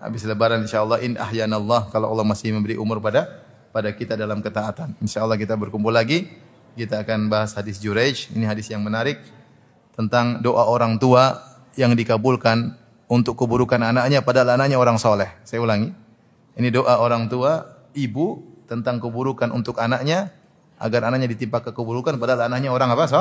Habis 0.01 0.25
lebaran 0.25 0.65
insyaallah 0.65 1.05
in 1.05 1.21
ahyanallah 1.21 1.93
kalau 1.93 2.09
Allah 2.09 2.25
masih 2.25 2.49
memberi 2.49 2.81
umur 2.81 2.97
pada 2.97 3.45
pada 3.69 3.93
kita 3.93 4.17
dalam 4.17 4.41
ketaatan. 4.41 4.97
Insyaallah 5.05 5.37
kita 5.37 5.53
berkumpul 5.53 5.93
lagi. 5.93 6.25
Kita 6.73 7.05
akan 7.05 7.29
bahas 7.29 7.53
hadis 7.53 7.77
Jurej. 7.77 8.25
Ini 8.33 8.49
hadis 8.49 8.73
yang 8.73 8.81
menarik 8.81 9.21
tentang 9.93 10.41
doa 10.41 10.65
orang 10.65 10.97
tua 10.97 11.37
yang 11.77 11.93
dikabulkan 11.93 12.80
untuk 13.11 13.35
keburukan 13.35 13.83
anaknya 13.83 14.23
padahal 14.23 14.55
anaknya 14.55 14.79
orang 14.79 14.95
soleh. 14.95 15.27
Saya 15.43 15.59
ulangi. 15.59 15.91
Ini 16.55 16.71
doa 16.71 17.03
orang 17.03 17.27
tua, 17.27 17.67
ibu 17.91 18.39
tentang 18.71 19.03
keburukan 19.03 19.51
untuk 19.51 19.83
anaknya 19.83 20.31
agar 20.79 21.11
anaknya 21.11 21.27
ditimpa 21.27 21.59
keburukan 21.59 22.15
padahal 22.15 22.47
anaknya 22.47 22.71
orang 22.71 22.95
apa? 22.95 23.03
So? 23.11 23.19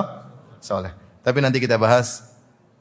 Soleh. 0.63 0.95
Tapi 1.27 1.43
nanti 1.43 1.59
kita 1.59 1.75
bahas 1.75 2.31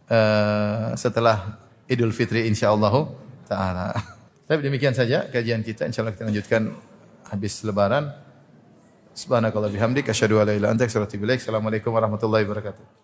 uh, 0.06 0.94
setelah 0.94 1.58
Idul 1.90 2.14
Fitri 2.14 2.46
insyaallah 2.46 2.94
taala. 3.50 3.98
Tapi 4.50 4.62
demikian 4.62 4.94
saja 4.94 5.26
kajian 5.34 5.66
kita 5.66 5.90
insyaallah 5.90 6.14
kita 6.14 6.30
lanjutkan 6.30 6.78
habis 7.34 7.66
lebaran. 7.66 8.14
Subhanakallah 9.18 9.74
bihamdik 9.74 10.06
asyhadu 10.14 10.38
an 10.46 10.54
la. 10.62 10.70
Assalamualaikum 10.78 11.90
warahmatullahi 11.90 12.46
wabarakatuh. 12.46 12.99